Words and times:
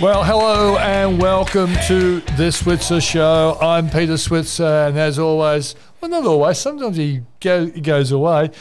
Well, 0.00 0.22
hello 0.22 0.78
and 0.78 1.20
welcome 1.20 1.74
to 1.88 2.20
the 2.36 2.52
Switzer 2.52 3.00
Show. 3.00 3.58
I'm 3.60 3.90
Peter 3.90 4.16
Switzer, 4.16 4.86
and 4.86 4.96
as 4.96 5.18
always, 5.18 5.74
well, 6.00 6.08
not 6.08 6.24
always, 6.24 6.58
sometimes 6.58 6.96
he, 6.96 7.22
go, 7.40 7.66
he 7.66 7.80
goes 7.80 8.12
away. 8.12 8.52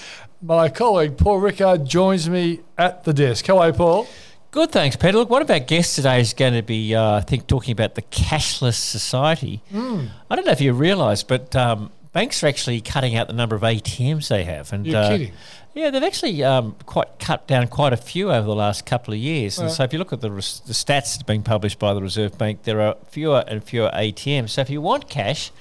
My 0.41 0.67
colleague 0.69 1.15
Paul 1.15 1.37
Rickard 1.37 1.85
joins 1.85 2.27
me 2.27 2.61
at 2.75 3.03
the 3.03 3.13
desk. 3.13 3.45
Hello, 3.45 3.71
Paul. 3.71 4.07
Good, 4.49 4.71
thanks, 4.71 4.95
Peter. 4.95 5.19
Look, 5.19 5.29
one 5.29 5.43
of 5.43 5.51
our 5.51 5.59
guests 5.59 5.95
today 5.95 6.21
is 6.21 6.33
going 6.33 6.53
to 6.53 6.63
be, 6.63 6.95
uh, 6.95 7.17
I 7.17 7.21
think, 7.21 7.45
talking 7.45 7.71
about 7.71 7.93
the 7.93 8.01
cashless 8.01 8.73
society. 8.73 9.61
Hmm. 9.69 10.05
I 10.31 10.35
don't 10.35 10.45
know 10.45 10.53
if 10.53 10.61
you 10.61 10.73
realise, 10.73 11.21
but 11.21 11.55
um, 11.55 11.91
banks 12.17 12.43
are 12.43 12.47
actually 12.47 12.81
cutting 12.81 13.15
out 13.15 13.27
the 13.27 13.33
number 13.33 13.55
of 13.55 13.61
ATMs 13.61 14.27
they 14.27 14.43
have. 14.43 14.73
And 14.73 14.87
You're 14.87 14.97
uh, 15.03 15.09
kidding. 15.09 15.33
Yeah, 15.75 15.91
they've 15.91 16.01
actually 16.01 16.43
um, 16.43 16.75
quite 16.87 17.19
cut 17.19 17.45
down 17.47 17.67
quite 17.67 17.93
a 17.93 17.97
few 17.97 18.31
over 18.31 18.47
the 18.47 18.55
last 18.55 18.87
couple 18.87 19.13
of 19.13 19.19
years. 19.19 19.59
And 19.59 19.69
so, 19.69 19.83
if 19.83 19.93
you 19.93 19.99
look 19.99 20.11
at 20.11 20.21
the, 20.21 20.31
res- 20.31 20.61
the 20.65 20.73
stats 20.73 21.13
that's 21.13 21.21
being 21.23 21.43
published 21.43 21.77
by 21.77 21.93
the 21.93 22.01
Reserve 22.01 22.35
Bank, 22.35 22.63
there 22.63 22.81
are 22.81 22.95
fewer 23.09 23.43
and 23.47 23.63
fewer 23.63 23.91
ATMs. 23.93 24.49
So, 24.49 24.61
if 24.61 24.71
you 24.71 24.81
want 24.81 25.07
cash, 25.07 25.51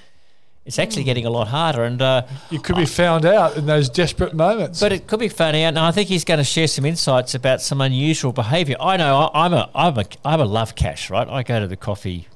it's 0.65 0.79
actually 0.79 1.03
Hmm. 1.03 1.07
getting 1.13 1.27
a 1.27 1.31
lot 1.31 1.49
harder. 1.49 1.85
And 1.85 2.01
uh, 2.01 2.23
You 2.51 2.59
could 2.61 2.77
be 2.77 2.87
found 2.87 3.27
out 3.27 3.59
in 3.59 3.67
those 3.67 3.91
desperate 3.91 4.33
moments. 4.33 4.81
but 4.81 4.91
it 4.93 5.07
could 5.07 5.21
be 5.21 5.29
found 5.29 5.55
out. 5.57 5.69
and 5.69 5.79
I 5.79 5.91
think 5.91 6.09
he's 6.09 6.25
going 6.25 6.39
to 6.39 6.45
share 6.45 6.67
some 6.67 6.87
insights 6.87 7.35
about 7.35 7.61
some 7.61 7.83
unusual 7.83 8.33
behaviour. 8.33 8.77
I 8.81 8.97
know 8.97 9.15
I- 9.35 9.45
I'm 9.45 9.53
a 9.53 9.69
I'm 9.75 9.99
a 9.99 10.05
I'm 10.25 10.41
a 10.41 10.47
love 10.47 10.75
cash, 10.75 11.11
right? 11.11 11.29
I 11.29 11.43
go 11.43 11.61
to 11.61 11.67
the 11.69 11.77
coffee 11.77 12.27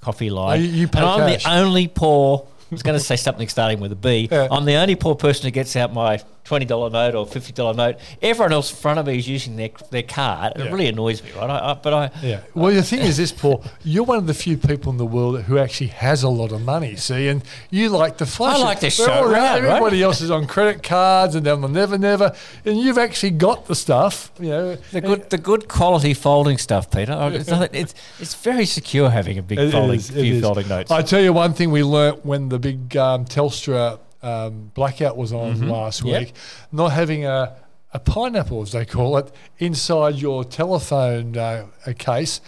coffee 0.00 0.30
line, 0.30 0.60
Oh, 0.60 0.62
you- 0.62 0.70
you 0.82 0.86
and 0.94 1.04
I'm 1.04 1.28
cash. 1.32 1.42
the 1.44 1.50
only 1.50 1.88
poor. 1.88 2.46
I 2.70 2.74
was 2.74 2.82
going 2.82 2.98
to 2.98 3.04
say 3.04 3.16
something 3.16 3.48
starting 3.48 3.78
with 3.78 3.92
a 3.92 3.96
B. 3.96 4.28
Yeah. 4.30 4.48
am 4.50 4.64
the 4.64 4.74
only 4.74 4.96
poor 4.96 5.14
person 5.14 5.44
who 5.44 5.50
gets 5.52 5.76
out 5.76 5.92
my 5.94 6.20
twenty 6.46 6.64
dollar 6.64 6.88
note 6.90 7.14
or 7.14 7.26
fifty 7.26 7.52
dollar 7.52 7.74
note. 7.74 7.96
Everyone 8.22 8.52
else 8.52 8.70
in 8.70 8.76
front 8.76 8.98
of 8.98 9.06
me 9.06 9.18
is 9.18 9.28
using 9.28 9.56
their 9.56 9.70
their 9.90 10.02
card. 10.02 10.52
It 10.56 10.64
Yeah. 10.64 10.70
really 10.70 10.86
annoys 10.88 11.22
me, 11.22 11.30
right? 11.32 11.50
I, 11.50 11.70
I, 11.72 11.74
but 11.74 11.92
I 11.92 12.10
yeah. 12.22 12.40
Well, 12.54 12.72
the 12.72 12.82
thing 12.82 13.00
is 13.00 13.16
this, 13.16 13.32
Paul, 13.32 13.64
you're 13.82 14.04
one 14.04 14.18
of 14.18 14.26
the 14.26 14.34
few 14.34 14.56
people 14.56 14.90
in 14.92 14.98
the 14.98 15.06
world 15.06 15.42
who 15.42 15.58
actually 15.58 15.88
has 15.88 16.22
a 16.22 16.28
lot 16.28 16.52
of 16.52 16.62
money, 16.62 16.96
see, 16.96 17.28
and 17.28 17.42
you 17.70 17.88
like 17.88 18.16
to 18.18 18.26
flash 18.26 18.56
I 18.56 18.62
like 18.62 18.80
to 18.80 18.90
show 18.90 19.24
around, 19.24 19.64
right? 19.64 19.64
Everybody 19.64 20.02
else 20.02 20.20
is 20.20 20.30
on 20.30 20.46
credit 20.46 20.82
cards 20.82 21.34
and 21.34 21.44
they're 21.44 21.54
on 21.54 21.60
the 21.62 21.68
Never 21.68 21.98
Never, 21.98 22.34
and 22.64 22.78
you've 22.78 22.98
actually 22.98 23.30
got 23.30 23.66
the 23.66 23.74
stuff, 23.74 24.30
you 24.40 24.48
know. 24.50 24.76
the 24.92 25.00
good 25.00 25.30
the 25.30 25.38
good 25.38 25.68
quality 25.68 26.14
folding 26.14 26.58
stuff, 26.58 26.90
Peter. 26.90 27.16
It's, 27.32 27.50
it's 27.50 27.94
it's 28.20 28.34
very 28.34 28.66
secure 28.66 29.10
having 29.10 29.38
a 29.38 29.42
big 29.42 29.58
It 29.58 29.72
folding 29.72 29.96
is, 29.96 30.10
few 30.10 30.40
folding 30.40 30.68
notes. 30.68 30.90
I 30.90 31.02
tell 31.02 31.20
you 31.20 31.32
one 31.32 31.52
thing 31.54 31.70
we 31.70 31.82
learnt 31.82 32.24
when 32.24 32.48
the 32.48 32.58
big 32.58 32.96
um, 32.96 33.24
Telstra 33.24 33.98
um, 34.22 34.70
blackout 34.74 35.16
was 35.16 35.32
on 35.32 35.68
last 35.68 36.00
Mm-hmm. 36.00 36.08
Yep. 36.08 36.20
week, 36.20 36.34
not 36.72 36.92
having 36.92 37.24
a, 37.24 37.56
a 37.92 37.98
pineapple, 37.98 38.62
as 38.62 38.72
they 38.72 38.84
call 38.84 39.16
it, 39.18 39.30
inside 39.58 40.16
your 40.16 40.44
telephone 40.44 41.36
uh, 41.36 41.66
a 41.86 41.94
case 41.94 42.40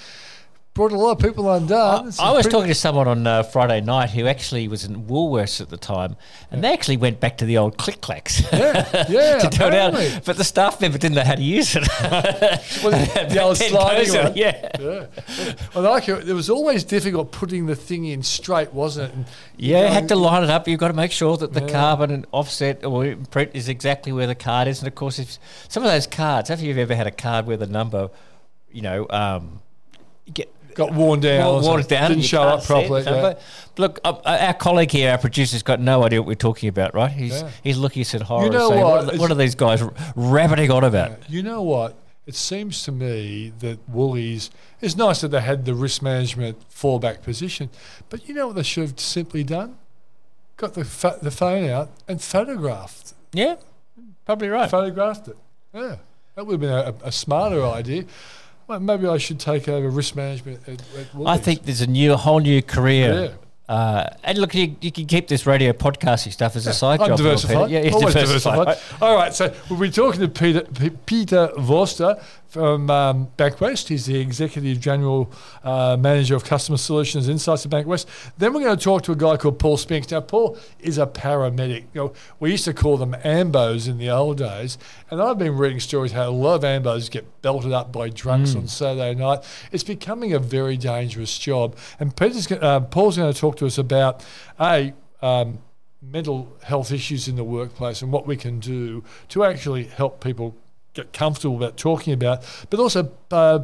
brought 0.79 0.93
a 0.93 0.97
lot 0.97 1.11
of 1.11 1.19
people 1.19 1.51
undone. 1.53 2.07
It's 2.07 2.21
I 2.21 2.31
was 2.31 2.47
talking 2.47 2.69
to 2.69 2.75
someone 2.75 3.09
on 3.09 3.27
uh, 3.27 3.43
Friday 3.43 3.81
night 3.81 4.11
who 4.11 4.29
actually 4.29 4.69
was 4.69 4.85
in 4.85 5.07
Woolworths 5.07 5.61
at 5.61 5.71
the 5.71 5.77
time, 5.77 6.15
and 6.53 6.63
they 6.63 6.73
actually 6.73 6.97
went 6.99 7.19
back 7.19 7.37
to 7.39 7.45
the 7.45 7.59
old 7.59 7.77
click 7.79 8.01
clacks. 8.01 8.41
Yeah, 8.53 9.07
yeah, 9.09 9.39
to 9.41 9.49
do 9.49 9.65
it 9.65 9.75
out. 9.75 9.89
apparently. 9.93 10.21
But 10.25 10.37
the 10.37 10.45
staff 10.45 10.81
member 10.81 10.97
didn't 10.97 11.17
know 11.17 11.25
how 11.25 11.35
to 11.35 11.43
use 11.43 11.75
it. 11.75 11.83
Well, 12.85 12.93
the 13.29 13.43
old 13.43 13.57
sliding 13.57 14.15
one. 14.15 14.33
yeah. 14.37 14.69
Yeah. 14.79 15.07
I 15.75 15.81
like 15.81 16.09
it. 16.09 16.29
It 16.29 16.33
was 16.33 16.49
always 16.49 16.85
difficult 16.85 17.33
putting 17.33 17.67
the 17.67 17.75
thing 17.75 18.05
in 18.05 18.23
straight, 18.23 18.73
wasn't 18.73 19.11
it? 19.11 19.17
And, 19.17 19.27
you 19.57 19.73
Yeah, 19.75 19.89
know, 19.89 19.93
had 19.95 20.09
to 20.09 20.17
line 20.17 20.45
it 20.45 20.51
up. 20.51 20.69
You've 20.69 20.79
got 20.79 20.89
to 20.89 20.95
make 20.95 21.11
sure 21.11 21.37
that 21.39 21.55
the 21.55 21.63
Yeah. 21.63 21.73
carbon 21.73 22.13
and 22.13 22.27
offset 22.31 22.85
or 22.85 23.17
print 23.31 23.51
is 23.55 23.69
exactly 23.69 24.13
where 24.13 24.29
the 24.29 24.37
card 24.37 24.69
is. 24.69 24.79
And 24.79 24.87
of 24.87 24.95
course, 24.95 25.19
if 25.19 25.39
some 25.69 25.83
of 25.83 25.91
those 25.91 26.07
cards, 26.07 26.49
have 26.51 26.61
you 26.61 26.77
ever 26.77 26.95
had 26.95 27.09
a 27.09 27.11
card 27.11 27.47
where 27.47 27.57
the 27.57 27.67
number, 27.67 28.11
you 28.71 28.83
know, 28.83 29.07
um, 29.11 29.61
get 30.33 30.53
Got 30.79 30.95
worn 30.95 31.19
down. 31.21 31.41
Well, 31.45 31.63
something. 31.63 31.87
down. 31.89 32.11
Didn't 32.13 32.25
show 32.25 32.41
up 32.43 32.65
properly. 32.65 33.03
so- 33.03 33.15
yeah. 33.17 33.21
but 33.21 33.43
look, 33.77 33.99
uh, 34.05 34.15
our 34.25 34.55
colleague 34.55 34.93
here, 34.93 35.11
our 35.11 35.19
producer's 35.19 35.63
got 35.65 35.81
no 35.81 36.05
idea 36.05 36.21
what 36.23 36.29
we're 36.29 36.35
talking 36.37 36.69
about, 36.69 36.95
right? 36.95 37.11
He's 37.11 37.43
Yeah. 37.43 37.51
he's 37.65 37.77
looking 37.79 38.03
at 38.15 38.23
horror. 38.23 38.45
You 38.45 38.51
know 38.51 38.71
saying, 38.71 38.83
what? 38.85 39.05
What, 39.07 39.15
are, 39.15 39.19
what 39.19 39.31
are 39.33 39.35
these 39.35 39.55
guys 39.57 39.83
rabbiting 40.15 40.71
on 40.71 40.85
about? 40.85 41.29
You 41.29 41.43
know 41.43 41.63
what? 41.63 41.97
It 42.27 42.35
seems 42.37 42.83
to 42.85 42.93
me 42.93 43.53
that 43.59 43.79
Woolies, 43.89 44.51
it's 44.81 44.95
nice 44.97 45.21
that 45.23 45.29
they 45.29 45.41
had 45.41 45.65
the 45.65 45.75
risk 45.75 46.01
management 46.01 46.59
fallback 46.71 47.23
position, 47.23 47.71
but 48.09 48.29
you 48.29 48.35
know 48.35 48.47
what 48.49 48.57
they 48.57 48.63
should 48.63 48.83
have 48.89 49.01
simply 49.01 49.43
done? 49.43 49.77
Got 50.59 50.75
the, 50.75 50.85
pho- 50.85 51.19
the 51.23 51.31
phone 51.31 51.69
out 51.71 51.91
and 52.07 52.21
photographed, 52.23 53.15
Yeah, 53.33 53.57
probably 54.27 54.49
right. 54.49 54.71
photographed 54.71 55.27
it. 55.29 55.39
Yeah, 55.73 55.97
that 56.35 56.47
would 56.47 56.53
have 56.53 56.61
been 56.61 56.71
a, 56.71 56.95
a 57.09 57.13
smarter 57.13 57.65
idea. 57.67 58.05
Well, 58.69 58.81
maybe 58.81 59.07
I 59.07 59.17
should 59.17 59.41
take 59.41 59.67
over 59.67 59.89
risk 59.89 60.15
management 60.15 60.61
at, 60.69 60.83
at 60.97 61.07
I 61.27 61.39
think 61.39 61.63
there's 61.63 61.81
a 61.81 61.87
new, 61.87 62.13
a 62.13 62.17
whole 62.19 62.39
new 62.39 62.61
career. 62.63 63.25
Yeah. 63.25 63.48
Uh, 63.69 64.09
and 64.25 64.39
look, 64.39 64.55
you, 64.55 64.75
you 64.81 64.91
can 64.91 65.05
keep 65.07 65.29
this 65.29 65.47
radio 65.47 65.73
podcasting 65.73 66.33
stuff 66.33 66.57
as 66.57 66.67
a 66.67 66.73
side 66.73 67.01
I'm 67.01 67.09
job. 67.09 67.19
Diversified. 67.19 67.71
Yeah, 67.71 67.91
Always 67.93 68.15
diversified. 68.15 68.65
diversified. 68.65 69.03
All 69.03 69.15
right, 69.15 69.35
so 69.35 69.55
we'll 69.69 69.79
be 69.79 69.91
talking 69.91 70.21
to 70.21 70.29
Peter 70.29 70.63
P- 70.63 70.91
Peter 71.05 71.49
Vorster 71.59 72.23
from 72.49 72.89
um, 72.89 73.29
Bankwest. 73.37 73.89
He's 73.89 74.07
the 74.07 74.19
Executive 74.19 74.81
General 74.81 75.31
uh, 75.63 75.99
Manager 76.01 76.35
of 76.35 76.45
Customer 76.45 76.79
Solutions 76.79 77.29
Insights 77.29 77.67
at 77.67 77.71
Bankwest. 77.71 78.07
Then 78.39 78.55
we're 78.55 78.63
going 78.63 78.77
to 78.79 78.83
talk 78.83 79.03
to 79.03 79.13
a 79.13 79.17
guy 79.17 79.37
called 79.37 79.59
Paul 79.59 79.77
Spinks. 79.77 80.11
Now, 80.11 80.23
Paul 80.23 80.57
is 80.81 80.97
a 80.97 81.07
paramedic. 81.07 81.85
You 81.93 82.01
know, 82.01 82.13
we 82.41 82.51
used 82.53 82.65
to 82.65 82.73
call 82.73 82.97
them 82.97 83.13
ambos 83.23 83.87
in 83.87 83.99
the 83.99 84.09
old 84.09 84.39
days, 84.39 84.79
and 85.11 85.21
I've 85.21 85.37
been 85.39 85.59
reading 85.59 85.79
stories 85.79 86.13
how 86.13 86.27
a 86.27 86.31
lot 86.31 86.55
of 86.55 86.63
ambos 86.63 87.11
get 87.11 87.27
belted 87.43 87.73
up 87.73 87.93
by 87.93 88.09
drunks 88.09 88.55
on 88.55 88.67
Saturday 88.67 89.15
night. 89.15 89.41
It's 89.71 89.85
becoming 89.85 90.33
a 90.33 90.39
very 90.39 90.79
dangerous 90.79 91.39
job, 91.39 91.77
and 92.01 92.17
Peter's, 92.17 92.51
uh, 92.51 92.81
Paul's 92.81 93.19
going 93.19 93.31
to 93.31 93.39
talk 93.39 93.58
to 93.59 93.67
us 93.67 93.79
about 93.79 94.25
a 94.59 94.93
um, 95.23 95.59
mental 96.01 96.57
health 96.63 96.93
issues 96.93 97.29
in 97.29 97.37
the 97.37 97.45
workplace 97.45 98.03
and 98.03 98.13
what 98.13 98.27
we 98.27 98.37
can 98.37 98.61
do 98.61 99.05
to 99.29 99.45
actually 99.45 99.85
help 99.85 100.23
people 100.23 100.55
get 100.95 101.13
comfortable 101.13 101.57
about 101.57 101.77
talking 101.77 102.13
about. 102.13 102.45
But 102.71 102.81
also, 102.81 103.13
uh, 103.31 103.61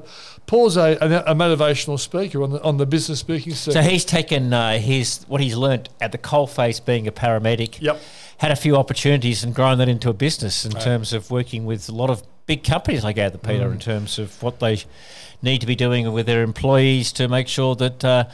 Paul's 0.46 0.76
a, 0.76 0.92
a, 1.00 1.34
motivational 1.34 1.98
speaker 1.98 2.42
on 2.42 2.50
the 2.50 2.62
on 2.62 2.76
the 2.76 2.86
business 2.86 3.20
speaking 3.20 3.54
circuit. 3.54 3.82
So 3.82 3.88
he's 3.88 4.04
taken 4.04 4.52
uh, 4.52 4.78
his 4.78 5.24
what 5.28 5.40
he's 5.40 5.56
learnt 5.56 5.88
at 6.00 6.12
the 6.12 6.18
coalface 6.18 6.84
being 6.84 7.06
a 7.06 7.12
paramedic. 7.12 7.80
Yep. 7.80 8.00
Had 8.38 8.50
a 8.50 8.56
few 8.56 8.76
opportunities 8.76 9.44
and 9.44 9.54
grown 9.54 9.78
that 9.78 9.88
into 9.88 10.10
a 10.10 10.12
business 10.12 10.64
in 10.64 10.72
terms 10.72 11.12
of 11.12 11.30
working 11.30 11.64
with 11.64 11.88
a 11.88 11.92
lot 11.92 12.10
of 12.10 12.22
big 12.46 12.64
companies, 12.64 13.04
I 13.04 13.12
gather, 13.12 13.38
Peter, 13.38 13.68
Mm. 13.68 13.74
in 13.74 13.78
terms 13.78 14.18
of 14.18 14.42
what 14.42 14.58
they 14.58 14.82
need 15.40 15.60
to 15.60 15.66
be 15.66 15.76
doing 15.76 16.10
with 16.12 16.26
their 16.26 16.42
employees 16.42 17.12
to 17.12 17.28
make 17.28 17.48
sure 17.48 17.74
that 17.76 18.04
uh, 18.04 18.24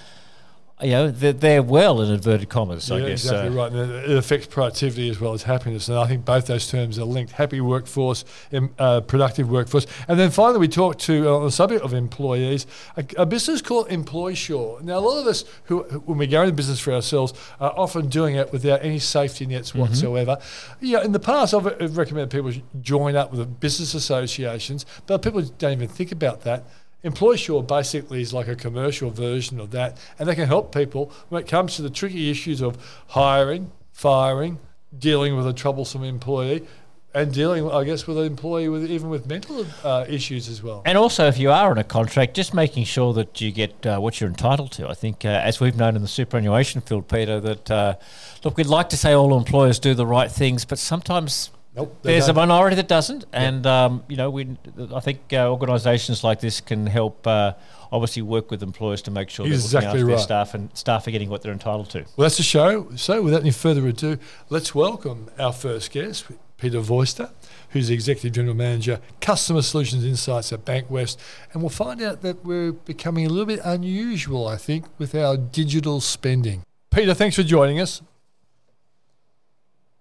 you 0.83 0.91
know 0.91 1.11
that 1.11 1.41
they're 1.41 1.63
well 1.63 2.01
in 2.03 2.11
inverted 2.13 2.49
commas. 2.49 2.91
I 2.91 3.01
guess. 3.01 3.25
exactly 3.25 3.49
uh, 3.49 3.53
right. 3.63 3.73
And 3.73 3.93
it 3.93 4.17
affects 4.17 4.47
productivity 4.47 5.09
as 5.11 5.21
well 5.21 5.33
as 5.33 5.43
happiness, 5.45 5.89
and 5.89 5.99
I 5.99 6.07
think 6.07 6.25
both 6.25 6.47
those 6.47 6.69
terms 6.69 6.99
are 6.99 7.05
linked: 7.05 7.33
happy 7.33 7.61
workforce, 7.61 8.25
em- 8.53 8.75
uh, 8.79 9.01
productive 9.01 9.51
workforce. 9.51 9.87
And 10.09 10.19
then 10.19 10.31
finally, 10.31 10.59
we 10.59 10.69
talked 10.69 11.01
to 11.03 11.29
uh, 11.29 11.37
on 11.37 11.45
the 11.45 11.51
subject 11.51 11.83
of 11.85 11.95
employees, 11.95 12.67
a, 12.97 13.05
a 13.19 13.27
business 13.27 13.63
called 13.63 13.89
Employsure. 13.91 14.83
Now, 14.83 14.99
a 14.99 15.01
lot 15.01 15.21
of 15.21 15.27
us 15.27 15.45
who, 15.65 15.81
when 16.07 16.19
we 16.19 16.27
go 16.27 16.43
into 16.43 16.55
business 16.55 16.81
for 16.81 16.93
ourselves, 16.93 17.33
are 17.61 17.73
often 17.77 18.09
doing 18.09 18.35
it 18.37 18.53
without 18.53 18.85
any 18.85 18.99
safety 18.99 19.47
nets 19.47 19.71
Mm-hmm. 19.71 19.81
whatsoever. 19.81 20.39
Yeah, 20.81 21.05
in 21.05 21.13
the 21.13 21.21
past, 21.21 21.55
I've, 21.55 21.67
I've 21.67 21.97
recommended 21.97 22.31
people 22.31 22.53
join 22.81 23.15
up 23.15 23.31
with 23.33 23.61
business 23.61 23.95
associations, 23.95 24.85
but 25.07 25.23
people 25.23 25.43
don't 25.43 25.73
even 25.73 25.89
think 25.89 26.13
about 26.13 26.43
that. 26.43 26.65
Employsure 27.03 27.63
basically 27.63 28.21
is 28.21 28.33
like 28.33 28.49
a 28.49 28.57
commercial 28.57 29.11
version 29.11 29.59
of 29.59 29.71
that, 29.71 29.97
and 30.19 30.29
they 30.29 30.35
can 30.35 30.47
help 30.47 30.75
people 30.75 31.11
when 31.29 31.43
it 31.43 31.49
comes 31.49 31.77
to 31.77 31.83
the 31.83 31.91
tricky 31.91 32.31
issues 32.31 32.61
of 32.61 32.77
hiring, 33.09 33.73
firing, 33.93 34.59
dealing 34.97 35.37
with 35.37 35.47
a 35.47 35.53
troublesome 35.53 36.05
employee, 36.05 36.67
and 37.13 37.33
dealing, 37.33 37.69
I 37.71 37.85
guess, 37.85 38.07
with 38.07 38.19
an 38.19 38.25
employee 38.25 38.69
with 38.69 38.89
even 38.89 39.09
with 39.09 39.27
mental 39.27 39.67
uh, 39.83 40.05
issues 40.09 40.49
as 40.49 40.63
well. 40.63 40.83
And 40.85 40.97
also, 40.97 41.27
if 41.27 41.39
you 41.39 41.51
are 41.51 41.71
on 41.71 41.79
a 41.79 41.85
contract, 41.85 42.35
just 42.35 42.55
making 42.55 42.85
sure 42.85 43.13
that 43.15 43.41
you 43.41 43.51
get 43.51 43.85
uh, 43.85 43.99
what 43.99 44.21
you're 44.21 44.31
entitled 44.31 44.73
to. 44.73 44.89
I 44.89 44.95
think, 44.95 45.25
uh, 45.25 45.29
as 45.29 45.59
we've 45.59 45.77
known 45.77 45.97
in 45.97 46.03
the 46.03 46.09
superannuation 46.09 46.83
field, 46.83 47.09
Peter, 47.09 47.41
that 47.41 47.71
uh, 47.71 47.97
look, 48.45 48.57
we'd 48.57 48.67
like 48.67 48.91
to 48.91 48.97
say 48.97 49.13
all 49.13 49.37
employers 49.37 49.79
do 49.79 49.95
the 49.95 50.07
right 50.07 50.31
things, 50.31 50.65
but 50.65 50.79
sometimes 50.79 51.51
Nope. 51.75 51.99
There's 52.03 52.25
a 52.25 52.29
don't. 52.29 52.37
minority 52.37 52.77
that 52.77 52.89
doesn't, 52.89 53.27
and 53.33 53.65
um, 53.65 54.03
you 54.09 54.17
know, 54.17 54.29
we 54.29 54.57
I 54.93 54.99
think 55.01 55.33
uh, 55.33 55.49
organisations 55.49 56.25
like 56.25 56.41
this 56.41 56.61
can 56.61 56.87
help. 56.87 57.25
Uh, 57.27 57.53
obviously, 57.93 58.23
work 58.23 58.51
with 58.51 58.63
employers 58.63 59.03
to 59.03 59.13
make 59.13 59.31
sure 59.31 59.45
they're 59.45 59.53
looking 59.53 59.65
Exactly 59.67 60.01
after 60.01 60.07
their 60.07 60.19
staff 60.19 60.55
and 60.55 60.77
staff 60.77 61.07
are 61.07 61.13
getting 61.13 61.31
what 61.31 61.43
they're 61.43 61.53
entitled 61.53 61.89
to. 61.91 61.99
Well, 62.17 62.25
that's 62.25 62.39
the 62.39 62.43
show. 62.43 62.91
So, 62.97 63.23
without 63.23 63.43
any 63.43 63.53
further 63.53 63.87
ado, 63.87 64.19
let's 64.49 64.75
welcome 64.75 65.31
our 65.39 65.53
first 65.53 65.93
guest, 65.93 66.27
Peter 66.57 66.81
Vorster, 66.81 67.31
who's 67.71 67.87
the 67.87 67.95
Executive 67.95 68.33
General 68.33 68.57
Manager, 68.57 69.01
Customer 69.21 69.63
Solutions 69.63 70.05
Insights 70.05 70.53
at 70.53 70.65
Bankwest. 70.65 71.19
And 71.53 71.63
we'll 71.63 71.71
find 71.71 72.03
out 72.03 72.23
that 72.23 72.45
we're 72.45 72.73
becoming 72.73 73.27
a 73.27 73.29
little 73.29 73.47
bit 73.47 73.61
unusual, 73.65 74.49
I 74.49 74.57
think, 74.57 74.87
with 74.99 75.15
our 75.15 75.37
digital 75.37 76.01
spending. 76.01 76.65
Peter, 76.91 77.15
thanks 77.15 77.37
for 77.37 77.45
joining 77.45 77.79
us. 77.79 78.03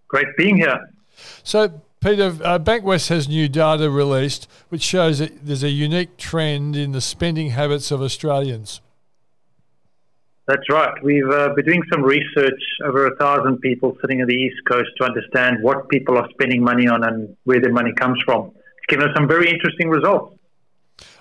Great 0.07 0.35
being 0.35 0.57
here. 0.57 0.89
So, 1.43 1.81
Peter, 2.01 2.37
uh, 2.43 2.59
Bankwest 2.59 3.09
has 3.09 3.27
new 3.27 3.49
data 3.49 3.89
released 3.89 4.47
which 4.69 4.83
shows 4.83 5.19
that 5.19 5.45
there's 5.45 5.63
a 5.63 5.69
unique 5.69 6.17
trend 6.17 6.75
in 6.75 6.91
the 6.91 7.01
spending 7.01 7.49
habits 7.49 7.91
of 7.91 8.01
Australians. 8.01 8.81
That's 10.47 10.67
right. 10.71 10.91
We've 11.03 11.29
uh, 11.29 11.49
been 11.55 11.65
doing 11.65 11.83
some 11.91 12.01
research 12.01 12.59
over 12.83 13.05
a 13.05 13.15
thousand 13.17 13.59
people 13.59 13.95
sitting 14.01 14.21
on 14.21 14.27
the 14.27 14.33
East 14.33 14.57
Coast 14.67 14.89
to 14.97 15.03
understand 15.03 15.61
what 15.61 15.89
people 15.89 16.17
are 16.17 16.27
spending 16.31 16.63
money 16.63 16.87
on 16.87 17.03
and 17.03 17.35
where 17.43 17.61
their 17.61 17.71
money 17.71 17.93
comes 17.93 18.19
from. 18.25 18.47
It's 18.47 18.87
given 18.87 19.07
us 19.07 19.15
some 19.15 19.27
very 19.27 19.47
interesting 19.47 19.89
results. 19.89 20.35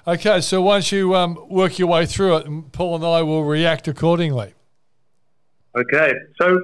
Okay, 0.06 0.40
so 0.40 0.62
once 0.62 0.90
you 0.92 1.14
um, 1.14 1.38
work 1.50 1.78
your 1.78 1.88
way 1.88 2.06
through 2.06 2.36
it, 2.38 2.72
Paul 2.72 2.96
and 2.96 3.04
I 3.04 3.20
will 3.20 3.44
react 3.44 3.86
accordingly. 3.86 4.54
Okay, 5.76 6.12
so 6.40 6.58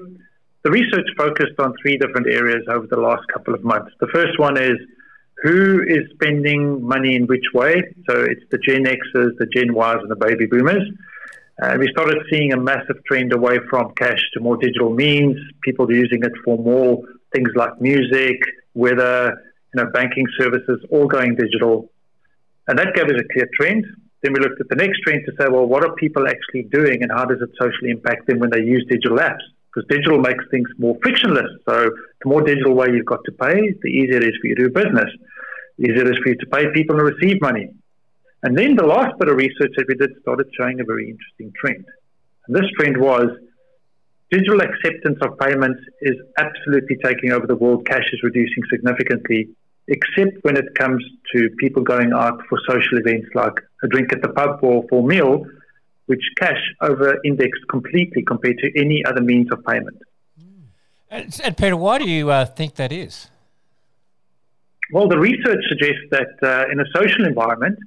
the 0.64 0.70
research 0.70 1.06
focused 1.16 1.58
on 1.58 1.74
three 1.80 1.98
different 1.98 2.26
areas 2.26 2.64
over 2.70 2.86
the 2.86 2.98
last 2.98 3.22
couple 3.32 3.54
of 3.54 3.62
months. 3.62 3.92
The 4.00 4.08
first 4.12 4.38
one 4.38 4.56
is 4.56 4.78
who 5.42 5.82
is 5.86 6.08
spending 6.14 6.82
money 6.82 7.16
in 7.16 7.26
which 7.26 7.44
way? 7.52 7.82
So 8.08 8.22
it's 8.22 8.40
the 8.50 8.58
Gen 8.58 8.84
Xers, 8.84 9.36
the 9.38 9.46
Gen 9.54 9.76
Ys, 9.76 10.00
and 10.00 10.10
the 10.10 10.16
baby 10.16 10.46
boomers. 10.46 10.82
And 11.58 11.78
we 11.78 11.88
started 11.92 12.16
seeing 12.30 12.52
a 12.52 12.56
massive 12.56 12.96
trend 13.06 13.34
away 13.34 13.58
from 13.68 13.92
cash 13.94 14.18
to 14.32 14.40
more 14.40 14.56
digital 14.56 14.90
means. 14.90 15.36
People 15.62 15.92
using 15.92 16.24
it 16.24 16.32
for 16.44 16.56
more 16.56 17.02
things 17.34 17.50
like 17.54 17.78
music, 17.80 18.40
weather, 18.72 19.36
you 19.74 19.82
know, 19.82 19.90
banking 19.92 20.26
services, 20.40 20.80
all 20.90 21.06
going 21.06 21.36
digital. 21.36 21.90
And 22.68 22.78
that 22.78 22.94
gave 22.94 23.04
us 23.04 23.20
a 23.20 23.32
clear 23.34 23.48
trend. 23.54 23.84
Then 24.22 24.32
we 24.32 24.40
looked 24.40 24.60
at 24.60 24.68
the 24.70 24.76
next 24.76 25.00
trend 25.00 25.24
to 25.26 25.32
say, 25.38 25.46
well, 25.50 25.66
what 25.66 25.84
are 25.84 25.94
people 25.96 26.26
actually 26.26 26.62
doing 26.72 27.02
and 27.02 27.12
how 27.12 27.26
does 27.26 27.42
it 27.42 27.50
socially 27.60 27.90
impact 27.90 28.26
them 28.26 28.38
when 28.38 28.48
they 28.48 28.60
use 28.60 28.86
digital 28.88 29.18
apps? 29.18 29.44
Because 29.74 29.88
digital 29.88 30.18
makes 30.18 30.44
things 30.50 30.68
more 30.78 30.96
frictionless. 31.02 31.50
So 31.68 31.90
the 32.22 32.28
more 32.28 32.42
digital 32.42 32.74
way 32.74 32.88
you've 32.92 33.06
got 33.06 33.24
to 33.24 33.32
pay, 33.32 33.74
the 33.82 33.88
easier 33.88 34.18
it 34.18 34.24
is 34.24 34.34
for 34.40 34.46
you 34.46 34.54
to 34.54 34.68
do 34.68 34.70
business. 34.70 35.10
The 35.78 35.90
easier 35.90 36.02
it 36.02 36.10
is 36.10 36.18
for 36.22 36.30
you 36.30 36.36
to 36.36 36.46
pay 36.46 36.70
people 36.72 36.96
and 36.98 37.04
receive 37.04 37.40
money. 37.40 37.70
And 38.44 38.56
then 38.56 38.76
the 38.76 38.86
last 38.86 39.18
bit 39.18 39.28
of 39.28 39.36
research 39.36 39.72
that 39.76 39.86
we 39.88 39.94
did 39.94 40.10
started 40.20 40.46
showing 40.56 40.78
a 40.78 40.84
very 40.84 41.10
interesting 41.10 41.52
trend. 41.58 41.84
And 42.46 42.54
this 42.54 42.70
trend 42.78 42.98
was 42.98 43.26
digital 44.30 44.60
acceptance 44.60 45.18
of 45.22 45.38
payments 45.38 45.80
is 46.02 46.16
absolutely 46.38 46.96
taking 47.02 47.32
over 47.32 47.46
the 47.46 47.56
world. 47.56 47.86
Cash 47.86 48.04
is 48.12 48.20
reducing 48.22 48.62
significantly, 48.70 49.48
except 49.88 50.36
when 50.42 50.56
it 50.56 50.74
comes 50.74 51.02
to 51.34 51.48
people 51.58 51.82
going 51.82 52.12
out 52.12 52.40
for 52.48 52.58
social 52.68 52.98
events 52.98 53.28
like 53.34 53.54
a 53.82 53.88
drink 53.88 54.12
at 54.12 54.22
the 54.22 54.28
pub 54.28 54.58
or 54.62 54.84
for 54.88 55.00
a 55.00 55.06
meal, 55.06 55.44
which 56.06 56.22
cash 56.38 56.60
over 56.80 57.18
indexed 57.24 57.62
completely 57.68 58.22
compared 58.22 58.58
to 58.58 58.70
any 58.78 59.04
other 59.04 59.20
means 59.20 59.50
of 59.52 59.64
payment. 59.64 59.98
And, 61.10 61.40
and 61.42 61.56
Peter, 61.56 61.76
why 61.76 61.98
do 61.98 62.08
you 62.08 62.30
uh, 62.30 62.44
think 62.44 62.74
that 62.74 62.92
is? 62.92 63.30
Well, 64.92 65.08
the 65.08 65.18
research 65.18 65.64
suggests 65.68 66.04
that 66.10 66.34
uh, 66.42 66.70
in 66.70 66.80
a 66.80 66.84
social 66.94 67.24
environment 67.24 67.78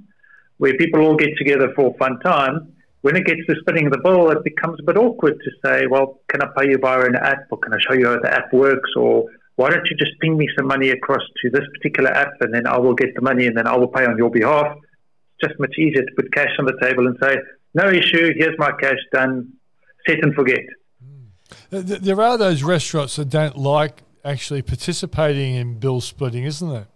where 0.57 0.75
people 0.77 1.01
all 1.01 1.15
get 1.15 1.37
together 1.37 1.71
for 1.75 1.93
a 1.93 1.97
fun 1.97 2.19
time, 2.21 2.73
when 3.01 3.15
it 3.15 3.25
gets 3.25 3.45
to 3.47 3.55
splitting 3.59 3.89
the 3.89 3.99
bill, 3.99 4.31
it 4.31 4.43
becomes 4.43 4.79
a 4.79 4.83
bit 4.83 4.97
awkward 4.97 5.39
to 5.39 5.51
say, 5.63 5.85
well, 5.87 6.19
can 6.29 6.41
I 6.41 6.47
pay 6.57 6.69
you 6.71 6.77
via 6.77 7.01
an 7.01 7.15
app 7.15 7.45
or 7.51 7.59
can 7.59 7.73
I 7.73 7.77
show 7.79 7.93
you 7.93 8.07
how 8.07 8.19
the 8.19 8.33
app 8.33 8.51
works 8.51 8.89
or 8.95 9.25
why 9.55 9.69
don't 9.69 9.85
you 9.89 9.95
just 9.97 10.19
ping 10.19 10.37
me 10.37 10.47
some 10.57 10.67
money 10.67 10.89
across 10.89 11.21
to 11.41 11.49
this 11.49 11.63
particular 11.75 12.09
app 12.09 12.33
and 12.41 12.53
then 12.53 12.65
I 12.65 12.77
will 12.77 12.93
get 12.93 13.13
the 13.15 13.21
money 13.21 13.45
and 13.45 13.55
then 13.55 13.67
I 13.67 13.75
will 13.75 13.87
pay 13.87 14.05
on 14.05 14.17
your 14.17 14.29
behalf. 14.29 14.75
It's 14.75 15.49
just 15.49 15.59
much 15.59 15.75
easier 15.77 16.03
to 16.03 16.11
put 16.15 16.33
cash 16.33 16.51
on 16.59 16.65
the 16.65 16.77
table 16.81 17.07
and 17.07 17.17
say, 17.21 17.37
no 17.77 17.87
issue, 17.89 18.33
here's 18.35 18.57
my 18.57 18.71
cash, 18.81 18.97
done, 19.13 19.53
set 20.05 20.23
and 20.23 20.33
forget. 20.33 20.65
Th- 21.71 21.85
th- 21.85 22.01
There 22.01 22.21
are 22.21 22.37
those 22.37 22.63
restaurants 22.63 23.15
that 23.17 23.29
don't 23.29 23.57
like 23.57 24.03
actually 24.25 24.61
participating 24.61 25.55
in 25.55 25.79
bill 25.79 26.01
splitting, 26.01 26.43
isn't 26.43 26.69
there? 26.69 26.87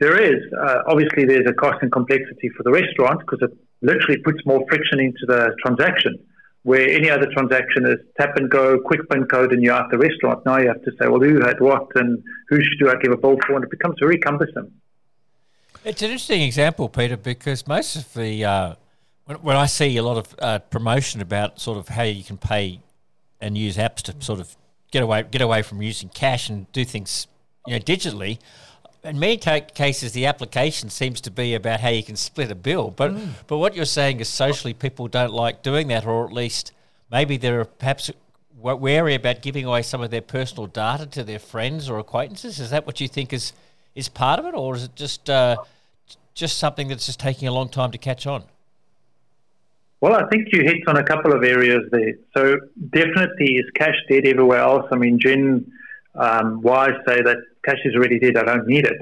There 0.00 0.20
is. 0.20 0.42
Uh, 0.66 0.78
obviously, 0.88 1.24
there's 1.24 1.48
a 1.48 1.54
cost 1.54 1.78
and 1.82 1.90
complexity 1.92 2.48
for 2.56 2.62
the 2.62 2.70
restaurant 2.70 3.20
because 3.20 3.40
it 3.42 3.56
literally 3.82 4.20
puts 4.22 4.44
more 4.44 4.62
friction 4.68 5.00
into 5.00 5.24
the 5.26 5.54
transaction. 5.64 6.18
Where 6.64 6.88
any 6.88 7.08
other 7.08 7.28
transaction 7.32 7.86
is 7.86 7.98
tap 8.18 8.36
and 8.36 8.50
go, 8.50 8.80
quick 8.80 9.08
pin 9.08 9.26
code, 9.26 9.52
and 9.52 9.62
you're 9.62 9.72
out 9.72 9.88
the 9.90 9.98
restaurant. 9.98 10.44
Now 10.44 10.58
you 10.58 10.66
have 10.66 10.82
to 10.82 10.90
say, 10.98 11.06
well, 11.06 11.20
who 11.20 11.40
had 11.40 11.60
what 11.60 11.86
and 11.94 12.20
who 12.48 12.58
should 12.60 12.88
I 12.88 12.96
give 13.00 13.12
a 13.12 13.16
bill 13.16 13.36
for? 13.46 13.54
And 13.54 13.64
it 13.64 13.70
becomes 13.70 13.96
very 14.00 14.18
cumbersome. 14.18 14.72
It's 15.84 16.02
an 16.02 16.10
interesting 16.10 16.42
example, 16.42 16.88
Peter, 16.88 17.16
because 17.16 17.68
most 17.68 17.94
of 17.94 18.12
the 18.14 18.44
uh, 18.44 18.74
when, 19.26 19.36
when 19.38 19.56
I 19.56 19.66
see 19.66 19.96
a 19.96 20.02
lot 20.02 20.16
of 20.16 20.34
uh, 20.38 20.58
promotion 20.60 21.20
about 21.20 21.60
sort 21.60 21.78
of 21.78 21.88
how 21.88 22.04
you 22.04 22.24
can 22.24 22.38
pay 22.38 22.80
and 23.40 23.58
use 23.58 23.76
apps 23.76 24.02
to 24.02 24.14
sort 24.20 24.40
of 24.40 24.56
get 24.90 25.02
away 25.02 25.24
get 25.30 25.42
away 25.42 25.62
from 25.62 25.82
using 25.82 26.08
cash 26.08 26.48
and 26.48 26.70
do 26.72 26.84
things 26.84 27.26
you 27.66 27.74
know 27.74 27.80
digitally. 27.80 28.38
In 29.04 29.20
many 29.20 29.36
ca- 29.36 29.60
cases, 29.60 30.12
the 30.12 30.26
application 30.26 30.90
seems 30.90 31.20
to 31.20 31.30
be 31.30 31.54
about 31.54 31.80
how 31.80 31.90
you 31.90 32.02
can 32.02 32.16
split 32.16 32.50
a 32.50 32.54
bill. 32.54 32.90
But 32.90 33.14
but 33.46 33.58
what 33.58 33.76
you're 33.76 33.84
saying 33.84 34.20
is 34.20 34.28
socially, 34.28 34.74
people 34.74 35.06
don't 35.08 35.32
like 35.32 35.62
doing 35.62 35.88
that, 35.88 36.06
or 36.06 36.24
at 36.24 36.32
least 36.32 36.72
maybe 37.10 37.36
they're 37.36 37.64
perhaps 37.64 38.10
wary 38.58 39.14
about 39.14 39.42
giving 39.42 39.64
away 39.64 39.82
some 39.82 40.00
of 40.00 40.10
their 40.10 40.22
personal 40.22 40.66
data 40.66 41.06
to 41.06 41.22
their 41.22 41.38
friends 41.38 41.90
or 41.90 41.98
acquaintances. 41.98 42.58
Is 42.58 42.70
that 42.70 42.86
what 42.86 43.00
you 43.00 43.06
think 43.08 43.32
is 43.32 43.52
is 43.94 44.08
part 44.08 44.40
of 44.40 44.46
it, 44.46 44.54
or 44.54 44.74
is 44.76 44.84
it 44.84 44.96
just 44.96 45.28
uh, 45.28 45.56
just 46.34 46.58
something 46.58 46.88
that's 46.88 47.06
just 47.06 47.20
taking 47.20 47.48
a 47.48 47.52
long 47.52 47.68
time 47.68 47.90
to 47.92 47.98
catch 47.98 48.26
on? 48.26 48.44
Well, 50.00 50.14
I 50.14 50.28
think 50.28 50.48
you 50.52 50.62
hit 50.62 50.86
on 50.86 50.96
a 50.96 51.02
couple 51.02 51.32
of 51.32 51.42
areas 51.42 51.82
there. 51.90 52.14
So 52.36 52.58
definitely 52.90 53.56
is 53.56 53.64
cash 53.74 53.96
dead 54.10 54.26
everywhere 54.26 54.60
else. 54.60 54.86
I 54.92 54.96
mean, 54.96 55.18
Gen 55.18 55.70
um, 56.14 56.60
Y 56.62 56.88
say 57.06 57.22
that 57.22 57.38
cash 57.64 57.78
is 57.84 57.94
already 57.94 58.18
dead. 58.18 58.36
I 58.36 58.44
don't 58.44 58.66
need 58.66 58.84
it. 58.84 58.98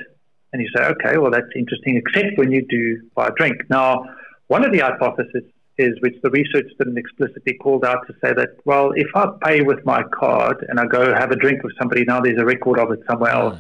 And 0.53 0.63
you 0.63 0.69
say, 0.77 0.85
okay, 0.85 1.19
well, 1.19 1.33
that's 1.33 1.49
interesting, 1.57 1.97
except 1.97 2.39
when 2.39 2.53
you 2.53 2.65
do 2.69 3.03
buy 3.17 3.27
a 3.27 3.33
drink. 3.33 3.63
Now, 3.69 4.05
one 4.47 4.65
of 4.65 4.73
the 4.73 4.79
hypotheses 4.79 5.43
is, 5.79 6.01
which 6.01 6.15
the 6.23 6.31
research 6.31 6.71
didn't 6.79 6.97
explicitly 6.97 7.55
call 7.55 7.85
out 7.85 8.07
to 8.07 8.13
say 8.25 8.33
that, 8.33 8.51
well, 8.65 8.93
if 8.95 9.09
I 9.17 9.27
pay 9.45 9.63
with 9.63 9.85
my 9.85 10.05
card 10.05 10.65
and 10.69 10.79
I 10.79 10.87
go 10.87 11.13
have 11.13 11.33
a 11.33 11.37
drink 11.37 11.65
with 11.65 11.73
somebody, 11.77 12.05
now 12.05 12.21
there's 12.21 12.39
a 12.39 12.45
record 12.45 12.79
of 12.79 12.93
it 12.93 13.01
somewhere 13.11 13.33
else. 13.33 13.59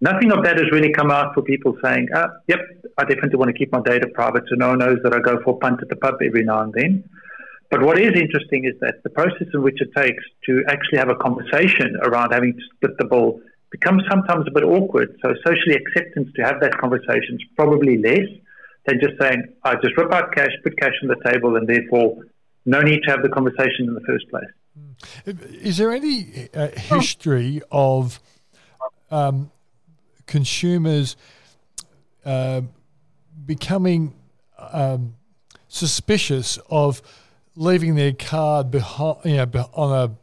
Nothing 0.00 0.32
of 0.32 0.44
that 0.44 0.56
has 0.58 0.70
really 0.72 0.92
come 0.92 1.10
out 1.10 1.34
for 1.34 1.42
people 1.42 1.76
saying, 1.82 2.08
ah, 2.14 2.28
yep, 2.48 2.60
I 2.98 3.04
definitely 3.04 3.36
want 3.36 3.50
to 3.50 3.58
keep 3.58 3.72
my 3.72 3.80
data 3.80 4.08
private 4.08 4.44
so 4.48 4.56
no 4.56 4.68
one 4.70 4.78
knows 4.78 4.98
that 5.02 5.14
I 5.14 5.20
go 5.20 5.40
for 5.42 5.54
a 5.54 5.58
punt 5.58 5.80
at 5.82 5.88
the 5.88 5.96
pub 5.96 6.16
every 6.24 6.44
now 6.44 6.60
and 6.62 6.72
then. 6.72 7.04
But 7.70 7.82
what 7.82 7.98
is 7.98 8.12
interesting 8.14 8.66
is 8.66 8.74
that 8.80 9.02
the 9.02 9.10
process 9.10 9.48
in 9.52 9.62
which 9.62 9.80
it 9.80 9.90
takes 9.96 10.22
to 10.46 10.62
actually 10.68 10.98
have 10.98 11.08
a 11.08 11.14
conversation 11.16 11.96
around 12.02 12.32
having 12.32 12.52
to 12.52 12.60
split 12.76 12.98
the 12.98 13.06
bill 13.06 13.40
becomes 13.70 14.02
sometimes 14.08 14.46
a 14.46 14.50
bit 14.52 14.62
awkward. 14.62 15.18
So 15.24 15.34
socially 15.44 15.74
acceptance 15.74 16.28
to 16.36 16.42
have 16.42 16.60
that 16.60 16.78
conversation 16.78 17.34
is 17.34 17.42
probably 17.56 17.98
less 17.98 18.28
than 18.86 19.00
just 19.00 19.14
saying, 19.20 19.42
I 19.64 19.74
just 19.76 19.96
rip 19.96 20.12
out 20.12 20.32
cash, 20.32 20.50
put 20.62 20.78
cash 20.78 20.92
on 21.02 21.08
the 21.08 21.16
table, 21.28 21.56
and 21.56 21.66
therefore 21.66 22.24
no 22.66 22.80
need 22.80 23.00
to 23.04 23.10
have 23.10 23.22
the 23.22 23.28
conversation 23.28 23.88
in 23.88 23.94
the 23.94 24.02
first 24.06 24.28
place. 24.30 25.36
Is 25.62 25.78
there 25.78 25.92
any 25.92 26.48
uh, 26.54 26.68
history 26.76 27.62
of 27.70 28.20
um, 29.10 29.50
consumers 30.26 31.16
uh, 32.24 32.62
becoming 33.44 34.14
um, 34.58 35.14
suspicious 35.68 36.58
of 36.70 37.02
leaving 37.56 37.94
their 37.94 38.12
card 38.12 38.70
behind, 38.70 39.18
you 39.24 39.36
know, 39.36 39.70
on 39.74 40.10
a 40.10 40.14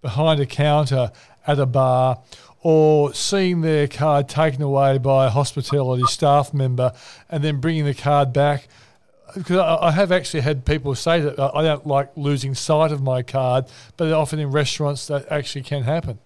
behind 0.00 0.40
a 0.40 0.46
counter 0.46 1.12
at 1.46 1.58
a 1.58 1.66
bar, 1.66 2.20
or 2.60 3.12
seeing 3.14 3.60
their 3.60 3.86
card 3.88 4.28
taken 4.28 4.62
away 4.62 4.98
by 4.98 5.26
a 5.26 5.30
hospitality 5.30 6.04
staff 6.08 6.54
member, 6.54 6.92
and 7.28 7.42
then 7.42 7.60
bringing 7.60 7.84
the 7.84 7.94
card 7.94 8.32
back? 8.32 8.68
Because 9.34 9.58
I 9.58 9.88
I 9.88 9.90
have 9.92 10.12
actually 10.12 10.42
had 10.42 10.64
people 10.64 10.94
say 10.94 11.20
that 11.20 11.38
uh, 11.38 11.50
I 11.54 11.62
don't 11.62 11.86
like 11.86 12.10
losing 12.16 12.54
sight 12.54 12.92
of 12.92 13.02
my 13.02 13.22
card, 13.22 13.66
but 13.96 14.12
often 14.12 14.38
in 14.38 14.50
restaurants 14.50 15.06
that 15.06 15.26
actually 15.30 15.62
can 15.62 15.82
happen. 15.82 16.18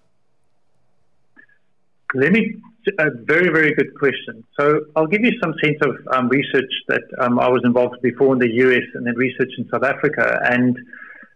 Let 2.13 2.31
me, 2.31 2.55
a 2.99 3.09
very, 3.25 3.49
very 3.49 3.73
good 3.73 3.93
question. 3.97 4.43
So 4.59 4.81
I'll 4.95 5.07
give 5.07 5.21
you 5.23 5.31
some 5.41 5.53
sense 5.63 5.77
of 5.81 5.95
um, 6.13 6.29
research 6.29 6.71
that 6.87 7.03
um, 7.19 7.39
I 7.39 7.49
was 7.49 7.61
involved 7.63 7.93
with 7.93 8.01
before 8.01 8.33
in 8.33 8.39
the 8.39 8.51
US 8.65 8.83
and 8.95 9.05
then 9.05 9.15
research 9.15 9.51
in 9.57 9.67
South 9.71 9.83
Africa. 9.83 10.39
And 10.43 10.77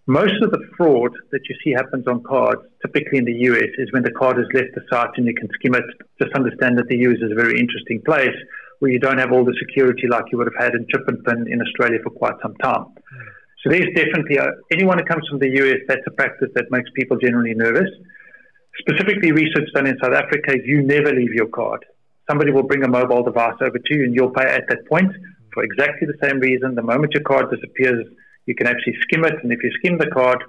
most 0.07 0.41
of 0.41 0.51
the 0.51 0.59
fraud 0.77 1.11
that 1.31 1.41
you 1.47 1.55
see 1.63 1.71
happens 1.71 2.07
on 2.07 2.23
cards 2.23 2.61
typically 2.81 3.19
in 3.19 3.25
the 3.25 3.37
US, 3.49 3.69
is 3.77 3.91
when 3.91 4.03
the 4.03 4.11
card 4.11 4.37
has 4.37 4.47
left 4.53 4.73
the 4.75 4.81
site 4.89 5.11
and 5.17 5.25
you 5.25 5.35
can 5.35 5.47
skim 5.53 5.75
it. 5.75 5.85
Just 6.21 6.33
understand 6.33 6.77
that 6.77 6.87
the 6.87 6.97
US 7.07 7.17
is 7.21 7.31
a 7.31 7.35
very 7.35 7.59
interesting 7.59 8.01
place 8.05 8.35
where 8.79 8.91
you 8.91 8.99
don't 8.99 9.19
have 9.19 9.31
all 9.31 9.45
the 9.45 9.55
security 9.59 10.07
like 10.07 10.25
you 10.31 10.37
would 10.39 10.49
have 10.51 10.61
had 10.63 10.73
in 10.73 10.85
chip 10.89 11.07
and 11.07 11.23
pin 11.23 11.45
in 11.47 11.61
Australia 11.61 11.99
for 12.03 12.09
quite 12.09 12.33
some 12.41 12.55
time. 12.55 12.85
So 13.63 13.69
there's 13.69 13.93
definitely 13.95 14.37
a, 14.37 14.47
anyone 14.71 14.97
who 14.97 15.05
comes 15.05 15.27
from 15.29 15.37
the 15.37 15.49
US, 15.61 15.81
that's 15.87 16.01
a 16.07 16.11
practice 16.11 16.49
that 16.55 16.65
makes 16.71 16.89
people 16.95 17.17
generally 17.17 17.53
nervous. 17.53 17.89
Specifically, 18.79 19.31
research 19.31 19.69
done 19.73 19.87
in 19.87 19.97
South 20.01 20.13
Africa, 20.13 20.55
you 20.63 20.81
never 20.81 21.13
leave 21.13 21.33
your 21.33 21.47
card. 21.47 21.85
Somebody 22.29 22.51
will 22.51 22.63
bring 22.63 22.83
a 22.83 22.87
mobile 22.87 23.23
device 23.23 23.55
over 23.61 23.77
to 23.77 23.95
you, 23.95 24.03
and 24.03 24.15
you'll 24.15 24.31
pay 24.31 24.43
at 24.43 24.67
that 24.69 24.87
point 24.87 25.11
for 25.53 25.63
exactly 25.63 26.07
the 26.07 26.17
same 26.25 26.39
reason. 26.39 26.75
The 26.75 26.81
moment 26.81 27.13
your 27.13 27.23
card 27.23 27.51
disappears, 27.51 28.07
you 28.45 28.55
can 28.55 28.67
actually 28.67 28.95
skim 29.01 29.25
it, 29.25 29.35
and 29.43 29.51
if 29.51 29.61
you 29.63 29.71
skim 29.79 29.97
the 29.97 30.07
card, 30.07 30.43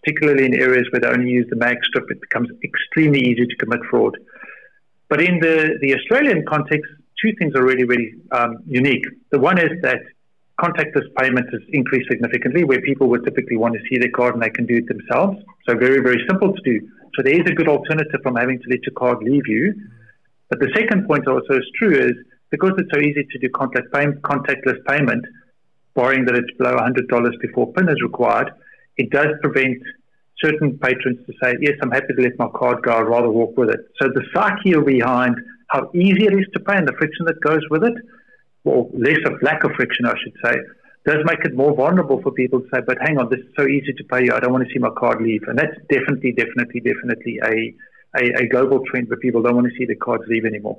particularly 0.00 0.44
in 0.44 0.54
areas 0.54 0.86
where 0.90 1.00
they 1.00 1.08
only 1.08 1.30
use 1.30 1.46
the 1.48 1.56
mag 1.56 1.78
strip, 1.84 2.10
it 2.10 2.20
becomes 2.20 2.48
extremely 2.62 3.20
easy 3.20 3.46
to 3.46 3.56
commit 3.56 3.80
fraud. 3.90 4.16
But 5.08 5.22
in 5.22 5.40
the, 5.40 5.78
the 5.80 5.94
Australian 5.94 6.44
context, 6.46 6.90
two 7.22 7.32
things 7.38 7.54
are 7.54 7.64
really, 7.64 7.84
really 7.84 8.14
um, 8.32 8.58
unique. 8.66 9.06
The 9.30 9.38
one 9.38 9.58
is 9.58 9.70
that 9.82 10.00
contactless 10.60 11.06
payment 11.18 11.46
has 11.52 11.62
increased 11.70 12.08
significantly, 12.10 12.64
where 12.64 12.80
people 12.80 13.08
would 13.08 13.24
typically 13.24 13.56
want 13.56 13.74
to 13.74 13.80
see 13.88 13.98
their 13.98 14.10
card 14.10 14.34
and 14.34 14.42
they 14.42 14.50
can 14.50 14.66
do 14.66 14.76
it 14.76 14.86
themselves. 14.86 15.38
So 15.68 15.76
very, 15.76 16.00
very 16.00 16.22
simple 16.28 16.52
to 16.52 16.62
do. 16.62 16.88
So 17.16 17.22
there 17.22 17.34
is 17.34 17.46
a 17.46 17.54
good 17.54 17.68
alternative 17.68 18.20
from 18.22 18.36
having 18.36 18.58
to 18.60 18.68
let 18.68 18.82
your 18.84 18.92
card 18.94 19.22
leave 19.22 19.46
you. 19.46 19.74
But 20.50 20.60
the 20.60 20.70
second 20.76 21.06
point 21.06 21.26
also 21.26 21.54
is 21.54 21.66
true 21.76 21.92
is 21.92 22.12
because 22.50 22.72
it's 22.78 22.90
so 22.92 23.00
easy 23.00 23.24
to 23.24 23.38
do 23.38 23.48
contact 23.50 23.92
pay- 23.92 24.06
contactless 24.22 24.84
payment, 24.86 25.24
barring 25.94 26.26
that 26.26 26.36
it's 26.36 26.50
below 26.58 26.76
$100 26.76 27.40
before 27.40 27.72
PIN 27.72 27.88
is 27.88 28.02
required, 28.02 28.52
it 28.98 29.10
does 29.10 29.28
prevent 29.42 29.78
certain 30.38 30.78
patrons 30.78 31.18
to 31.26 31.32
say, 31.42 31.54
yes, 31.60 31.72
I'm 31.82 31.90
happy 31.90 32.14
to 32.14 32.22
let 32.22 32.38
my 32.38 32.48
card 32.54 32.82
go, 32.82 32.92
I'd 32.92 33.08
rather 33.08 33.30
walk 33.30 33.56
with 33.56 33.70
it. 33.70 33.80
So 34.00 34.08
the 34.08 34.22
psyche 34.34 34.74
behind 34.80 35.36
how 35.68 35.90
easy 35.94 36.26
it 36.26 36.34
is 36.34 36.46
to 36.52 36.60
pay 36.60 36.76
and 36.76 36.86
the 36.86 36.92
friction 36.92 37.24
that 37.26 37.40
goes 37.40 37.62
with 37.70 37.82
it, 37.84 37.94
or 38.64 38.88
less 38.92 39.18
of 39.26 39.40
lack 39.42 39.64
of 39.64 39.72
friction, 39.72 40.06
I 40.06 40.14
should 40.22 40.34
say, 40.44 40.58
does 41.06 41.18
make 41.24 41.44
it 41.44 41.54
more 41.54 41.74
vulnerable 41.74 42.20
for 42.20 42.32
people 42.32 42.60
to 42.60 42.66
say, 42.74 42.80
but 42.86 42.98
hang 43.00 43.16
on, 43.18 43.30
this 43.30 43.38
is 43.38 43.52
so 43.56 43.66
easy 43.66 43.92
to 43.92 44.04
pay 44.04 44.24
you, 44.24 44.34
I 44.34 44.40
don't 44.40 44.52
want 44.52 44.66
to 44.66 44.72
see 44.72 44.80
my 44.80 44.90
card 44.90 45.22
leave. 45.22 45.42
And 45.44 45.58
that's 45.58 45.76
definitely, 45.88 46.32
definitely, 46.32 46.80
definitely 46.80 47.38
a, 47.44 47.74
a, 48.18 48.42
a 48.42 48.48
global 48.48 48.84
trend 48.86 49.08
where 49.08 49.18
people 49.18 49.40
don't 49.40 49.54
want 49.54 49.68
to 49.68 49.76
see 49.78 49.86
their 49.86 49.96
cards 49.96 50.24
leave 50.26 50.44
anymore. 50.44 50.78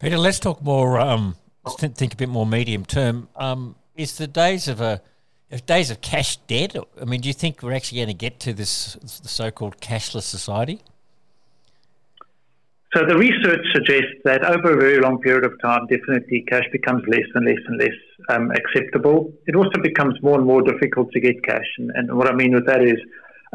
Peter, 0.00 0.16
let's 0.16 0.38
talk 0.38 0.62
more. 0.62 0.98
Um, 0.98 1.36
let's 1.64 1.76
think 1.76 2.14
a 2.14 2.16
bit 2.16 2.30
more 2.30 2.46
medium 2.46 2.84
term. 2.86 3.28
Um, 3.36 3.76
is 3.94 4.16
the 4.16 4.26
days 4.26 4.68
of 4.68 4.80
a 4.80 5.02
if 5.50 5.66
days 5.66 5.90
of 5.90 6.00
cash 6.00 6.36
dead? 6.36 6.76
I 7.00 7.04
mean, 7.04 7.20
do 7.20 7.28
you 7.28 7.34
think 7.34 7.62
we're 7.62 7.72
actually 7.72 7.98
going 7.98 8.08
to 8.08 8.14
get 8.14 8.38
to 8.40 8.52
this 8.52 8.94
the 8.94 9.28
so-called 9.28 9.80
cashless 9.80 10.22
society? 10.22 10.80
So 12.94 13.04
the 13.04 13.18
research 13.18 13.66
suggests 13.74 14.16
that 14.24 14.44
over 14.44 14.72
a 14.72 14.76
very 14.76 15.00
long 15.00 15.20
period 15.20 15.44
of 15.44 15.60
time, 15.60 15.86
definitely 15.88 16.44
cash 16.48 16.64
becomes 16.72 17.02
less 17.06 17.26
and 17.34 17.44
less 17.44 17.58
and 17.66 17.78
less 17.78 17.98
um, 18.28 18.50
acceptable. 18.50 19.32
It 19.46 19.56
also 19.56 19.80
becomes 19.82 20.20
more 20.22 20.38
and 20.38 20.46
more 20.46 20.62
difficult 20.62 21.12
to 21.12 21.20
get 21.20 21.42
cash, 21.44 21.66
and, 21.78 21.90
and 21.94 22.16
what 22.16 22.28
I 22.28 22.34
mean 22.34 22.54
with 22.54 22.66
that 22.66 22.82
is 22.82 22.98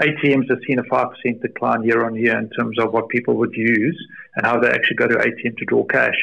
ATMs 0.02 0.50
have 0.50 0.60
seen 0.68 0.80
a 0.80 0.84
5% 0.84 1.42
decline 1.42 1.84
year 1.84 2.06
on 2.06 2.16
year 2.16 2.38
in 2.38 2.50
terms 2.50 2.80
of 2.80 2.92
what 2.94 3.10
people 3.10 3.36
would 3.36 3.54
use 3.54 3.98
and 4.36 4.46
how 4.46 4.60
they 4.60 4.70
actually 4.70 4.96
go 4.96 5.08
to 5.08 5.16
ATM 5.16 5.56
to 5.58 5.66
draw 5.66 5.84
cash. 5.86 6.18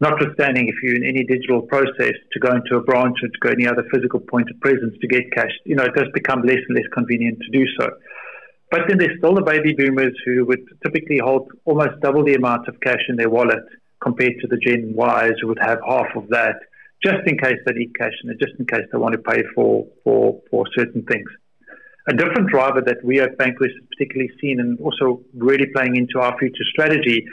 Notwithstanding, 0.00 0.68
if 0.68 0.74
you're 0.82 0.96
in 0.96 1.06
any 1.06 1.24
digital 1.24 1.62
process 1.62 2.14
to 2.32 2.40
go 2.40 2.50
into 2.50 2.76
a 2.76 2.82
branch 2.82 3.16
or 3.22 3.28
to 3.28 3.38
go 3.40 3.50
any 3.50 3.66
other 3.66 3.84
physical 3.92 4.18
point 4.18 4.50
of 4.50 4.58
presence 4.60 4.94
to 5.00 5.06
get 5.06 5.30
cash, 5.32 5.52
you 5.64 5.76
know, 5.76 5.84
it 5.84 5.94
does 5.94 6.08
become 6.12 6.42
less 6.42 6.58
and 6.68 6.76
less 6.76 6.86
convenient 6.92 7.38
to 7.40 7.58
do 7.58 7.64
so. 7.78 7.88
But 8.70 8.82
then 8.88 8.98
there's 8.98 9.16
still 9.18 9.34
the 9.34 9.42
baby 9.42 9.72
boomers 9.72 10.14
who 10.24 10.44
would 10.46 10.64
typically 10.82 11.18
hold 11.18 11.52
almost 11.64 12.00
double 12.02 12.24
the 12.24 12.34
amount 12.34 12.66
of 12.66 12.80
cash 12.80 13.02
in 13.08 13.14
their 13.14 13.30
wallet 13.30 13.62
compared 14.02 14.34
to 14.40 14.48
the 14.48 14.56
Gen 14.56 14.96
Ys 14.98 15.38
who 15.40 15.46
would 15.46 15.60
have 15.60 15.78
half 15.86 16.08
of 16.16 16.28
that, 16.30 16.56
just 17.04 17.20
in 17.26 17.36
case 17.36 17.58
they 17.66 17.74
need 17.74 17.92
cash 17.98 18.12
and 18.22 18.38
just 18.40 18.54
in 18.58 18.66
case 18.66 18.86
they 18.90 18.98
want 18.98 19.12
to 19.12 19.20
pay 19.20 19.42
for, 19.54 19.86
for, 20.02 20.40
for 20.50 20.64
certain 20.76 21.02
things. 21.04 21.28
A 22.08 22.14
different 22.14 22.48
driver 22.48 22.80
that 22.80 23.04
we 23.04 23.20
at 23.20 23.36
Bankwest 23.38 23.76
have 23.80 23.88
particularly 23.90 24.30
seen 24.40 24.60
and 24.60 24.78
also 24.80 25.20
really 25.36 25.66
playing 25.74 25.96
into 25.96 26.18
our 26.20 26.36
future 26.38 26.64
strategy 26.72 27.24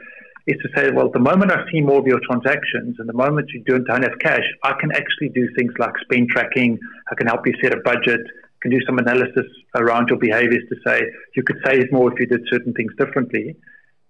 is 0.48 0.58
to 0.62 0.70
say, 0.76 0.92
well, 0.92 1.10
the 1.12 1.20
moment 1.20 1.52
I 1.52 1.64
see 1.72 1.82
more 1.82 2.00
of 2.00 2.08
your 2.08 2.20
transactions 2.20 2.96
and 3.00 3.08
the 3.08 3.14
moment 3.14 3.50
you 3.54 3.64
don't, 3.64 3.88
have 3.88 4.20
cash, 4.20 4.44
I 4.64 4.74
can 4.80 4.92
actually 4.92 5.30
do 5.30 5.48
things 5.58 5.74
like 5.78 5.94
spend 6.02 6.30
tracking. 6.30 6.80
I 7.12 7.16
can 7.16 7.28
help 7.28 7.46
you 7.46 7.54
set 7.62 7.74
a 7.74 7.82
budget, 7.84 8.22
can 8.62 8.72
do 8.72 8.80
some 8.86 8.98
analysis 8.98 9.46
around 9.76 10.10
your 10.10 10.20
behaviors 10.20 10.64
to 10.70 10.76
say 10.86 11.02
you 11.36 11.44
could 11.44 11.58
save 11.66 11.92
more 11.92 12.12
if 12.12 12.20
you 12.20 12.26
did 12.26 12.42
certain 12.50 12.74
things 12.74 12.92
differently. 12.98 13.56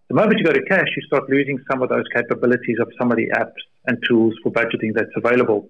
The 0.09 0.15
moment 0.15 0.39
you 0.39 0.45
go 0.45 0.53
to 0.53 0.63
cash, 0.65 0.87
you 0.95 1.01
start 1.03 1.29
losing 1.29 1.57
some 1.71 1.81
of 1.81 1.89
those 1.89 2.05
capabilities 2.13 2.77
of 2.81 2.89
some 2.99 3.11
of 3.11 3.17
the 3.17 3.29
apps 3.29 3.61
and 3.85 3.97
tools 4.07 4.33
for 4.43 4.51
budgeting 4.51 4.93
that's 4.95 5.11
available. 5.15 5.69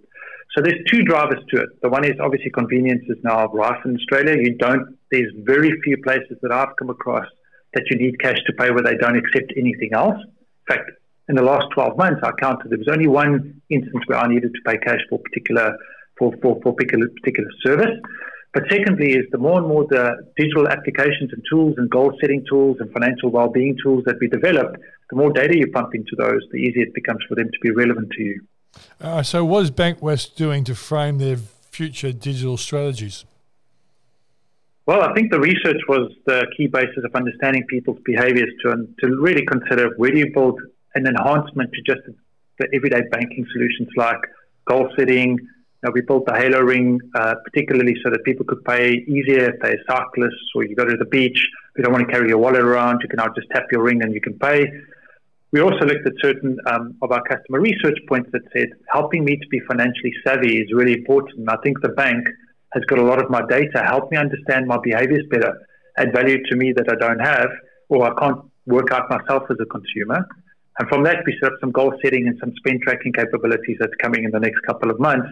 So 0.55 0.61
there's 0.61 0.79
two 0.91 1.03
drivers 1.03 1.39
to 1.49 1.61
it. 1.61 1.69
The 1.81 1.89
one 1.89 2.03
is 2.03 2.19
obviously 2.19 2.51
convenience 2.51 3.03
is 3.07 3.17
now 3.23 3.47
rife 3.47 3.79
in 3.85 3.95
Australia. 3.95 4.35
You 4.37 4.55
don't. 4.55 4.97
There's 5.09 5.31
very 5.43 5.71
few 5.83 5.97
places 6.03 6.37
that 6.41 6.51
I've 6.51 6.75
come 6.77 6.89
across 6.89 7.25
that 7.73 7.83
you 7.89 7.97
need 7.97 8.19
cash 8.19 8.37
to 8.47 8.53
pay 8.53 8.69
where 8.71 8.83
they 8.83 8.97
don't 8.97 9.15
accept 9.15 9.53
anything 9.55 9.91
else. 9.93 10.17
In 10.19 10.75
fact, 10.75 10.91
in 11.29 11.35
the 11.35 11.43
last 11.43 11.67
12 11.73 11.97
months, 11.97 12.19
I 12.23 12.31
counted 12.41 12.69
there 12.69 12.77
was 12.77 12.89
only 12.91 13.07
one 13.07 13.61
instance 13.69 14.03
where 14.07 14.19
I 14.19 14.27
needed 14.27 14.53
to 14.53 14.61
pay 14.69 14.77
cash 14.77 14.99
for 15.09 15.19
particular 15.19 15.77
for 16.17 16.33
for, 16.41 16.59
for 16.61 16.73
particular 16.73 17.07
particular 17.21 17.49
service. 17.65 17.95
But 18.53 18.63
secondly, 18.69 19.13
is 19.13 19.25
the 19.31 19.37
more 19.37 19.59
and 19.59 19.67
more 19.67 19.85
the 19.89 20.27
digital 20.35 20.67
applications 20.67 21.31
and 21.31 21.41
tools 21.49 21.75
and 21.77 21.89
goal 21.89 22.11
setting 22.19 22.43
tools 22.49 22.77
and 22.81 22.91
financial 22.91 23.29
well-being 23.29 23.77
tools 23.81 24.03
that 24.05 24.17
we 24.19 24.27
develop, 24.27 24.75
the 25.11 25.17
more 25.17 25.31
data 25.31 25.55
you 25.55 25.67
pump 25.71 25.93
into 25.93 26.15
those, 26.17 26.41
the 26.51 26.57
easier 26.57 26.83
it 26.83 26.93
becomes 26.95 27.19
for 27.29 27.35
them 27.35 27.45
to 27.51 27.59
be 27.61 27.69
relevant 27.69 28.09
to 28.11 28.23
you. 28.23 28.41
Uh, 28.99 29.21
so, 29.21 29.45
what 29.45 29.63
is 29.63 29.71
Bankwest 29.71 30.35
doing 30.35 30.63
to 30.63 30.73
frame 30.73 31.19
their 31.19 31.37
future 31.37 32.11
digital 32.11 32.57
strategies? 32.57 33.25
Well, 34.87 35.03
I 35.03 35.13
think 35.13 35.31
the 35.31 35.39
research 35.39 35.81
was 35.87 36.11
the 36.25 36.47
key 36.57 36.67
basis 36.67 37.03
of 37.05 37.13
understanding 37.13 37.63
people's 37.67 37.99
behaviors 38.03 38.49
to, 38.63 38.87
to 39.01 39.21
really 39.21 39.45
consider 39.45 39.91
where 39.97 40.09
do 40.09 40.17
you 40.17 40.33
build 40.33 40.59
an 40.95 41.05
enhancement 41.05 41.71
to 41.73 41.81
just 41.81 42.01
the 42.59 42.67
everyday 42.73 43.01
banking 43.11 43.45
solutions 43.53 43.89
like 43.95 44.19
goal 44.65 44.89
setting. 44.97 45.31
You 45.31 45.87
know, 45.87 45.91
we 45.93 46.01
built 46.01 46.25
the 46.25 46.35
Halo 46.35 46.59
Ring 46.59 46.99
uh, 47.15 47.35
particularly 47.43 47.95
so 48.03 48.09
that 48.11 48.23
people 48.23 48.45
could 48.45 48.63
pay 48.65 48.93
easier 49.07 49.51
if 49.51 49.61
they're 49.61 49.81
cyclists 49.87 50.51
or 50.55 50.63
you 50.63 50.75
go 50.75 50.85
to 50.85 50.97
the 50.97 51.05
beach. 51.05 51.39
You 51.77 51.83
don't 51.83 51.93
want 51.93 52.07
to 52.07 52.11
carry 52.11 52.29
your 52.29 52.37
wallet 52.37 52.61
around. 52.61 52.99
You 53.01 53.09
can 53.09 53.17
now 53.17 53.33
just 53.33 53.47
tap 53.51 53.65
your 53.71 53.81
ring 53.81 54.03
and 54.03 54.13
you 54.13 54.21
can 54.21 54.37
pay. 54.37 54.67
We 55.51 55.59
also 55.59 55.85
looked 55.85 56.07
at 56.07 56.13
certain 56.21 56.57
um, 56.67 56.95
of 57.01 57.11
our 57.11 57.21
customer 57.23 57.59
research 57.59 57.97
points 58.07 58.29
that 58.31 58.41
said 58.55 58.69
helping 58.91 59.25
me 59.25 59.35
to 59.35 59.47
be 59.49 59.59
financially 59.67 60.13
savvy 60.25 60.61
is 60.61 60.71
really 60.73 60.93
important. 60.93 61.49
I 61.49 61.57
think 61.63 61.81
the 61.81 61.89
bank 61.89 62.25
has 62.73 62.83
got 62.85 62.99
a 62.99 63.03
lot 63.03 63.21
of 63.21 63.29
my 63.29 63.41
data, 63.49 63.83
help 63.83 64.11
me 64.11 64.17
understand 64.17 64.65
my 64.65 64.77
behaviors 64.81 65.25
better, 65.29 65.53
add 65.97 66.13
value 66.13 66.41
to 66.49 66.55
me 66.55 66.71
that 66.71 66.89
I 66.89 66.95
don't 66.95 67.19
have, 67.19 67.49
or 67.89 68.09
I 68.09 68.17
can't 68.17 68.39
work 68.65 68.91
out 68.91 69.09
myself 69.09 69.43
as 69.49 69.57
a 69.59 69.65
consumer. 69.65 70.25
And 70.79 70.87
from 70.87 71.03
that, 71.03 71.17
we 71.25 71.37
set 71.41 71.51
up 71.51 71.59
some 71.59 71.71
goal 71.71 71.93
setting 72.01 72.27
and 72.27 72.37
some 72.39 72.53
spend 72.55 72.81
tracking 72.83 73.11
capabilities 73.11 73.75
that's 73.79 73.95
coming 74.01 74.23
in 74.23 74.31
the 74.31 74.39
next 74.39 74.61
couple 74.61 74.89
of 74.89 74.99
months 75.01 75.27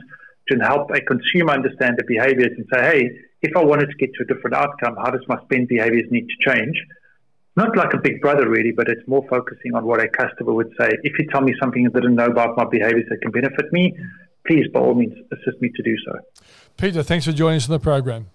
to 0.50 0.58
help 0.58 0.92
a 0.92 1.00
consumer 1.00 1.54
understand 1.54 1.96
the 1.98 2.04
behaviors 2.06 2.52
and 2.58 2.66
say, 2.74 2.82
hey, 2.82 3.10
if 3.42 3.56
I 3.56 3.64
wanted 3.64 3.90
to 3.90 3.96
get 3.96 4.14
to 4.16 4.24
a 4.24 4.26
different 4.26 4.56
outcome, 4.56 4.98
how 4.98 5.12
does 5.12 5.24
my 5.30 5.42
spend 5.44 5.70
behaviors 5.70 6.12
need 6.12 6.28
to 6.28 6.52
change? 6.52 6.76
Not 7.56 7.76
like 7.76 7.94
a 7.94 7.98
big 7.98 8.22
brother, 8.22 8.50
really, 8.50 8.72
but 8.72 8.88
it's 8.88 9.06
more 9.08 9.26
focusing 9.30 9.76
on 9.76 9.86
what 9.86 10.00
a 10.00 10.08
customer 10.08 10.54
would 10.54 10.72
say. 10.80 10.90
If 11.04 11.18
you 11.20 11.28
tell 11.32 11.42
me 11.42 11.54
something 11.60 11.86
I 11.86 11.90
didn't 11.90 12.16
know 12.16 12.28
about 12.28 12.56
my 12.56 12.66
behaviors 12.66 13.06
that 13.10 13.22
can 13.22 13.32
benefit 13.32 13.72
me, 13.72 13.98
please, 14.48 14.68
by 14.74 14.80
all 14.80 14.94
means, 14.94 15.14
assist 15.32 15.62
me 15.62 15.70
to 15.76 15.84
do 15.84 15.96
so. 16.06 16.20
Peter, 16.78 17.04
thanks 17.04 17.26
for 17.26 17.32
joining 17.32 17.58
us 17.58 17.68
on 17.68 17.74
the 17.74 17.80
program. 17.80 18.28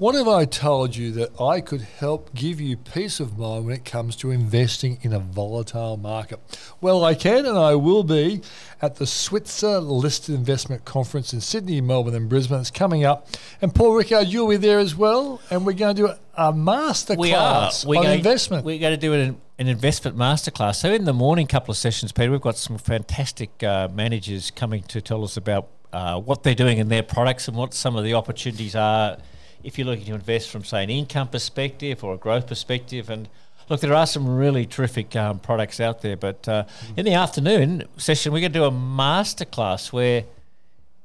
What 0.00 0.14
have 0.14 0.28
I 0.28 0.46
told 0.46 0.96
you 0.96 1.12
that 1.12 1.38
I 1.38 1.60
could 1.60 1.82
help 1.82 2.34
give 2.34 2.58
you 2.58 2.78
peace 2.78 3.20
of 3.20 3.36
mind 3.38 3.66
when 3.66 3.74
it 3.74 3.84
comes 3.84 4.16
to 4.16 4.30
investing 4.30 4.96
in 5.02 5.12
a 5.12 5.18
volatile 5.18 5.98
market? 5.98 6.40
Well, 6.80 7.04
I 7.04 7.14
can 7.14 7.44
and 7.44 7.58
I 7.58 7.74
will 7.74 8.02
be 8.02 8.40
at 8.80 8.96
the 8.96 9.06
Switzer 9.06 9.78
Listed 9.78 10.34
Investment 10.34 10.86
Conference 10.86 11.34
in 11.34 11.42
Sydney, 11.42 11.82
Melbourne, 11.82 12.14
and 12.14 12.30
Brisbane. 12.30 12.60
It's 12.60 12.70
coming 12.70 13.04
up. 13.04 13.28
And 13.60 13.74
Paul 13.74 13.92
Rickard, 13.92 14.28
you'll 14.28 14.48
be 14.48 14.56
there 14.56 14.78
as 14.78 14.96
well. 14.96 15.38
And 15.50 15.66
we're 15.66 15.74
going 15.74 15.94
to 15.94 16.02
do 16.06 16.12
a 16.34 16.50
master 16.50 17.14
We 17.14 17.28
class 17.28 17.84
on 17.84 17.92
going, 17.96 18.16
investment. 18.16 18.64
We're 18.64 18.78
going 18.78 18.94
to 18.94 18.96
do 18.96 19.12
an, 19.12 19.38
an 19.58 19.68
investment 19.68 20.16
masterclass. 20.16 20.76
So 20.76 20.90
in 20.94 21.04
the 21.04 21.12
morning 21.12 21.46
couple 21.46 21.72
of 21.72 21.76
sessions, 21.76 22.10
Peter, 22.10 22.30
we've 22.30 22.40
got 22.40 22.56
some 22.56 22.78
fantastic 22.78 23.62
uh, 23.62 23.88
managers 23.92 24.50
coming 24.50 24.82
to 24.84 25.02
tell 25.02 25.22
us 25.24 25.36
about 25.36 25.68
uh, 25.92 26.18
what 26.18 26.42
they're 26.42 26.54
doing 26.54 26.78
in 26.78 26.88
their 26.88 27.02
products 27.02 27.48
and 27.48 27.56
what 27.56 27.74
some 27.74 27.96
of 27.96 28.04
the 28.04 28.14
opportunities 28.14 28.74
are 28.74 29.18
if 29.64 29.78
you're 29.78 29.86
looking 29.86 30.06
to 30.06 30.14
invest 30.14 30.50
from, 30.50 30.64
say, 30.64 30.82
an 30.84 30.90
income 30.90 31.28
perspective 31.28 32.02
or 32.04 32.14
a 32.14 32.16
growth 32.16 32.46
perspective. 32.46 33.10
And 33.10 33.28
look, 33.68 33.80
there 33.80 33.94
are 33.94 34.06
some 34.06 34.28
really 34.28 34.66
terrific 34.66 35.14
um, 35.16 35.38
products 35.38 35.80
out 35.80 36.02
there. 36.02 36.16
But 36.16 36.48
uh, 36.48 36.64
in 36.96 37.04
the 37.04 37.14
afternoon 37.14 37.84
session, 37.96 38.32
we're 38.32 38.40
going 38.40 38.52
to 38.52 38.58
do 38.58 38.64
a 38.64 38.70
masterclass 38.70 39.92
where 39.92 40.24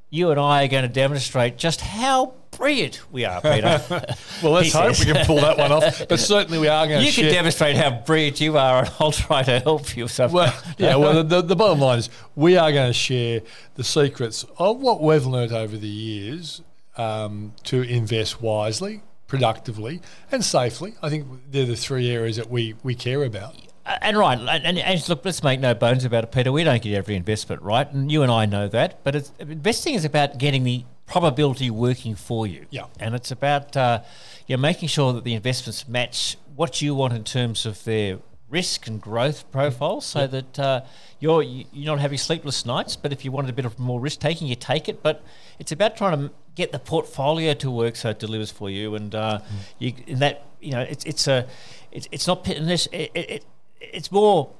you 0.09 0.31
and 0.31 0.39
I 0.39 0.63
are 0.63 0.67
going 0.67 0.83
to 0.83 0.93
demonstrate 0.93 1.57
just 1.57 1.81
how 1.81 2.33
brilliant 2.57 3.01
we 3.11 3.25
are, 3.25 3.41
Peter. 3.41 3.81
Well, 4.43 4.51
let's 4.53 4.73
hope 4.73 4.99
we 4.99 5.05
can 5.05 5.25
pull 5.25 5.37
that 5.37 5.57
one 5.57 5.71
off. 5.71 6.07
But 6.07 6.19
certainly 6.19 6.59
we 6.59 6.67
are 6.67 6.85
going 6.87 6.99
to 6.99 7.05
you 7.05 7.11
share. 7.11 7.25
can 7.25 7.33
demonstrate 7.33 7.75
how 7.75 8.01
brilliant 8.05 8.41
you 8.41 8.57
are, 8.57 8.79
and 8.79 8.91
I'll 8.99 9.11
try 9.11 9.43
to 9.43 9.59
help 9.59 9.95
you. 9.95 10.07
So 10.07 10.27
Well, 10.27 10.53
yeah. 10.77 10.95
Well, 10.95 11.23
the, 11.23 11.23
the, 11.23 11.41
the 11.41 11.55
bottom 11.55 11.79
line 11.79 11.99
is 11.99 12.09
we 12.35 12.57
are 12.57 12.71
going 12.71 12.89
to 12.89 12.93
share 12.93 13.41
the 13.75 13.83
secrets 13.83 14.45
of 14.57 14.79
what 14.79 15.01
we've 15.01 15.25
learned 15.25 15.51
over 15.51 15.77
the 15.77 15.87
years 15.87 16.61
um, 16.97 17.53
to 17.63 17.81
invest 17.81 18.41
wisely, 18.41 19.01
productively, 19.27 20.01
and 20.31 20.43
safely. 20.43 20.95
I 21.01 21.09
think 21.09 21.27
they're 21.51 21.65
the 21.65 21.75
three 21.75 22.09
areas 22.09 22.37
that 22.37 22.49
we, 22.49 22.75
we 22.83 22.95
care 22.95 23.23
about. 23.23 23.55
Uh, 23.85 23.97
And 24.01 24.17
right, 24.17 24.39
and, 24.39 24.49
and, 24.65 24.79
and 24.79 25.09
look, 25.09 25.23
let's 25.25 25.43
make 25.43 25.59
no 25.59 25.73
bones 25.73 26.05
about 26.05 26.23
it, 26.23 26.31
Peter. 26.31 26.51
We 26.51 26.63
don't 26.63 26.81
get 26.81 26.93
every 26.93 27.15
investment 27.15 27.61
right, 27.61 27.91
and 27.91 28.11
you 28.11 28.23
and 28.23 28.31
I 28.31 28.45
know 28.45 28.67
that. 28.67 29.03
But 29.03 29.15
it's, 29.15 29.31
investing 29.39 29.93
is 29.93 30.05
about 30.05 30.37
getting 30.37 30.63
the 30.63 30.85
probability 31.05 31.69
working 31.69 32.15
for 32.15 32.47
you. 32.47 32.65
Yeah. 32.71 32.85
and 32.99 33.13
it's 33.13 33.31
about 33.31 33.77
uh, 33.77 34.01
you 34.47 34.57
know, 34.57 34.61
making 34.61 34.89
sure 34.89 35.13
that 35.13 35.23
the 35.23 35.33
investments 35.35 35.87
match 35.87 36.37
what 36.55 36.81
you 36.81 36.95
want 36.95 37.13
in 37.13 37.23
terms 37.23 37.65
of 37.65 37.83
their 37.83 38.19
risk 38.49 38.87
and 38.87 39.01
growth 39.01 39.51
profile, 39.51 40.01
so 40.01 40.27
that 40.27 40.59
uh, 40.59 40.81
you're 41.19 41.43
you're 41.43 41.65
not 41.93 41.99
having 41.99 42.17
sleepless 42.17 42.65
nights. 42.65 42.95
But 42.95 43.11
if 43.11 43.25
you 43.25 43.31
wanted 43.31 43.49
a 43.49 43.53
bit 43.53 43.65
of 43.65 43.77
more 43.77 43.99
risk 43.99 44.19
taking, 44.19 44.47
you 44.47 44.55
take 44.55 44.87
it. 44.87 45.03
But 45.03 45.23
it's 45.59 45.71
about 45.71 45.97
trying 45.97 46.17
to 46.17 46.33
get 46.55 46.71
the 46.71 46.79
portfolio 46.79 47.53
to 47.53 47.69
work 47.69 47.95
so 47.95 48.09
it 48.09 48.19
delivers 48.19 48.51
for 48.51 48.69
you, 48.69 48.95
and 48.95 49.13
uh, 49.13 49.39
you 49.77 49.93
in 50.07 50.19
that 50.19 50.45
you 50.59 50.71
know 50.71 50.81
it's 50.81 51.05
it's 51.05 51.27
a 51.27 51.47
it's, 51.91 52.07
it's 52.11 52.27
not 52.27 52.47
unless 52.47 52.87
it, 52.87 53.11
it, 53.13 53.29
it 53.29 53.45
it's 53.79 54.11
more 54.11 54.51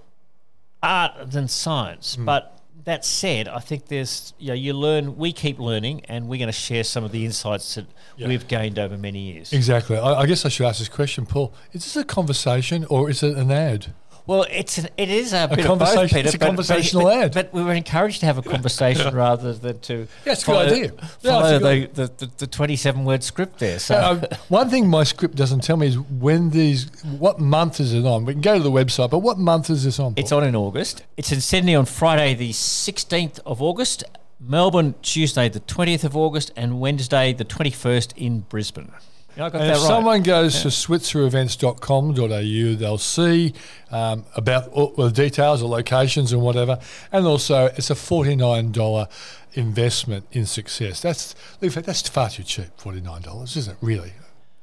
art 0.84 1.32
than 1.32 1.48
science. 1.48 2.16
But 2.16 2.56
that 2.86 3.04
said, 3.04 3.48
I 3.48 3.60
think 3.60 3.88
there's 3.88 4.34
you 4.38 4.50
know 4.50 4.54
you 4.54 4.74
learn. 4.74 5.18
We 5.18 5.34
keep 5.34 5.60
learning, 5.60 6.06
and 6.06 6.28
we're 6.28 6.38
going 6.38 6.48
to 6.48 6.54
share 6.54 6.84
some 6.84 7.04
of 7.04 7.12
the 7.12 7.26
insights 7.26 7.76
that 7.76 7.88
we've 8.18 8.48
gained 8.48 8.80
over 8.80 8.98
many 8.98 9.20
years. 9.34 9.52
Exactly. 9.52 9.98
I, 9.98 10.22
I 10.22 10.26
guess 10.26 10.46
I 10.46 10.50
should 10.50 10.68
ask 10.68 10.80
this 10.80 10.90
question, 10.90 11.26
Paul. 11.26 11.54
Is 11.74 11.84
this 11.84 11.96
a 11.96 12.04
conversation 12.04 12.86
or 12.90 13.10
is 13.10 13.24
it 13.24 13.36
an 13.36 13.52
ad? 13.52 13.94
Well, 14.28 14.46
it's 14.50 14.78
an, 14.80 14.90
it 14.98 15.10
is 15.10 15.34
a, 15.34 15.48
bit 15.48 15.60
of 15.60 15.66
conversation- 15.66 16.02
both, 16.02 16.10
Peter. 16.10 16.26
it's 16.28 16.36
a 16.36 16.40
but- 16.40 16.46
conversational 16.48 17.06
but, 17.06 17.18
ad. 17.18 17.34
But 17.34 17.54
we 17.54 17.64
were 17.64 17.74
encouraged 17.74 18.22
to 18.22 18.26
have 18.26 18.38
a 18.38 18.42
conversation 18.42 19.14
rather 19.16 19.54
than 19.54 19.80
to 19.82 20.08
Yeah, 20.26 20.32
it's 20.34 20.44
a 20.44 20.46
good 20.48 20.72
idea. 20.72 20.92
Yeah, 21.22 21.32
follow 21.32 21.56
it's 21.56 21.64
a 21.64 21.88
the, 21.94 22.08
the, 22.08 22.26
the, 22.26 22.32
the 22.38 22.48
twenty-seven 22.48 23.06
word 23.06 23.24
script 23.24 23.60
there. 23.60 23.78
So. 23.80 23.96
Uh, 23.96 24.26
one 24.50 24.70
thing 24.70 24.88
my 24.90 25.04
script 25.04 25.36
doesn't 25.36 25.62
tell 25.64 25.78
me 25.78 25.88
is 25.88 25.98
when 26.00 26.50
these, 26.50 26.90
what 27.04 27.40
month 27.40 27.80
is 27.80 27.94
it 27.94 28.06
on? 28.06 28.26
We 28.26 28.34
can 28.34 28.42
go 28.42 28.58
to 28.58 28.64
the 28.64 28.72
website, 28.72 29.12
but 29.12 29.20
what 29.20 29.38
month 29.38 29.70
is 29.70 29.84
this 29.84 30.00
on? 30.00 30.14
It's 30.18 30.32
Paul? 30.32 30.40
on 30.42 30.48
in 30.48 30.56
August. 30.56 31.04
It's 31.18 31.32
in 31.32 31.42
Sydney 31.42 31.76
on 31.76 31.86
Friday, 31.86 32.34
the 32.34 32.52
16th 32.52 33.40
of 33.46 33.62
August, 33.62 34.04
Melbourne, 34.40 34.96
Tuesday, 35.02 35.50
the 35.50 35.60
20th 35.60 36.04
of 36.04 36.18
August, 36.18 36.52
and 36.56 36.80
Wednesday, 36.80 37.32
the 37.34 37.46
21st 37.46 38.14
in 38.18 38.40
Brisbane. 38.42 38.92
Yeah, 39.38 39.46
I 39.46 39.50
got 39.50 39.62
And 39.62 39.70
that 39.70 39.76
if 39.76 39.82
right. 39.82 39.88
someone 39.88 40.24
goes 40.24 40.62
to 40.62 40.70
switzerevents.com.au, 40.70 42.76
they'll 42.76 42.98
see 42.98 43.54
um, 43.92 44.26
about 44.36 44.68
all 44.70 44.90
the 44.90 45.10
details, 45.12 45.62
the 45.62 45.68
locations, 45.68 46.32
and 46.32 46.42
whatever. 46.42 46.80
And 47.12 47.26
also, 47.26 47.66
it's 47.78 47.90
a 47.90 47.96
$49 47.96 49.08
investment 49.54 50.26
in 50.32 50.46
success. 50.46 51.02
That's 51.02 51.36
that's 51.60 52.08
far 52.10 52.30
too 52.30 52.44
cheap. 52.44 52.76
$49, 52.78 53.58
isn't 53.58 53.74
it? 53.74 53.78
Really? 53.82 54.14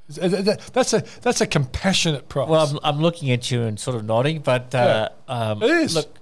That's 0.09 0.93
a 0.93 1.03
that's 1.23 1.41
a 1.41 1.47
compassionate 1.47 2.29
price. 2.29 2.49
well, 2.49 2.67
I'm, 2.67 2.79
I'm 2.83 3.01
looking 3.01 3.31
at 3.31 3.51
you 3.51 3.63
and 3.63 3.81
sort 3.81 3.97
of 3.97 4.05
nodding, 4.05 4.41
but 4.41 4.75
uh, 4.75 5.09
um, 5.29 5.63
It 5.63 5.71
is. 5.71 5.95
look. 5.95 6.19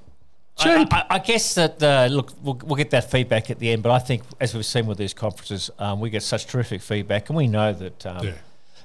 I, 0.61 0.79
Cheap. 0.85 0.93
I, 0.95 1.07
I 1.11 1.19
guess 1.19 1.55
that 1.55 1.83
uh, 1.83 2.09
look, 2.11 2.33
we'll, 2.43 2.61
we'll 2.65 2.77
get 2.77 2.91
that 2.91 3.11
feedback 3.11 3.51
at 3.51 3.59
the 3.59 3.71
end. 3.71 3.83
But 3.83 3.93
I 3.93 3.99
think, 3.99 4.23
as 4.41 4.55
we've 4.55 4.65
seen 4.67 4.87
with 4.87 4.99
these 4.99 5.15
conferences, 5.15 5.71
um, 5.79 6.01
we 6.01 6.11
get 6.11 6.23
such 6.23 6.47
terrific 6.47 6.81
feedback, 6.83 7.29
and 7.29 7.37
we 7.37 7.47
know 7.47 7.73
that 7.73 8.07
um, 8.07 8.27
Yeah. 8.27 8.33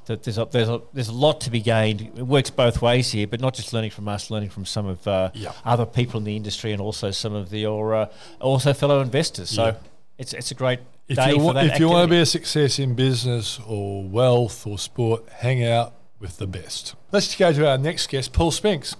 that 0.05 0.23
there's 0.23 0.37
a, 0.37 0.45
there's 0.45 0.69
a 0.69 0.81
there's 0.93 1.07
a 1.09 1.13
lot 1.13 1.41
to 1.41 1.49
be 1.49 1.59
gained. 1.61 2.01
It 2.01 2.23
works 2.23 2.49
both 2.49 2.81
ways 2.81 3.11
here, 3.11 3.27
but 3.27 3.41
not 3.41 3.53
just 3.55 3.73
learning 3.73 3.91
from 3.91 4.07
us, 4.07 4.29
learning 4.31 4.49
from 4.49 4.65
some 4.65 4.85
of 4.85 5.05
uh, 5.07 5.31
Yeah. 5.33 5.51
other 5.63 5.85
people 5.85 6.17
in 6.19 6.23
the 6.23 6.35
industry, 6.35 6.71
and 6.71 6.81
also 6.81 7.11
some 7.11 7.33
of 7.33 7.49
the 7.49 7.59
your 7.59 7.93
uh, 7.95 8.05
also 8.39 8.73
fellow 8.73 9.01
investors. 9.01 9.49
So 9.49 9.65
Yeah. 9.65 9.75
it's 10.17 10.33
it's 10.33 10.51
a 10.51 10.55
great 10.55 10.79
if 11.07 11.17
day 11.17 11.31
you, 11.33 11.39
for 11.39 11.53
that. 11.53 11.65
if 11.65 11.79
you 11.79 11.87
want 11.89 12.05
to 12.07 12.09
be 12.09 12.19
a 12.19 12.25
success 12.25 12.79
in 12.79 12.95
business 12.95 13.59
or 13.67 14.03
wealth 14.03 14.65
or 14.65 14.77
sport, 14.79 15.23
hang 15.29 15.63
out 15.63 15.93
with 16.19 16.37
the 16.37 16.47
best. 16.47 16.95
Let's 17.11 17.35
go 17.35 17.51
to 17.53 17.69
our 17.69 17.77
next 17.77 18.07
guest, 18.09 18.31
Paul 18.33 18.49
Spinks, 18.51 18.95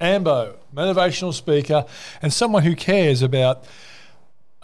AMBO, 0.00 0.54
motivational 0.74 1.32
speaker, 1.32 1.84
and 2.22 2.32
someone 2.32 2.62
who 2.62 2.74
cares 2.74 3.22
about 3.22 3.64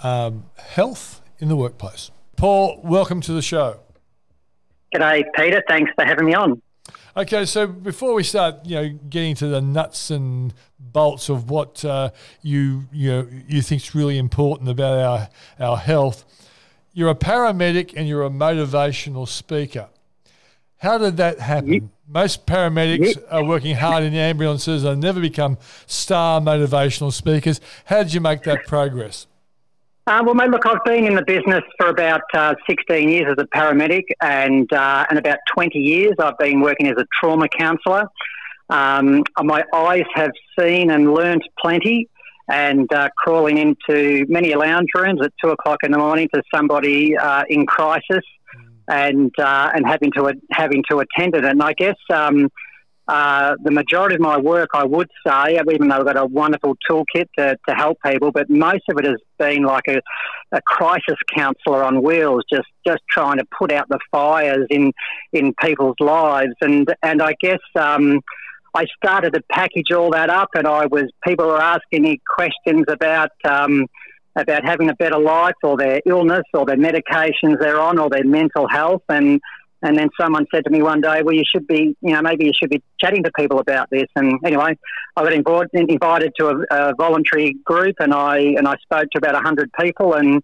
um, 0.03 0.45
health 0.57 1.21
in 1.39 1.49
the 1.49 1.57
workplace. 1.57 2.11
Paul, 2.37 2.81
welcome 2.83 3.21
to 3.23 3.33
the 3.33 3.43
show. 3.43 3.81
G'day, 4.95 5.25
Peter. 5.35 5.63
Thanks 5.69 5.91
for 5.95 6.05
having 6.05 6.27
me 6.27 6.35
on. 6.35 6.61
Okay, 7.17 7.45
so 7.45 7.67
before 7.67 8.15
we 8.15 8.25
start, 8.25 8.65
you 8.65 8.75
know, 8.75 8.89
getting 9.09 9.37
to 9.37 9.47
the 9.47 9.61
nuts 9.61 10.11
and 10.11 10.53
bolts 10.79 11.29
of 11.29 11.49
what 11.49 11.85
uh, 11.85 12.11
you 12.43 12.87
you 12.93 13.11
know 13.11 13.29
you 13.49 13.63
think's 13.63 13.95
really 13.95 14.19
important 14.19 14.69
about 14.69 14.99
our 14.99 15.29
our 15.61 15.77
health, 15.77 16.25
you're 16.93 17.11
a 17.11 17.15
paramedic 17.15 17.95
and 17.97 18.09
you're 18.09 18.25
a 18.25 18.31
motivational 18.31 19.29
speaker. 19.29 19.89
How 20.79 20.99
did 20.99 21.17
that 21.17 21.41
happen? 21.41 21.91
Most 22.07 22.47
paramedics 22.47 23.23
are 23.31 23.43
working 23.43 23.77
hard 23.77 24.05
in 24.05 24.13
the 24.13 24.19
ambulances 24.19 24.85
and 24.85 25.01
never 25.01 25.21
become 25.21 25.57
star 25.87 26.41
motivational 26.41 27.13
speakers. 27.13 27.61
How 27.87 28.03
did 28.03 28.13
you 28.13 28.21
make 28.21 28.43
that 28.43 28.67
progress? 28.67 29.27
Uh, 30.07 30.23
well, 30.23 30.35
mate, 30.35 30.51
look, 30.51 30.67
I've 30.67 30.85
been 30.85 31.07
in 31.07 31.15
the 31.15 31.25
business 31.25 31.63
for 31.79 31.89
about 31.89 32.21
uh, 32.35 32.55
16 32.69 33.09
years 33.09 33.27
as 33.31 33.43
a 33.43 33.47
paramedic, 33.57 34.05
and 34.21 34.71
uh, 34.71 35.07
and 35.09 35.19
about 35.19 35.39
20 35.55 35.79
years 35.79 36.13
I've 36.19 36.37
been 36.37 36.61
working 36.61 36.89
as 36.89 36.97
a 36.99 37.07
trauma 37.19 37.49
counsellor. 37.49 38.05
Um, 38.69 39.25
my 39.43 39.65
eyes 39.73 40.05
have 40.15 40.33
seen 40.59 40.91
and 40.91 41.15
learnt 41.15 41.43
plenty, 41.59 42.11
and 42.49 42.93
uh, 42.93 43.09
crawling 43.17 43.57
into 43.57 44.27
many 44.29 44.55
lounge 44.55 44.89
rooms 44.95 45.21
at 45.23 45.33
two 45.43 45.51
o'clock 45.51 45.79
in 45.83 45.93
the 45.93 45.99
morning 45.99 46.29
to 46.35 46.43
somebody 46.55 47.17
uh, 47.17 47.45
in 47.49 47.65
crisis, 47.65 48.25
and 48.89 49.33
uh, 49.39 49.71
and 49.75 49.87
having 49.87 50.13
to 50.13 50.33
having 50.51 50.83
to 50.91 50.99
attend 50.99 51.35
it. 51.35 51.45
And 51.45 51.63
I 51.63 51.73
guess. 51.73 51.97
Um, 52.13 52.51
uh, 53.07 53.55
the 53.63 53.71
majority 53.71 54.15
of 54.15 54.21
my 54.23 54.39
work, 54.39 54.71
I 54.73 54.85
would 54.85 55.11
say, 55.27 55.61
even 55.71 55.89
though 55.89 55.97
I've 55.97 56.07
got 56.07 56.17
a 56.17 56.25
wonderful 56.25 56.75
toolkit 56.89 57.27
to, 57.39 57.59
to 57.69 57.75
help 57.75 57.99
people, 58.05 58.33
but 58.33 58.49
most 58.49 58.85
of 58.89 58.99
it 58.99 59.05
has 59.05 59.21
been 59.39 59.63
like 59.65 59.85
a, 59.89 60.01
a 60.53 60.63
crisis 60.63 61.19
counsellor 61.37 61.85
on 61.85 62.03
wheels, 62.03 62.45
just, 62.51 62.69
just 62.87 63.03
trying 63.11 63.37
to 63.39 63.45
put 63.59 63.71
out 63.71 63.89
the 63.91 63.99
fires 64.11 64.67
in 64.71 64.93
in 65.35 65.53
people's 65.61 65.97
lives. 66.01 66.55
And 66.63 66.95
and 67.03 67.21
I 67.21 67.35
guess 67.43 67.61
um, 67.79 68.23
I 68.75 68.87
started 68.97 69.35
to 69.35 69.43
package 69.53 69.93
all 69.93 70.11
that 70.13 70.31
up, 70.31 70.49
and 70.55 70.67
I 70.67 70.87
was 70.87 71.05
people 71.27 71.47
were 71.47 71.61
asking 71.61 72.03
me 72.03 72.23
questions 72.35 72.87
about. 72.89 73.33
Um, 73.45 73.87
about 74.37 74.65
having 74.65 74.91
a 74.91 74.95
better 74.95 75.19
life 75.19 75.55
or 75.63 75.77
their 75.77 76.01
illness 76.07 76.45
or 76.53 76.67
their 76.67 76.77
medications 76.77 77.59
they're 77.61 77.81
on 77.81 77.99
or 77.99 78.11
their 78.11 78.25
mental 78.25 78.69
health 78.69 79.03
and 79.09 79.41
and 79.85 79.99
then 79.99 80.09
someone 80.19 80.47
said 80.53 80.65
to 80.65 80.71
me 80.71 80.81
one 80.81 81.03
day, 81.03 81.21
well, 81.23 81.35
you 81.35 81.45
should 81.47 81.67
be, 81.67 81.95
you 82.01 82.15
know, 82.15 82.23
maybe 82.23 82.47
you 82.47 82.53
should 82.59 82.71
be 82.71 82.83
chatting 82.99 83.23
to 83.23 83.31
people 83.39 83.59
about 83.59 83.91
this. 83.91 84.07
And 84.17 84.39
anyway, 84.43 84.79
I 85.15 85.23
got 85.23 85.33
involved, 85.35 85.71
invited 85.75 86.33
to 86.39 86.49
a, 86.49 86.65
a 86.71 86.95
voluntary 86.95 87.57
group 87.65 87.97
and 87.99 88.15
I, 88.15 88.39
and 88.39 88.67
I 88.67 88.77
spoke 88.83 89.11
to 89.11 89.19
about 89.19 89.35
100 89.35 89.71
people 89.79 90.15
and 90.15 90.43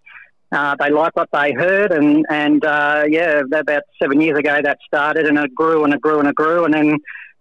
uh, 0.52 0.76
they 0.78 0.90
liked 0.90 1.16
what 1.16 1.30
they 1.32 1.54
heard. 1.54 1.90
And, 1.90 2.26
and 2.28 2.62
uh, 2.62 3.04
yeah, 3.08 3.40
about 3.50 3.82
seven 4.00 4.20
years 4.20 4.38
ago 4.38 4.60
that 4.62 4.76
started 4.86 5.24
and 5.24 5.38
it 5.38 5.54
grew 5.54 5.84
and 5.84 5.94
it 5.94 6.02
grew 6.02 6.18
and 6.18 6.28
it 6.28 6.34
grew. 6.34 6.66
And 6.66 6.74
then 6.74 6.98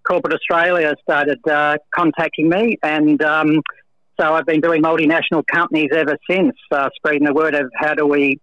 Corporate 0.07 0.33
Australia 0.33 0.95
started 1.03 1.45
uh, 1.49 1.79
contacting 1.93 2.47
me. 2.47 2.77
And 2.81 3.21
um, 3.21 3.61
so 4.19 4.33
I've 4.33 4.45
been 4.45 4.61
doing 4.61 4.83
multinational 4.83 5.45
companies 5.47 5.89
ever 5.93 6.17
since, 6.29 6.55
uh, 6.71 6.89
spreading 6.95 7.23
the 7.23 7.33
word 7.33 7.55
of 7.55 7.71
how 7.75 7.93
do 7.93 8.05
we 8.05 8.39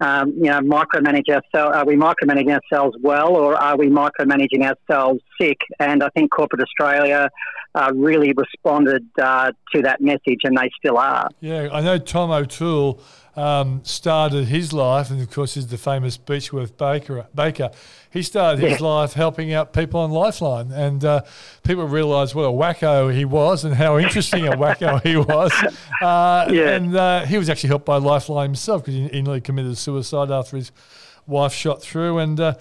um, 0.00 0.30
you 0.30 0.50
know, 0.50 0.60
micromanage 0.60 1.28
ourselves. 1.28 1.76
Are 1.76 1.86
we 1.86 1.94
micromanaging 1.94 2.50
ourselves 2.50 2.96
well, 3.00 3.36
or 3.36 3.54
are 3.54 3.76
we 3.76 3.86
micromanaging 3.86 4.62
ourselves 4.62 5.20
sick? 5.40 5.58
And 5.78 6.02
I 6.02 6.08
think 6.08 6.32
corporate 6.32 6.60
Australia 6.60 7.30
uh, 7.74 7.90
really 7.94 8.32
responded 8.36 9.06
uh, 9.20 9.52
to 9.74 9.82
that 9.82 10.00
message, 10.00 10.40
and 10.44 10.56
they 10.56 10.70
still 10.78 10.98
are. 10.98 11.28
Yeah, 11.40 11.68
I 11.72 11.80
know 11.80 11.98
Tom 11.98 12.30
O'Toole 12.30 13.00
um, 13.34 13.80
started 13.82 14.46
his 14.48 14.72
life, 14.74 15.10
and 15.10 15.20
of 15.22 15.30
course, 15.30 15.54
he's 15.54 15.66
the 15.68 15.78
famous 15.78 16.18
Beechworth 16.18 16.76
Baker. 16.76 17.26
Baker. 17.34 17.70
He 18.10 18.22
started 18.22 18.60
his 18.60 18.78
Yeah. 18.78 18.86
life 18.86 19.14
helping 19.14 19.54
out 19.54 19.72
people 19.72 20.00
on 20.00 20.10
Lifeline, 20.10 20.70
and 20.70 21.02
uh, 21.02 21.22
people 21.62 21.86
realised 21.88 22.34
what 22.34 22.42
a 22.42 22.52
wacko 22.52 23.14
he 23.14 23.24
was 23.24 23.64
and 23.64 23.74
how 23.74 23.98
interesting 23.98 24.46
a 24.46 24.52
wacko 24.52 25.02
he 25.06 25.16
was. 25.16 25.50
Uh, 26.02 26.46
Yeah. 26.50 26.74
And 26.76 26.94
uh, 26.94 27.24
he 27.24 27.38
was 27.38 27.48
actually 27.48 27.68
helped 27.68 27.86
by 27.86 27.96
Lifeline 27.96 28.48
himself 28.50 28.82
because 28.82 28.94
he, 28.94 29.08
he 29.08 29.22
nearly 29.22 29.40
committed 29.40 29.78
suicide 29.78 30.30
after 30.30 30.56
his 30.58 30.72
wife 31.26 31.54
shot 31.54 31.80
through. 31.80 32.18
And 32.18 32.38
uh, 32.38 32.54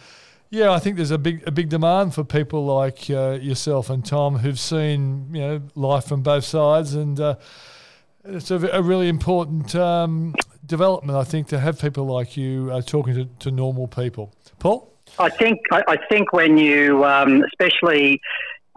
yeah, 0.52 0.72
I 0.72 0.80
think 0.80 0.98
there's 0.98 1.12
a 1.12 1.18
big 1.18 1.48
a 1.48 1.52
big 1.52 1.70
demand 1.70 2.14
for 2.14 2.24
people 2.24 2.66
like 2.66 3.10
uh, 3.10 3.40
yourself 3.42 3.90
and 3.90 4.06
Tom 4.06 4.38
who've 4.38 4.60
seen 4.60 5.34
you 5.34 5.42
know 5.42 5.62
life 5.76 6.06
from 6.06 6.22
both 6.22 6.46
sides 6.46 6.94
and. 6.94 7.20
Uh, 7.20 7.36
it's 8.24 8.52
a, 8.52 8.58
a 8.72 8.84
really 8.84 9.08
important 9.08 9.74
um, 9.74 10.36
development, 10.64 11.18
I 11.18 11.24
think, 11.24 11.48
to 11.48 11.60
have 11.60 11.82
people 11.82 12.06
like 12.06 12.38
you 12.38 12.70
uh, 12.72 12.82
talking 12.82 13.16
to, 13.16 13.26
to 13.40 13.50
normal 13.50 13.88
people. 13.88 14.32
Paul? 14.60 14.94
I 15.18 15.30
think 15.30 15.60
I, 15.72 15.84
I 15.88 15.98
think 16.10 16.32
when 16.32 16.58
you, 16.58 17.04
um, 17.04 17.44
especially 17.44 18.22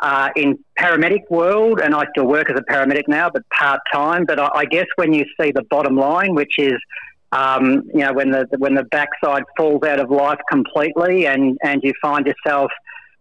uh, 0.00 0.30
in 0.34 0.58
paramedic 0.78 1.30
world, 1.30 1.80
and 1.80 1.94
I 1.94 2.04
still 2.10 2.26
work 2.26 2.50
as 2.50 2.58
a 2.58 2.62
paramedic 2.62 3.06
now, 3.06 3.30
but 3.30 3.48
part 3.50 3.80
time. 3.92 4.24
But 4.24 4.40
I, 4.40 4.50
I, 4.54 4.64
guess 4.64 4.86
when 4.96 5.12
you 5.12 5.24
see 5.40 5.52
the 5.52 5.62
bottom 5.70 5.96
line, 5.96 6.34
which 6.34 6.58
is 6.58 6.74
um, 7.34 7.82
you 7.92 8.00
know 8.00 8.12
when 8.12 8.30
the 8.30 8.46
when 8.58 8.74
the 8.74 8.84
backside 8.84 9.42
falls 9.56 9.82
out 9.82 10.00
of 10.00 10.10
life 10.10 10.38
completely, 10.50 11.26
and 11.26 11.58
and 11.62 11.82
you 11.82 11.92
find 12.00 12.26
yourself 12.26 12.70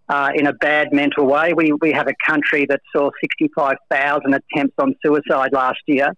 uh, 0.09 0.29
in 0.35 0.47
a 0.47 0.53
bad 0.53 0.93
mental 0.93 1.25
way. 1.25 1.53
We 1.53 1.73
we 1.81 1.91
have 1.91 2.07
a 2.07 2.15
country 2.25 2.65
that 2.69 2.81
saw 2.95 3.09
sixty 3.19 3.49
five 3.55 3.77
thousand 3.89 4.35
attempts 4.35 4.75
on 4.77 4.95
suicide 5.03 5.51
last 5.53 5.81
year. 5.87 6.13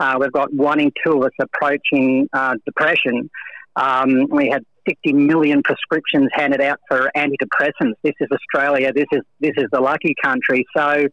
Uh, 0.00 0.16
we've 0.20 0.32
got 0.32 0.52
one 0.52 0.78
in 0.78 0.92
two 1.04 1.18
of 1.18 1.24
us 1.24 1.32
approaching 1.40 2.28
uh, 2.32 2.54
depression. 2.64 3.28
Um, 3.74 4.26
we 4.30 4.48
had 4.48 4.64
50 4.88 5.12
million 5.12 5.62
prescriptions 5.62 6.28
handed 6.32 6.60
out 6.60 6.80
for 6.88 7.10
antidepressants. 7.16 7.94
This 8.02 8.14
is 8.20 8.28
Australia. 8.32 8.92
This 8.92 9.06
is 9.12 9.22
this 9.40 9.52
is 9.56 9.66
the 9.72 9.80
lucky 9.80 10.14
country. 10.22 10.64
So, 10.76 11.06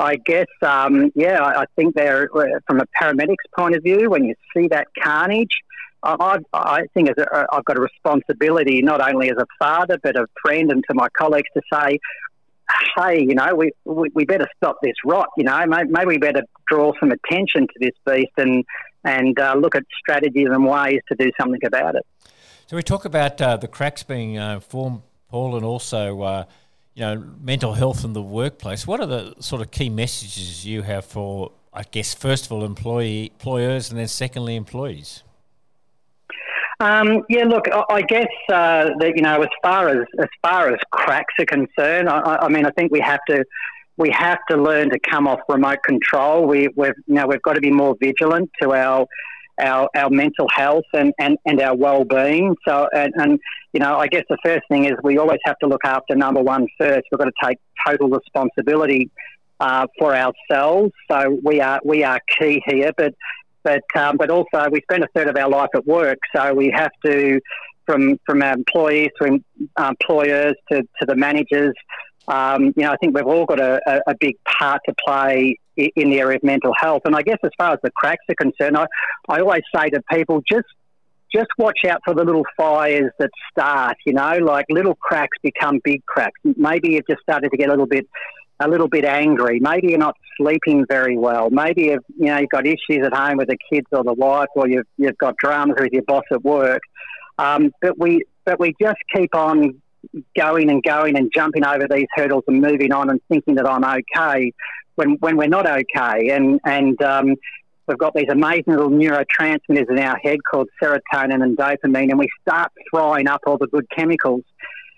I 0.00 0.16
guess, 0.16 0.46
um, 0.62 1.12
yeah, 1.14 1.42
I 1.44 1.66
think 1.76 1.94
there, 1.94 2.28
from 2.66 2.80
a 2.80 2.86
paramedic's 3.00 3.44
point 3.56 3.76
of 3.76 3.82
view, 3.82 4.08
when 4.08 4.24
you 4.24 4.34
see 4.54 4.66
that 4.68 4.88
carnage, 5.02 5.58
I, 6.02 6.38
I 6.54 6.84
think 6.94 7.10
as 7.10 7.18
a, 7.18 7.46
I've 7.52 7.64
got 7.66 7.76
a 7.76 7.82
responsibility, 7.82 8.80
not 8.80 9.06
only 9.06 9.30
as 9.30 9.36
a 9.36 9.46
father, 9.58 9.98
but 10.02 10.16
a 10.16 10.26
friend, 10.42 10.72
and 10.72 10.82
to 10.88 10.94
my 10.94 11.08
colleagues 11.10 11.48
to 11.52 11.60
say, 11.70 11.98
hey, 12.96 13.20
you 13.20 13.34
know, 13.34 13.54
we, 13.54 13.72
we, 13.84 14.08
we 14.14 14.24
better 14.24 14.48
stop 14.56 14.78
this 14.82 14.94
rot. 15.04 15.28
You 15.36 15.44
know, 15.44 15.66
maybe, 15.66 15.90
maybe 15.90 16.06
we 16.06 16.18
better 16.18 16.44
draw 16.66 16.92
some 16.98 17.12
attention 17.12 17.66
to 17.66 17.74
this 17.78 17.92
beast 18.06 18.32
and 18.38 18.64
and 19.04 19.38
uh, 19.38 19.54
look 19.54 19.74
at 19.74 19.82
strategies 19.98 20.48
and 20.50 20.66
ways 20.66 21.00
to 21.08 21.14
do 21.14 21.30
something 21.40 21.60
about 21.64 21.94
it. 21.94 22.06
So 22.66 22.76
we 22.76 22.82
talk 22.82 23.06
about 23.06 23.40
uh, 23.40 23.56
the 23.56 23.66
cracks 23.66 24.02
being 24.02 24.36
uh, 24.36 24.60
formed, 24.60 25.00
Paul, 25.28 25.56
and 25.56 25.64
also 25.64 26.20
uh, 26.22 26.44
you 27.00 27.06
know 27.06 27.24
mental 27.40 27.72
health 27.72 28.04
in 28.04 28.12
the 28.12 28.22
workplace. 28.22 28.86
What 28.86 29.00
are 29.00 29.06
the 29.06 29.34
sort 29.40 29.62
of 29.62 29.70
key 29.70 29.88
messages 29.88 30.66
you 30.66 30.82
have 30.82 31.06
for, 31.06 31.50
I 31.72 31.82
guess, 31.82 32.12
first 32.12 32.44
of 32.44 32.52
all, 32.52 32.62
employee 32.62 33.32
employers, 33.32 33.88
and 33.88 33.98
then 33.98 34.06
secondly, 34.06 34.54
employees? 34.54 35.22
Um, 36.78 37.22
yeah, 37.30 37.44
look, 37.44 37.64
I, 37.88 38.02
guess 38.02 38.28
uh, 38.50 38.90
that 38.98 39.12
you 39.16 39.22
know, 39.22 39.40
as 39.40 39.48
far 39.62 39.88
as 39.88 40.06
as 40.18 40.28
far 40.42 40.68
as 40.68 40.78
cracks 40.90 41.32
are 41.38 41.46
concerned, 41.46 42.10
I, 42.10 42.36
I 42.42 42.48
mean, 42.48 42.66
I 42.66 42.70
think 42.70 42.92
we 42.92 43.00
have 43.00 43.20
to 43.30 43.44
we 43.96 44.10
have 44.10 44.38
to 44.50 44.58
learn 44.58 44.90
to 44.90 44.98
come 44.98 45.26
off 45.26 45.40
remote 45.48 45.82
control. 45.82 46.46
We, 46.46 46.68
we've 46.76 46.92
you 47.06 47.14
know 47.14 47.26
we've 47.26 47.42
got 47.42 47.54
to 47.54 47.62
be 47.62 47.70
more 47.70 47.96
vigilant 47.98 48.50
to 48.60 48.74
our 48.74 49.06
our, 49.60 49.88
our 49.94 50.10
mental 50.10 50.48
health 50.54 50.84
and, 50.92 51.12
and, 51.18 51.38
and 51.44 51.60
our 51.60 51.76
well-being. 51.76 52.56
So, 52.66 52.88
and, 52.92 53.12
and, 53.16 53.40
you 53.72 53.80
know, 53.80 53.96
I 53.96 54.06
guess 54.06 54.24
the 54.28 54.38
first 54.44 54.62
thing 54.68 54.84
is 54.86 54.92
we 55.02 55.18
always 55.18 55.40
have 55.44 55.58
to 55.60 55.66
look 55.66 55.84
after 55.84 56.14
number 56.14 56.40
one 56.40 56.66
first. 56.78 57.06
We've 57.10 57.18
got 57.18 57.26
to 57.26 57.32
take 57.42 57.58
total 57.86 58.08
responsibility 58.08 59.10
uh, 59.60 59.86
for 59.98 60.16
ourselves. 60.16 60.92
So 61.10 61.38
we 61.44 61.60
are 61.60 61.80
we 61.84 62.02
are 62.02 62.18
key 62.38 62.62
here, 62.66 62.92
but 62.96 63.14
but 63.62 63.82
um, 63.94 64.16
but 64.16 64.30
also 64.30 64.68
we 64.70 64.80
spend 64.82 65.04
a 65.04 65.08
third 65.14 65.28
of 65.28 65.36
our 65.36 65.48
life 65.48 65.70
at 65.74 65.86
work, 65.86 66.18
so 66.34 66.54
we 66.54 66.72
have 66.74 66.92
to. 67.04 67.40
From, 67.86 68.20
from 68.24 68.40
our 68.40 68.52
employees 68.52 69.08
to 69.20 69.40
employers 69.76 70.54
to, 70.70 70.82
to 70.82 71.06
the 71.06 71.16
managers, 71.16 71.74
um, 72.28 72.66
you 72.76 72.84
know, 72.84 72.92
I 72.92 72.96
think 72.98 73.16
we've 73.16 73.26
all 73.26 73.46
got 73.46 73.58
a, 73.58 73.80
a, 73.84 74.12
a, 74.12 74.14
big 74.14 74.36
part 74.44 74.80
to 74.86 74.94
play 75.04 75.58
in 75.96 76.10
the 76.10 76.20
area 76.20 76.36
of 76.36 76.42
mental 76.42 76.72
health. 76.76 77.02
And 77.04 77.14
I 77.14 77.22
guess 77.22 77.38
as 77.42 77.50
far 77.56 77.72
as 77.72 77.78
the 77.82 77.90
cracks 77.90 78.24
are 78.28 78.34
concerned, 78.34 78.76
I, 78.76 78.86
I 79.28 79.40
always 79.40 79.62
say 79.74 79.90
to 79.90 80.02
people, 80.10 80.42
just 80.50 80.66
just 81.34 81.48
watch 81.58 81.78
out 81.88 82.00
for 82.04 82.14
the 82.14 82.24
little 82.24 82.44
fires 82.56 83.12
that 83.18 83.30
start. 83.50 83.96
You 84.04 84.14
know, 84.14 84.38
like 84.38 84.66
little 84.68 84.94
cracks 84.96 85.36
become 85.42 85.80
big 85.84 86.04
cracks. 86.06 86.40
Maybe 86.44 86.92
you've 86.92 87.06
just 87.08 87.22
started 87.22 87.50
to 87.50 87.56
get 87.56 87.68
a 87.68 87.70
little 87.70 87.86
bit 87.86 88.08
a 88.62 88.68
little 88.68 88.88
bit 88.88 89.04
angry. 89.04 89.58
Maybe 89.58 89.88
you're 89.88 89.98
not 89.98 90.16
sleeping 90.36 90.84
very 90.86 91.16
well. 91.16 91.48
Maybe 91.50 91.84
you've, 91.84 92.04
you 92.18 92.26
know 92.26 92.38
you've 92.38 92.50
got 92.50 92.66
issues 92.66 93.04
at 93.04 93.14
home 93.14 93.38
with 93.38 93.48
the 93.48 93.56
kids 93.72 93.86
or 93.92 94.04
the 94.04 94.12
wife, 94.12 94.48
or 94.54 94.68
you've 94.68 94.86
you've 94.96 95.18
got 95.18 95.36
dramas 95.36 95.76
with 95.80 95.92
your 95.92 96.02
boss 96.02 96.24
at 96.32 96.44
work. 96.44 96.82
Um, 97.38 97.72
but 97.80 97.98
we 97.98 98.24
but 98.44 98.58
we 98.60 98.74
just 98.80 98.98
keep 99.14 99.34
on 99.34 99.80
going 100.36 100.70
and 100.70 100.82
going 100.82 101.16
and 101.16 101.30
jumping 101.34 101.64
over 101.64 101.86
these 101.88 102.06
hurdles 102.14 102.44
and 102.48 102.60
moving 102.60 102.92
on 102.92 103.10
and 103.10 103.20
thinking 103.28 103.54
that 103.56 103.68
I'm 103.68 103.84
okay 103.84 104.52
when, 105.00 105.10
when 105.24 105.36
we're 105.36 105.54
not 105.58 105.66
okay. 105.66 106.30
And, 106.30 106.60
and 106.64 107.00
um, 107.02 107.26
we've 107.86 107.98
got 107.98 108.14
these 108.14 108.28
amazing 108.30 108.74
little 108.74 108.90
neurotransmitters 108.90 109.90
in 109.90 109.98
our 109.98 110.18
head 110.18 110.38
called 110.48 110.68
serotonin 110.80 111.42
and 111.42 111.56
dopamine, 111.56 112.10
and 112.10 112.18
we 112.18 112.28
start 112.42 112.70
throwing 112.90 113.26
up 113.26 113.40
all 113.46 113.58
the 113.58 113.66
good 113.66 113.86
chemicals. 113.96 114.44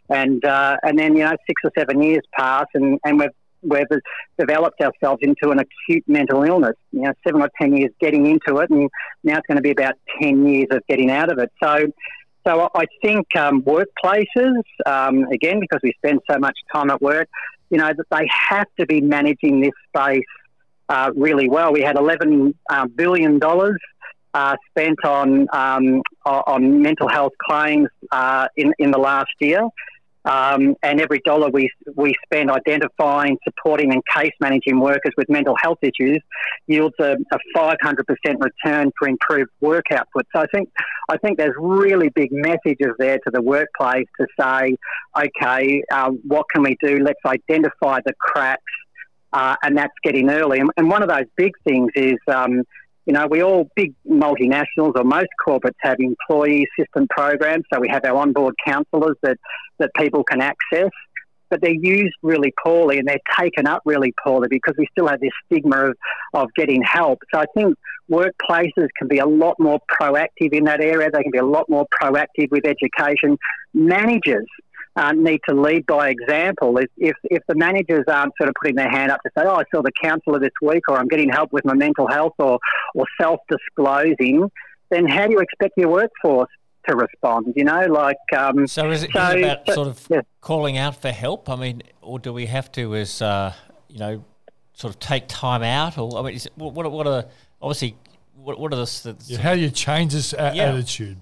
And, 0.09 0.45
uh, 0.45 0.77
and 0.83 0.99
then, 0.99 1.17
you 1.17 1.25
know, 1.25 1.37
six 1.47 1.63
or 1.65 1.71
seven 1.79 2.03
years 2.03 2.23
pass 2.37 2.67
and, 2.75 2.99
and 3.05 3.19
we've, 3.21 3.37
we've 3.63 3.87
developed 4.39 4.81
ourselves 4.81 5.21
into 5.23 5.51
an 5.53 5.61
acute 5.61 6.05
mental 6.09 6.43
illness. 6.43 6.77
You 6.91 7.03
know, 7.03 7.13
seven 7.25 7.41
or 7.43 7.51
ten 7.61 7.77
years 7.77 7.93
getting 8.01 8.27
into 8.27 8.59
it, 8.59 8.71
and 8.71 8.91
now 9.23 9.39
it's 9.39 9.47
going 9.47 9.57
to 9.57 9.63
be 9.63 9.71
about 9.71 9.95
ten 10.21 10.45
years 10.47 10.67
of 10.73 10.83
getting 10.89 11.11
out 11.11 11.31
of 11.31 11.39
it. 11.39 11.51
So 11.63 11.87
so 12.45 12.69
I 12.75 12.87
think 13.03 13.27
um, 13.37 13.63
workplaces, 13.63 14.65
um, 14.85 15.25
again, 15.33 15.61
because 15.61 15.81
we 15.83 15.93
spend 16.05 16.19
so 16.29 16.39
much 16.39 16.59
time 16.75 16.91
at 16.91 17.01
work, 17.01 17.29
you 17.73 17.79
know, 17.79 17.89
that 17.89 18.07
they 18.11 18.29
have 18.51 18.69
to 18.79 18.85
be 18.87 19.01
managing 19.01 19.63
this 19.63 19.73
space 19.89 20.23
uh, 20.91 21.11
really 21.17 21.49
well. 21.49 21.73
We 21.73 21.81
had 21.81 21.97
11 21.97 22.55
uh, 22.69 22.87
billion 22.87 23.39
dollars 23.39 23.81
uh, 24.35 24.57
spent 24.71 25.03
on 25.05 25.49
um, 25.53 26.03
on 26.25 26.83
mental 26.83 27.09
health 27.09 27.33
claims 27.41 27.89
uh, 28.11 28.49
in 28.57 28.75
in 28.79 28.91
the 28.91 28.99
last 28.99 29.33
year. 29.41 29.67
Um, 30.25 30.77
and 30.83 31.01
every 31.01 31.21
dollar 31.25 31.51
we 31.51 31.69
we 31.97 32.15
spend 32.25 32.51
identifying, 32.51 33.39
supporting, 33.43 33.93
and 33.93 34.03
case 34.07 34.33
managing 34.41 34.79
workers 34.79 35.13
with 35.17 35.29
mental 35.29 35.57
health 35.61 35.79
issues 35.83 36.21
yields 36.69 36.95
a, 37.01 37.17
a 37.33 37.39
500% 37.57 37.75
return 38.39 38.93
for 38.97 39.09
improved 39.09 39.51
work 39.61 39.87
output. 39.91 40.27
So 40.35 40.43
I 40.43 40.47
think 40.55 40.69
I 41.09 41.17
think 41.17 41.39
there's 41.39 41.57
really 41.59 42.09
big 42.11 42.31
messages 42.31 42.95
there 42.99 43.19
to 43.19 43.31
the 43.33 43.43
workplace 43.43 44.07
to 44.21 44.27
say, 44.39 44.77
okay, 45.17 45.83
uh, 45.91 46.11
what 46.27 46.47
can 46.53 46.63
we 46.63 46.77
do? 46.81 46.99
Let's 47.03 47.21
identify 47.27 47.99
the 48.07 48.15
cracks, 48.21 48.63
uh, 49.33 49.57
and 49.65 49.77
that's 49.77 49.95
getting 50.05 50.31
early. 50.31 50.61
And, 50.61 50.71
and, 50.77 50.89
one 50.89 51.03
of 51.03 51.09
those 51.09 51.27
big 51.37 51.53
things 51.65 51.91
is. 51.97 52.19
Um, 52.29 52.63
you 53.07 53.13
know, 53.13 53.27
we 53.27 53.43
all 53.43 53.69
big 53.75 53.95
multinationals 54.09 54.95
or 54.95 55.05
most 55.05 55.29
corporates 55.45 55.75
have 55.81 55.97
employee 55.99 56.67
assistance 56.79 57.09
programs. 57.11 57.65
So 57.73 57.81
we 57.81 57.89
have 57.89 58.05
our 58.05 58.17
onboard 58.17 58.55
counsellors 58.65 59.17
that, 59.23 59.39
that 59.79 59.91
people 59.97 60.23
can 60.23 60.41
access, 60.41 60.91
but 61.51 61.61
they're 61.61 61.75
used 61.75 62.15
really 62.23 62.53
poorly 62.65 62.99
and 62.99 63.09
they're 63.09 63.19
taken 63.39 63.67
up 63.67 63.83
really 63.85 64.15
poorly 64.25 64.49
because 64.49 64.75
we 64.79 64.87
still 64.93 65.09
have 65.09 65.21
this 65.21 65.33
stigma 65.47 65.91
of, 65.91 65.97
of 66.35 66.49
getting 66.57 66.83
help. 66.83 67.19
So 67.35 67.41
I 67.41 67.47
think 67.55 67.77
workplaces 68.11 68.89
can 68.97 69.09
be 69.09 69.19
a 69.19 69.27
lot 69.27 69.57
more 69.59 69.81
proactive 70.01 70.53
in 70.53 70.65
that 70.65 70.81
area. 70.81 71.11
They 71.11 71.23
can 71.23 71.33
be 71.33 71.39
a 71.39 71.45
lot 71.45 71.69
more 71.69 71.87
proactive 72.01 72.51
with 72.51 72.65
education. 72.65 73.37
Managers 73.75 74.47
uh, 74.97 75.13
need 75.13 75.41
to 75.49 75.55
lead 75.55 75.87
by 75.87 76.11
example. 76.11 76.77
If, 76.79 76.91
if, 76.97 77.17
if 77.25 77.43
the 77.49 77.55
managers 77.55 78.05
aren't 78.09 78.33
sort 78.37 78.49
of 78.49 78.55
putting 78.61 78.77
their 78.77 78.91
hand 78.91 79.11
up 79.11 79.23
to 79.23 79.31
say, 79.37 79.45
oh, 79.47 79.57
I 79.57 79.65
saw 79.75 79.83
the 79.83 79.93
counsellor 80.03 80.39
this 80.39 80.53
week, 80.61 80.83
or 80.89 80.99
I'm 80.99 81.09
getting 81.09 81.31
help 81.31 81.53
with 81.53 81.65
my 81.65 81.75
mental 81.75 82.07
health, 82.07 82.35
or, 82.39 82.59
or 82.95 83.05
self 83.21 83.41
disclosing, 83.49 84.51
then 84.91 85.07
how 85.07 85.27
do 85.27 85.33
you 85.33 85.39
expect 85.39 85.75
your 85.79 85.89
workforce 85.89 86.51
to 86.89 86.97
respond? 86.97 87.55
You 87.57 87.65
know, 87.65 87.87
like. 87.87 88.17
Um, 88.37 88.67
so 88.67 88.91
is 88.91 89.05
it, 89.05 89.11
so, 89.13 89.29
is 89.29 89.35
it 89.35 89.39
about 89.39 89.67
but, 89.67 89.75
sort 89.75 89.89
of 89.89 90.07
yeah. 90.11 90.21
calling 90.41 90.77
out 90.77 91.01
for 91.01 91.11
help? 91.11 91.49
I 91.49 91.57
mean, 91.57 91.83
or 92.03 92.19
do 92.19 92.33
we 92.33 92.47
have 92.47 92.71
to, 92.73 92.95
as, 92.97 93.23
uh, 93.23 93.55
you 93.89 93.99
know, 93.99 94.25
sort 94.75 94.93
of 94.93 95.01
take 95.01 95.25
time 95.29 95.63
out? 95.63 95.97
Or, 95.97 96.19
I 96.19 96.23
mean, 96.23 96.37
it, 96.37 96.47
what, 96.57 96.75
what 96.75 97.07
are 97.07 97.25
obviously, 97.63 97.97
what, 98.37 98.59
what 98.59 98.73
are 98.75 98.77
the. 98.77 98.85
the 99.05 99.17
yeah, 99.27 99.39
how 99.39 99.55
do 99.55 99.61
you 99.61 99.71
change 99.71 100.13
this 100.13 100.35
a- 100.35 100.53
yeah. 100.55 100.65
attitude? 100.65 101.19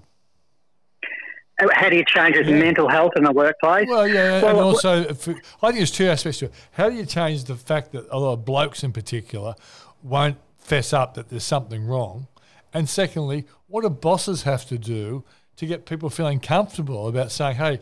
How 1.73 1.89
do 1.89 1.95
you 1.95 2.05
change 2.05 2.35
his 2.35 2.47
yeah. 2.47 2.57
mental 2.57 2.89
health 2.89 3.13
in 3.15 3.23
the 3.23 3.31
workplace? 3.31 3.87
Well, 3.87 4.07
yeah, 4.07 4.41
well, 4.41 4.49
and 4.49 4.59
also, 4.59 5.09
I 5.09 5.13
think 5.13 5.41
there's 5.61 5.91
two 5.91 6.07
aspects 6.07 6.39
to 6.39 6.45
it. 6.45 6.53
How 6.71 6.89
do 6.89 6.95
you 6.95 7.05
change 7.05 7.45
the 7.45 7.55
fact 7.55 7.91
that 7.91 8.07
a 8.11 8.19
lot 8.19 8.33
of 8.33 8.45
blokes 8.45 8.83
in 8.83 8.91
particular 8.91 9.55
won't 10.03 10.37
fess 10.57 10.93
up 10.93 11.13
that 11.15 11.29
there's 11.29 11.43
something 11.43 11.85
wrong? 11.85 12.27
And 12.73 12.87
secondly, 12.87 13.45
what 13.67 13.81
do 13.81 13.89
bosses 13.89 14.43
have 14.43 14.65
to 14.67 14.77
do 14.77 15.23
to 15.57 15.65
get 15.65 15.85
people 15.85 16.09
feeling 16.09 16.39
comfortable 16.39 17.07
about 17.07 17.31
saying, 17.31 17.57
hey, 17.57 17.79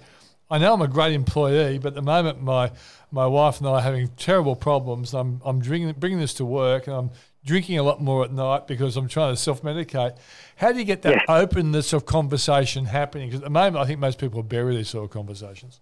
I 0.52 0.58
know 0.58 0.74
I'm 0.74 0.82
a 0.82 0.88
great 0.88 1.14
employee, 1.14 1.78
but 1.78 1.90
at 1.90 1.96
the 1.96 2.02
moment 2.02 2.42
my 2.42 2.72
my 3.12 3.26
wife 3.26 3.60
and 3.60 3.68
I 3.68 3.74
are 3.74 3.82
having 3.82 4.08
terrible 4.18 4.56
problems. 4.56 5.14
I'm 5.14 5.42
I'm 5.46 5.60
bringing 5.60 5.92
bringing 5.94 6.20
this 6.20 6.34
to 6.36 6.46
work, 6.46 6.88
and 6.88 6.96
I'm 6.96 7.12
drinking 7.46 7.78
a 7.78 7.84
lot 7.84 8.02
more 8.02 8.24
at 8.24 8.32
night 8.32 8.68
because 8.68 8.98
I'm 8.98 9.08
trying 9.08 9.34
to 9.34 9.38
self 9.38 9.62
medicate. 9.62 10.18
How 10.58 10.72
do 10.72 10.80
you 10.80 10.86
get 10.86 11.02
that 11.04 11.24
yeah. 11.28 11.36
openness 11.36 11.94
of 11.94 12.06
conversation 12.06 12.86
happening? 12.86 13.30
Because 13.30 13.42
at 13.42 13.46
the 13.46 13.50
moment, 13.50 13.78
I 13.78 13.86
think 13.86 14.00
most 14.00 14.20
people 14.20 14.44
bury 14.44 14.76
these 14.76 14.90
sort 14.90 15.06
of 15.06 15.12
conversations. 15.12 15.82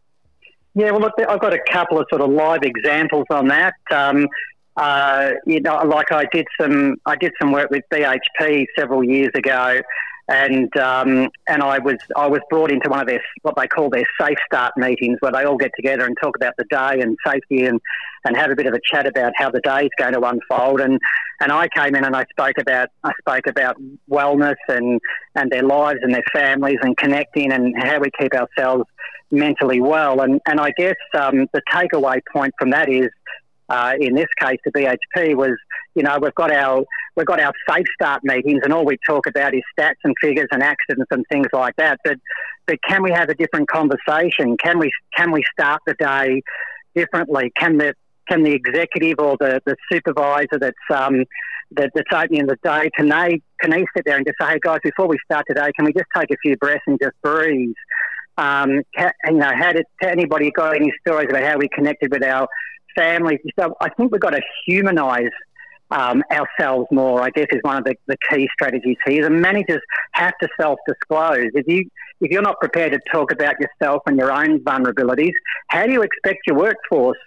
Yeah, 0.75 0.91
well, 0.91 1.01
look, 1.01 1.13
I've 1.27 1.39
got 1.39 1.53
a 1.53 1.59
couple 1.71 1.99
of 1.99 2.05
sort 2.09 2.21
of 2.21 2.29
live 2.29 2.61
examples 2.61 3.25
on 3.31 3.47
that. 3.47 3.73
Um, 3.91 4.27
uh, 4.75 5.31
you 5.47 5.59
know, 5.59 5.77
like 5.77 6.11
I 6.11 6.25
did 6.31 6.45
some, 6.61 6.97
I 7.05 7.15
did 7.15 7.33
some 7.41 7.51
work 7.51 7.71
with 7.71 7.83
BHP 7.91 8.65
several 8.77 9.03
years 9.03 9.31
ago, 9.33 9.81
and 10.27 10.75
um, 10.77 11.29
and 11.47 11.63
I 11.63 11.79
was 11.79 11.97
I 12.15 12.27
was 12.27 12.41
brought 12.49 12.71
into 12.71 12.89
one 12.89 12.99
of 12.99 13.07
their 13.07 13.21
what 13.43 13.55
they 13.55 13.67
call 13.67 13.89
their 13.89 14.05
safe 14.19 14.37
start 14.45 14.73
meetings 14.75 15.17
where 15.21 15.31
they 15.31 15.45
all 15.45 15.57
get 15.57 15.71
together 15.75 16.05
and 16.05 16.17
talk 16.21 16.35
about 16.35 16.53
the 16.57 16.65
day 16.65 16.99
and 17.01 17.17
safety 17.25 17.65
and, 17.65 17.79
and 18.25 18.35
have 18.35 18.51
a 18.51 18.55
bit 18.55 18.65
of 18.65 18.73
a 18.73 18.79
chat 18.91 19.07
about 19.07 19.31
how 19.37 19.49
the 19.49 19.61
day 19.61 19.85
is 19.85 19.91
going 19.97 20.13
to 20.13 20.21
unfold. 20.21 20.81
And 20.81 20.99
and 21.39 21.51
I 21.51 21.69
came 21.69 21.95
in 21.95 22.03
and 22.03 22.15
I 22.15 22.25
spoke 22.29 22.57
about 22.59 22.89
I 23.03 23.11
spoke 23.21 23.47
about 23.47 23.77
wellness 24.09 24.57
and 24.67 24.99
and 25.35 25.49
their 25.49 25.63
lives 25.63 25.99
and 26.01 26.13
their 26.13 26.25
families 26.33 26.79
and 26.81 26.97
connecting 26.97 27.53
and 27.53 27.73
how 27.81 27.99
we 27.99 28.09
keep 28.19 28.33
ourselves 28.33 28.83
mentally 29.31 29.79
well. 29.79 30.19
And 30.19 30.41
and 30.45 30.59
I 30.59 30.71
guess 30.77 30.95
um, 31.17 31.47
the 31.53 31.61
takeaway 31.71 32.19
point 32.33 32.53
from 32.59 32.71
that 32.71 32.89
is 32.89 33.07
uh, 33.69 33.93
in 33.99 34.15
this 34.15 34.27
case, 34.39 34.59
the 34.63 34.71
BHP 34.71 35.35
was, 35.35 35.57
you 35.97 36.03
know, 36.03 36.19
we've 36.21 36.35
got 36.35 36.51
our 36.51 36.83
we've 37.15 37.25
got 37.25 37.39
our 37.39 37.51
safe 37.67 37.87
start 37.95 38.23
meetings, 38.23 38.61
and 38.63 38.71
all 38.71 38.85
we 38.85 38.97
talk 39.05 39.25
about 39.25 39.55
is 39.55 39.63
stats 39.77 39.95
and 40.03 40.13
figures 40.21 40.47
and 40.51 40.61
accidents 40.61 41.07
and 41.09 41.25
things 41.31 41.47
like 41.51 41.75
that. 41.77 41.99
But 42.03 42.17
but 42.67 42.77
can 42.87 43.01
we 43.01 43.11
have 43.11 43.29
a 43.29 43.33
different 43.33 43.67
conversation? 43.67 44.55
Can 44.63 44.77
we 44.77 44.91
can 45.15 45.31
we 45.31 45.41
start 45.51 45.81
the 45.87 45.95
day 45.95 46.43
differently? 46.95 47.51
Can 47.59 47.79
the 47.79 47.95
can 48.29 48.43
the 48.43 48.51
executive 48.51 49.15
or 49.17 49.37
the, 49.39 49.59
the 49.65 49.75
supervisor 49.91 50.59
that's 50.59 50.77
um, 50.93 51.23
that, 51.71 51.89
that's 51.95 52.13
opening 52.13 52.45
the 52.45 52.57
day 52.63 52.91
can 52.95 53.09
they 53.09 53.41
can 53.59 53.71
they 53.71 53.83
sit 53.95 54.05
there 54.05 54.17
and 54.17 54.25
just 54.25 54.37
say, 54.39 54.53
hey 54.53 54.59
guys, 54.61 54.79
before 54.83 55.07
we 55.07 55.17
start 55.25 55.45
today, 55.47 55.71
can 55.75 55.85
we 55.85 55.93
just 55.93 56.05
take 56.15 56.29
a 56.29 56.37
few 56.43 56.55
breaths 56.57 56.83
and 56.85 56.99
just 57.01 57.15
breathe? 57.23 57.73
Um, 58.37 58.83
can, 58.95 59.11
you 59.29 59.33
know, 59.33 59.51
how 59.55 59.73
did 59.73 59.85
anybody 60.03 60.51
got 60.51 60.75
any 60.75 60.93
stories 61.01 61.27
about 61.31 61.41
how 61.41 61.57
we 61.57 61.67
connected 61.69 62.11
with 62.11 62.23
our 62.23 62.47
families 62.97 63.39
So 63.59 63.75
I 63.79 63.89
think 63.89 64.11
we've 64.11 64.21
got 64.21 64.31
to 64.31 64.41
humanise 64.65 65.31
um, 65.91 66.23
ourselves 66.31 66.87
more. 66.91 67.21
I 67.21 67.29
guess 67.29 67.47
is 67.51 67.59
one 67.61 67.77
of 67.77 67.83
the, 67.83 67.95
the 68.07 68.17
key 68.29 68.47
strategies 68.53 68.97
here. 69.05 69.23
The 69.23 69.29
managers 69.29 69.81
have 70.13 70.33
to 70.41 70.47
self-disclose. 70.59 71.51
If 71.53 71.67
you 71.67 71.89
if 72.19 72.31
you're 72.31 72.41
not 72.41 72.59
prepared 72.59 72.93
to 72.93 72.99
talk 73.11 73.31
about 73.31 73.55
yourself 73.59 74.01
and 74.07 74.17
your 74.17 74.31
own 74.31 74.59
vulnerabilities, 74.61 75.33
how 75.67 75.85
do 75.85 75.91
you 75.91 76.01
expect 76.01 76.39
your 76.47 76.57
workforce 76.57 77.17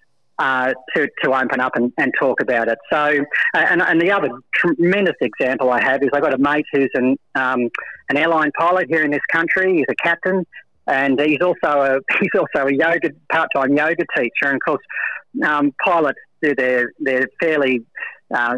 uh, 0.40 0.72
to, 0.96 1.06
to 1.22 1.32
open 1.32 1.60
up 1.60 1.76
and, 1.76 1.92
and, 1.98 2.12
talk 2.18 2.40
about 2.40 2.66
it. 2.66 2.78
So, 2.90 3.12
and, 3.52 3.82
and, 3.82 4.00
the 4.00 4.10
other 4.10 4.30
tremendous 4.54 5.16
example 5.20 5.70
I 5.70 5.82
have 5.82 6.02
is 6.02 6.08
I've 6.14 6.22
got 6.22 6.32
a 6.32 6.38
mate 6.38 6.64
who's 6.72 6.88
an, 6.94 7.18
um, 7.34 7.68
an 8.08 8.16
airline 8.16 8.50
pilot 8.58 8.86
here 8.88 9.02
in 9.02 9.10
this 9.10 9.20
country. 9.30 9.76
He's 9.76 9.86
a 9.90 9.94
captain, 9.96 10.46
and 10.86 11.20
he's 11.20 11.42
also 11.42 11.58
a 11.62 11.98
he's 12.20 12.30
also 12.38 12.68
a 12.68 12.72
yoga 12.72 13.10
part 13.30 13.50
time 13.54 13.76
yoga 13.76 14.04
teacher. 14.16 14.46
And 14.46 14.54
of 14.54 14.60
course, 14.64 14.82
um, 15.46 15.74
pilots 15.84 16.18
do 16.42 16.54
their 16.54 16.90
their 17.00 17.28
fairly 17.38 17.84
uh, 18.34 18.56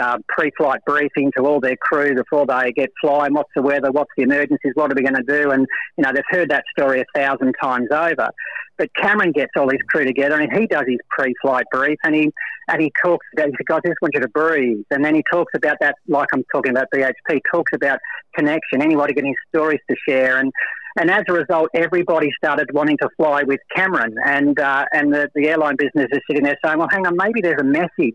uh, 0.00 0.18
pre-flight 0.28 0.80
briefing 0.86 1.32
to 1.36 1.44
all 1.44 1.60
their 1.60 1.76
crew 1.76 2.14
before 2.14 2.46
they 2.46 2.72
get 2.72 2.90
flying. 3.00 3.34
What's 3.34 3.50
the 3.54 3.62
weather? 3.62 3.90
What's 3.90 4.10
the 4.16 4.24
emergencies? 4.24 4.72
What 4.74 4.92
are 4.92 4.94
we 4.94 5.02
going 5.02 5.14
to 5.14 5.22
do? 5.22 5.50
And 5.50 5.66
you 5.96 6.02
know 6.02 6.10
they've 6.12 6.22
heard 6.28 6.50
that 6.50 6.64
story 6.76 7.00
a 7.00 7.18
thousand 7.18 7.54
times 7.62 7.88
over. 7.90 8.30
But 8.78 8.88
Cameron 8.94 9.32
gets 9.32 9.52
all 9.56 9.68
his 9.68 9.80
crew 9.88 10.04
together 10.04 10.40
and 10.40 10.50
he 10.50 10.66
does 10.66 10.84
his 10.88 10.98
pre-flight 11.10 11.66
brief 11.70 11.98
and 12.02 12.14
he 12.14 12.32
and 12.68 12.80
he 12.80 12.92
talks 13.02 13.26
about 13.34 13.46
he 13.48 13.52
says, 13.52 13.66
"Guys, 13.68 13.80
I 13.84 13.88
just 13.88 14.00
want 14.00 14.14
you 14.14 14.20
to 14.20 14.28
breathe." 14.28 14.84
And 14.90 15.04
then 15.04 15.14
he 15.14 15.22
talks 15.30 15.52
about 15.54 15.76
that, 15.80 15.96
like 16.08 16.28
I'm 16.32 16.44
talking 16.52 16.70
about 16.72 16.86
BHP. 16.94 17.40
Talks 17.50 17.72
about 17.74 17.98
connection. 18.34 18.80
Anybody 18.80 19.12
getting 19.12 19.34
stories 19.48 19.80
to 19.88 19.96
share 20.08 20.38
and 20.38 20.52
and 20.98 21.10
as 21.10 21.22
a 21.28 21.32
result, 21.32 21.70
everybody 21.74 22.30
started 22.36 22.68
wanting 22.72 22.98
to 22.98 23.08
fly 23.16 23.42
with 23.42 23.60
Cameron, 23.74 24.16
and 24.24 24.58
uh, 24.58 24.84
and 24.92 25.12
the, 25.12 25.30
the 25.34 25.48
airline 25.48 25.76
business 25.76 26.08
is 26.12 26.20
sitting 26.28 26.44
there 26.44 26.58
saying, 26.64 26.78
"Well, 26.78 26.88
hang 26.90 27.06
on, 27.06 27.16
maybe 27.16 27.40
there's 27.40 27.60
a 27.60 27.64
message 27.64 28.14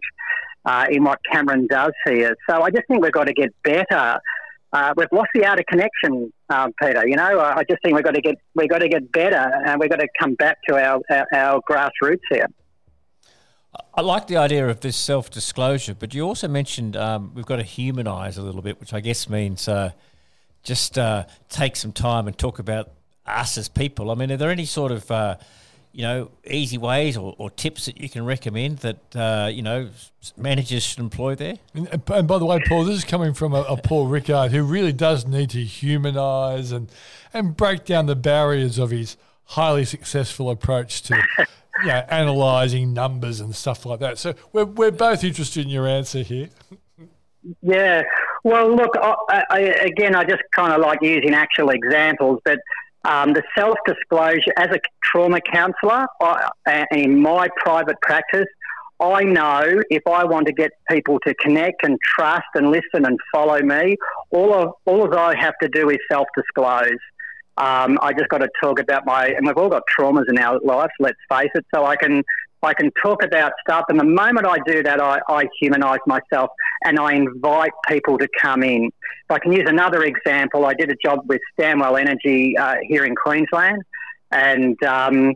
uh, 0.65 0.85
in 0.89 1.03
what 1.03 1.19
Cameron 1.31 1.67
does 1.67 1.93
here." 2.05 2.35
So 2.49 2.61
I 2.61 2.69
just 2.69 2.83
think 2.87 3.01
we've 3.01 3.11
got 3.11 3.27
to 3.27 3.33
get 3.33 3.53
better. 3.63 4.19
Uh, 4.73 4.93
we've 4.97 5.07
lost 5.13 5.29
the 5.33 5.45
of 5.45 5.65
connection, 5.67 6.33
uh, 6.49 6.67
Peter. 6.81 7.07
You 7.07 7.15
know, 7.15 7.39
I 7.39 7.63
just 7.69 7.81
think 7.81 7.95
we've 7.95 8.03
got 8.03 8.15
to 8.15 8.21
get 8.21 8.35
we've 8.55 8.69
got 8.69 8.79
to 8.79 8.89
get 8.89 9.11
better, 9.11 9.49
and 9.65 9.79
we've 9.79 9.89
got 9.89 9.99
to 9.99 10.07
come 10.19 10.35
back 10.35 10.57
to 10.67 10.75
our 10.75 10.99
our, 11.09 11.25
our 11.33 11.61
grassroots 11.69 12.19
here. 12.29 12.47
I 13.93 14.01
like 14.01 14.27
the 14.27 14.37
idea 14.37 14.67
of 14.67 14.81
this 14.81 14.97
self 14.97 15.29
disclosure, 15.29 15.95
but 15.95 16.13
you 16.13 16.23
also 16.23 16.47
mentioned 16.47 16.97
um, 16.97 17.31
we've 17.33 17.45
got 17.45 17.57
to 17.57 17.63
humanise 17.63 18.37
a 18.37 18.41
little 18.41 18.61
bit, 18.61 18.79
which 18.79 18.93
I 18.93 18.99
guess 18.99 19.29
means 19.29 19.67
uh, 19.69 19.91
just 20.65 20.97
uh, 20.97 21.25
take 21.47 21.77
some 21.77 21.93
time 21.93 22.27
and 22.27 22.37
talk 22.37 22.59
about 22.59 22.91
us 23.25 23.57
as 23.57 23.69
people. 23.69 24.11
I 24.11 24.15
mean, 24.15 24.31
are 24.31 24.37
there 24.37 24.49
any 24.49 24.65
sort 24.65 24.91
of 24.91 25.09
uh, 25.09 25.37
you 25.93 26.01
know 26.01 26.31
easy 26.45 26.77
ways 26.77 27.15
or, 27.15 27.33
or, 27.37 27.49
tips 27.49 27.85
that 27.85 28.01
you 28.01 28.09
can 28.09 28.25
recommend 28.25 28.79
that 28.79 29.15
uh, 29.15 29.47
you 29.47 29.61
know 29.61 29.89
managers 30.35 30.83
should 30.83 30.99
employ 30.99 31.35
there? 31.35 31.55
And, 31.73 31.87
and, 32.09 32.27
by 32.27 32.37
the 32.37 32.45
way, 32.45 32.61
Paul, 32.67 32.83
this 32.83 32.97
is 32.97 33.05
coming 33.05 33.33
from 33.33 33.53
a, 33.53 33.61
a 33.61 33.77
Paul 33.77 34.07
Rickard 34.07 34.51
who 34.51 34.63
really 34.63 34.91
does 34.91 35.25
need 35.25 35.51
to 35.51 35.63
humanise 35.63 36.71
and 36.71 36.91
and 37.33 37.55
break 37.55 37.85
down 37.85 38.07
the 38.07 38.15
barriers 38.15 38.77
of 38.77 38.91
his 38.91 39.15
highly 39.45 39.85
successful 39.85 40.49
approach 40.49 41.03
to. 41.03 41.21
you 41.81 41.87
know, 41.87 42.05
analysing 42.09 42.93
numbers 42.93 43.41
and 43.41 43.53
stuff 43.53 43.85
like 43.85 43.99
that. 43.99 44.17
So 44.17 44.33
we're, 44.53 44.63
we're 44.63 44.91
both 44.91 45.25
interested 45.25 45.65
in 45.65 45.69
your 45.69 45.85
answer 45.85 46.21
here. 46.21 46.47
Yeah, 47.61 48.03
well, 48.45 48.75
look, 48.75 48.91
I, 48.95 49.43
I, 49.49 49.59
again, 49.59 50.15
I 50.15 50.23
just 50.23 50.43
kind 50.55 50.71
of 50.71 50.79
like 50.79 50.99
using 51.01 51.33
actual 51.33 51.71
examples, 51.71 52.39
but 52.45 52.59
um, 53.03 53.33
the 53.33 53.41
self 53.57 53.75
disclosure 53.87 54.53
as 54.55 54.67
a 54.67 54.79
trauma 55.03 55.41
counsellor 55.41 56.05
in 56.91 57.19
my 57.23 57.47
private 57.57 57.99
practice, 58.01 58.45
I 58.99 59.23
know 59.23 59.81
if 59.89 60.03
I 60.05 60.25
want 60.25 60.45
to 60.45 60.53
get 60.53 60.71
people 60.91 61.19
to 61.25 61.33
connect 61.33 61.83
and 61.83 61.97
trust 62.03 62.45
and 62.53 62.69
listen 62.69 63.05
and 63.05 63.19
follow 63.33 63.59
me, 63.61 63.97
all 64.29 64.53
of 64.53 64.73
all 64.85 65.03
of 65.03 65.13
I 65.13 65.35
have 65.35 65.55
to 65.63 65.67
do 65.67 65.89
is 65.89 65.97
self 66.11 66.27
disclose. 66.37 66.99
Um, 67.57 67.97
I 68.01 68.13
just 68.13 68.29
got 68.29 68.39
to 68.39 68.49
talk 68.61 68.79
about 68.79 69.07
my, 69.07 69.25
and 69.27 69.47
we've 69.47 69.57
all 69.57 69.69
got 69.69 69.83
traumas 69.97 70.29
in 70.29 70.37
our 70.37 70.59
lives, 70.59 70.91
let's 70.99 71.17
face 71.31 71.49
it. 71.55 71.65
So 71.73 71.83
I 71.83 71.95
can 71.95 72.21
I 72.63 72.73
can 72.73 72.91
talk 73.01 73.23
about 73.23 73.53
stuff. 73.61 73.85
And 73.89 73.99
the 73.99 74.05
moment 74.05 74.47
I 74.47 74.57
do 74.65 74.81
that, 74.83 75.01
I, 75.01 75.19
I 75.27 75.47
humanise 75.59 75.99
myself 76.07 76.49
and 76.83 76.99
I 76.99 77.13
invite 77.13 77.71
people 77.87 78.17
to 78.17 78.27
come 78.41 78.63
in. 78.63 78.85
If 78.85 79.31
I 79.31 79.39
can 79.39 79.51
use 79.51 79.65
another 79.67 80.03
example, 80.03 80.65
I 80.65 80.73
did 80.73 80.89
a 80.89 80.95
job 81.03 81.19
with 81.27 81.41
Stanwell 81.53 81.97
Energy 81.97 82.57
uh, 82.57 82.75
here 82.87 83.05
in 83.05 83.15
Queensland. 83.15 83.81
And 84.31 84.81
um, 84.83 85.33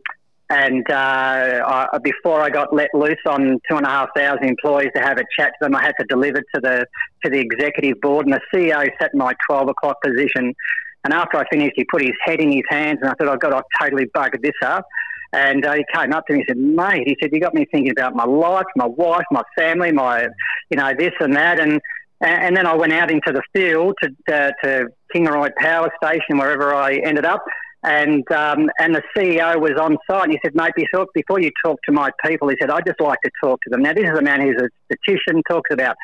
and 0.50 0.90
uh, 0.90 1.88
I, 1.94 1.98
before 2.04 2.42
I 2.42 2.50
got 2.50 2.74
let 2.74 2.90
loose 2.94 3.18
on 3.28 3.60
two 3.70 3.78
and 3.78 3.86
a 3.86 3.90
half 3.90 4.10
thousand 4.16 4.46
employees 4.46 4.90
to 4.96 5.02
have 5.02 5.18
a 5.20 5.24
chat 5.38 5.52
to 5.60 5.66
them, 5.66 5.76
I 5.76 5.84
had 5.84 5.94
to 6.00 6.06
deliver 6.10 6.40
to 6.40 6.62
the 6.62 6.86
to 7.24 7.30
the 7.30 7.40
executive 7.40 8.02
board, 8.02 8.26
and 8.26 8.34
the 8.34 8.42
CEO 8.54 8.90
sat 9.00 9.12
in 9.14 9.20
my 9.20 9.34
twelve 9.48 9.70
o'clock 9.70 9.98
position. 10.04 10.56
And 11.04 11.14
after 11.14 11.38
I 11.38 11.48
finished, 11.50 11.74
he 11.76 11.86
put 11.86 12.02
his 12.02 12.16
head 12.26 12.42
in 12.42 12.52
his 12.52 12.64
hands, 12.68 12.98
and 13.02 13.10
I 13.12 13.14
thought, 13.14 13.30
"I've 13.30 13.40
got 13.40 13.52
to 13.52 13.64
totally 13.80 14.06
buggered 14.08 14.42
this 14.42 14.56
up." 14.64 14.86
And 15.32 15.66
uh, 15.66 15.74
he 15.74 15.86
came 15.94 16.12
up 16.12 16.26
to 16.28 16.34
me 16.34 16.40
and 16.40 16.46
said, 16.48 16.58
mate, 16.58 17.08
he 17.08 17.16
said, 17.22 17.32
you 17.32 17.40
got 17.40 17.54
me 17.54 17.66
thinking 17.72 17.92
about 17.92 18.16
my 18.16 18.26
life, 18.26 18.66
my 18.76 18.88
wife, 18.88 19.26
my 19.32 19.44
family, 19.56 19.92
my, 19.92 20.28
you 20.70 20.78
know, 20.78 20.92
this 20.98 21.14
and 21.20 21.36
that. 21.36 21.60
And, 21.60 21.80
and 22.22 22.58
then 22.58 22.66
I 22.66 22.76
went 22.76 22.94
out 22.94 23.12
into 23.12 23.32
the 23.32 23.44
field 23.54 23.96
to, 24.02 24.10
uh, 24.34 24.52
to 24.64 24.88
Kingaroy 25.14 25.52
Power 25.56 25.92
Station, 26.04 26.38
wherever 26.38 26.74
I 26.74 26.96
ended 26.96 27.26
up. 27.26 27.44
And 27.82 28.30
um, 28.34 28.70
and 28.78 28.94
the 28.94 29.02
CEO 29.16 29.58
was 29.58 29.80
on 29.80 29.98
site. 30.10 30.26
And 30.26 30.34
he 30.34 30.40
said, 30.44 30.54
"Mate, 30.54 30.74
before, 30.76 31.08
before 31.14 31.40
you 31.40 31.50
talk 31.64 31.80
to 31.86 31.94
my 31.94 32.12
people, 32.26 32.50
he 32.50 32.58
said, 32.60 32.70
I 32.70 32.82
just 32.86 33.00
like 33.00 33.20
to 33.24 33.32
talk 33.42 33.62
to 33.62 33.70
them." 33.70 33.84
Now, 33.84 33.94
this 33.94 34.04
is 34.04 34.20
a 34.20 34.22
man 34.22 34.42
who's 34.42 34.62
a 34.62 34.68
statistician, 34.92 35.42
talks 35.50 35.70
about 35.72 35.96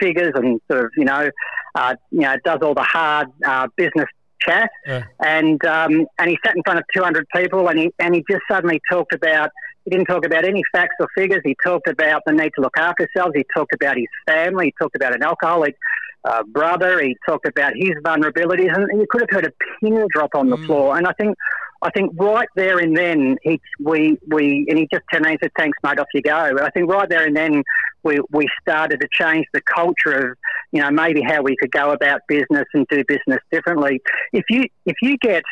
figures, 0.00 0.30
and 0.36 0.60
sort 0.70 0.84
of, 0.84 0.90
you 0.96 1.04
know, 1.04 1.28
uh, 1.74 1.96
you 2.12 2.20
know, 2.20 2.36
does 2.44 2.60
all 2.62 2.74
the 2.74 2.84
hard 2.84 3.26
uh, 3.44 3.66
business 3.76 4.06
chat, 4.40 4.70
yeah. 4.86 5.04
and 5.20 5.64
um, 5.64 6.06
and 6.18 6.30
he 6.30 6.38
sat 6.44 6.56
in 6.56 6.62
front 6.62 6.78
of 6.78 6.84
200 6.94 7.26
people, 7.34 7.68
and 7.68 7.78
he 7.78 7.90
and 7.98 8.14
he 8.14 8.24
just 8.30 8.42
suddenly 8.50 8.80
talked 8.90 9.14
about. 9.14 9.50
He 9.84 9.90
didn't 9.90 10.06
talk 10.06 10.24
about 10.24 10.46
any 10.46 10.62
facts 10.72 10.94
or 10.98 11.08
figures. 11.14 11.42
He 11.44 11.54
talked 11.62 11.88
about 11.88 12.22
the 12.24 12.32
need 12.32 12.52
to 12.54 12.62
look 12.62 12.76
after 12.78 13.06
ourselves. 13.14 13.34
He 13.36 13.44
talked 13.54 13.74
about 13.74 13.96
his 13.98 14.06
family. 14.26 14.66
He 14.66 14.74
talked 14.80 14.96
about 14.96 15.14
an 15.14 15.22
alcoholic 15.22 15.76
uh, 16.24 16.42
brother. 16.44 17.02
He 17.02 17.16
talked 17.28 17.46
about 17.46 17.74
his 17.76 17.92
vulnerabilities, 18.02 18.74
and 18.74 18.98
you 18.98 19.06
could 19.10 19.20
have 19.20 19.30
heard 19.30 19.44
a 19.44 19.52
pin 19.80 20.06
drop 20.10 20.30
on 20.34 20.48
the 20.48 20.56
mm. 20.56 20.66
floor. 20.66 20.96
And 20.96 21.06
I 21.06 21.12
think 21.12 21.36
I 21.84 21.90
think 21.90 22.12
right 22.18 22.48
there 22.56 22.78
and 22.78 22.96
then 22.96 23.36
he 23.42 23.60
we 23.78 24.18
we 24.28 24.66
and 24.70 24.78
he 24.78 24.88
just 24.90 25.04
turned 25.12 25.26
and 25.26 25.38
said, 25.40 25.52
"Thanks, 25.56 25.76
mate, 25.84 25.98
off 25.98 26.06
you 26.14 26.22
go." 26.22 26.34
I 26.34 26.70
think 26.70 26.90
right 26.90 27.08
there 27.08 27.26
and 27.26 27.36
then 27.36 27.62
we 28.02 28.20
we 28.32 28.46
started 28.62 29.00
to 29.00 29.08
change 29.12 29.46
the 29.52 29.60
culture 29.60 30.30
of 30.30 30.38
you 30.72 30.80
know 30.80 30.90
maybe 30.90 31.20
how 31.20 31.42
we 31.42 31.56
could 31.56 31.70
go 31.70 31.92
about 31.92 32.22
business 32.26 32.64
and 32.72 32.86
do 32.88 33.04
business 33.06 33.40
differently. 33.52 34.00
If 34.32 34.44
you 34.48 34.64
if 34.86 34.96
you 35.02 35.18
get 35.18 35.42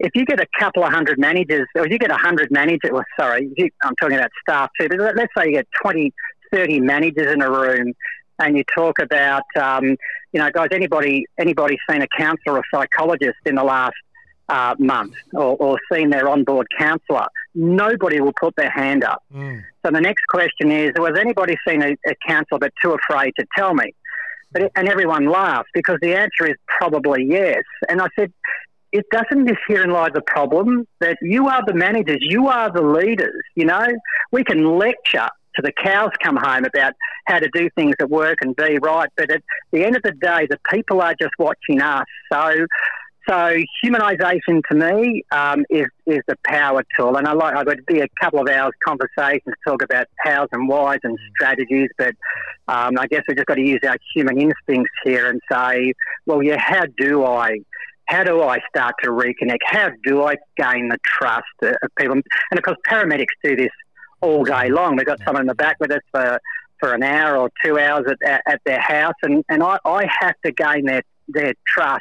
if 0.00 0.10
you 0.16 0.24
get 0.24 0.40
a 0.40 0.46
couple 0.58 0.82
of 0.82 0.92
hundred 0.92 1.18
managers, 1.18 1.68
or 1.76 1.86
if 1.86 1.92
you 1.92 1.98
get 1.98 2.10
a 2.10 2.16
hundred 2.16 2.50
managers, 2.50 2.90
well, 2.92 3.04
sorry, 3.18 3.52
you, 3.56 3.70
I'm 3.82 3.94
talking 3.96 4.16
about 4.16 4.30
staff 4.42 4.70
too, 4.80 4.88
but 4.88 4.98
let's 4.98 5.32
say 5.36 5.46
you 5.46 5.52
get 5.52 5.66
20, 5.82 6.12
30 6.52 6.80
managers 6.80 7.32
in 7.32 7.42
a 7.42 7.50
room 7.50 7.92
and 8.38 8.56
you 8.56 8.62
talk 8.72 9.00
about, 9.00 9.42
um, 9.60 9.84
you 10.32 10.40
know, 10.40 10.50
guys, 10.52 10.68
anybody 10.72 11.26
anybody 11.38 11.78
seen 11.90 12.02
a 12.02 12.06
counsellor 12.16 12.58
or 12.58 12.62
psychologist 12.72 13.38
in 13.44 13.56
the 13.56 13.64
last 13.64 13.96
uh, 14.48 14.74
month 14.78 15.14
or, 15.32 15.56
or 15.56 15.78
seen 15.92 16.10
their 16.10 16.28
onboard 16.28 16.66
counsellor, 16.78 17.26
nobody 17.54 18.20
will 18.20 18.32
put 18.32 18.54
their 18.56 18.70
hand 18.70 19.04
up. 19.04 19.22
Mm. 19.34 19.62
So 19.84 19.92
the 19.92 20.00
next 20.00 20.26
question 20.28 20.70
is, 20.70 20.92
was 20.96 21.18
anybody 21.18 21.56
seen 21.66 21.82
a, 21.82 21.92
a 22.06 22.14
counsellor 22.26 22.58
but 22.58 22.72
too 22.82 22.92
afraid 22.92 23.32
to 23.38 23.46
tell 23.56 23.74
me? 23.74 23.94
But 24.52 24.72
and 24.76 24.88
everyone 24.88 25.26
laughed 25.26 25.68
because 25.74 25.98
the 26.00 26.14
answer 26.14 26.46
is 26.46 26.56
probably 26.66 27.24
yes. 27.24 27.62
And 27.88 28.00
I 28.00 28.08
said, 28.18 28.32
it 28.92 29.04
doesn't 29.10 29.44
this 29.44 29.58
herein 29.66 29.90
lie 29.90 30.08
the 30.08 30.22
problem 30.22 30.86
that 31.00 31.18
you 31.20 31.48
are 31.48 31.62
the 31.66 31.74
managers, 31.74 32.18
you 32.20 32.48
are 32.48 32.72
the 32.72 32.82
leaders. 32.82 33.42
You 33.54 33.66
know, 33.66 33.86
we 34.32 34.44
can 34.44 34.78
lecture 34.78 35.28
to 35.56 35.62
the 35.62 35.72
cows 35.72 36.10
come 36.22 36.36
home 36.36 36.64
about 36.64 36.94
how 37.26 37.38
to 37.38 37.48
do 37.52 37.68
things 37.74 37.94
at 38.00 38.08
work 38.08 38.38
and 38.40 38.56
be 38.56 38.78
right, 38.80 39.10
but 39.16 39.30
at 39.30 39.42
the 39.72 39.84
end 39.84 39.96
of 39.96 40.02
the 40.02 40.12
day, 40.12 40.46
the 40.48 40.58
people 40.70 41.02
are 41.02 41.14
just 41.20 41.34
watching 41.38 41.82
us. 41.82 42.06
So 42.32 42.66
so 43.28 43.56
humanisation 43.84 44.62
to 44.70 44.74
me 44.74 45.22
um, 45.32 45.64
is 45.68 45.86
is 46.06 46.20
the 46.26 46.36
power 46.44 46.82
tool, 46.96 47.16
and 47.16 47.26
I 47.26 47.32
like 47.32 47.54
I 47.54 47.62
would 47.62 47.84
be 47.86 48.00
a 48.00 48.08
couple 48.20 48.40
of 48.40 48.48
hours 48.48 48.72
conversation 48.84 49.42
to 49.46 49.56
talk 49.66 49.82
about 49.82 50.06
hows 50.18 50.48
and 50.52 50.68
whys 50.68 51.00
and 51.02 51.18
strategies, 51.34 51.90
but 51.98 52.14
um, 52.68 52.98
I 52.98 53.06
guess 53.06 53.22
we've 53.28 53.36
just 53.36 53.46
got 53.46 53.56
to 53.56 53.66
use 53.66 53.80
our 53.86 53.96
human 54.14 54.40
instincts 54.40 54.92
here 55.04 55.28
and 55.28 55.40
say, 55.50 55.92
well, 56.26 56.42
yeah, 56.42 56.58
how 56.58 56.84
do 56.96 57.24
I? 57.24 57.58
How 58.06 58.24
do 58.24 58.42
I 58.42 58.58
start 58.74 58.94
to 59.02 59.10
reconnect? 59.10 59.58
How 59.66 59.90
do 60.02 60.24
I 60.24 60.36
gain 60.56 60.88
the 60.88 60.96
trust 61.04 61.44
of 61.62 61.76
people? 61.98 62.14
And 62.14 62.58
of 62.58 62.62
course, 62.62 62.78
paramedics 62.88 63.26
do 63.44 63.54
this 63.54 63.68
all 64.22 64.44
day 64.44 64.70
long. 64.70 64.96
We've 64.96 65.04
got 65.04 65.20
someone 65.26 65.42
in 65.42 65.46
the 65.46 65.54
back 65.54 65.76
with 65.78 65.92
us 65.92 66.00
for, 66.10 66.40
for 66.80 66.94
an 66.94 67.02
hour 67.02 67.36
or 67.36 67.50
two 67.62 67.78
hours 67.78 68.06
at, 68.08 68.16
at, 68.26 68.42
at 68.46 68.60
their 68.64 68.80
house, 68.80 69.12
and, 69.22 69.44
and 69.50 69.62
I, 69.62 69.78
I 69.84 70.06
have 70.20 70.36
to 70.46 70.52
gain 70.52 70.86
their, 70.86 71.02
their 71.28 71.52
trust 71.66 72.00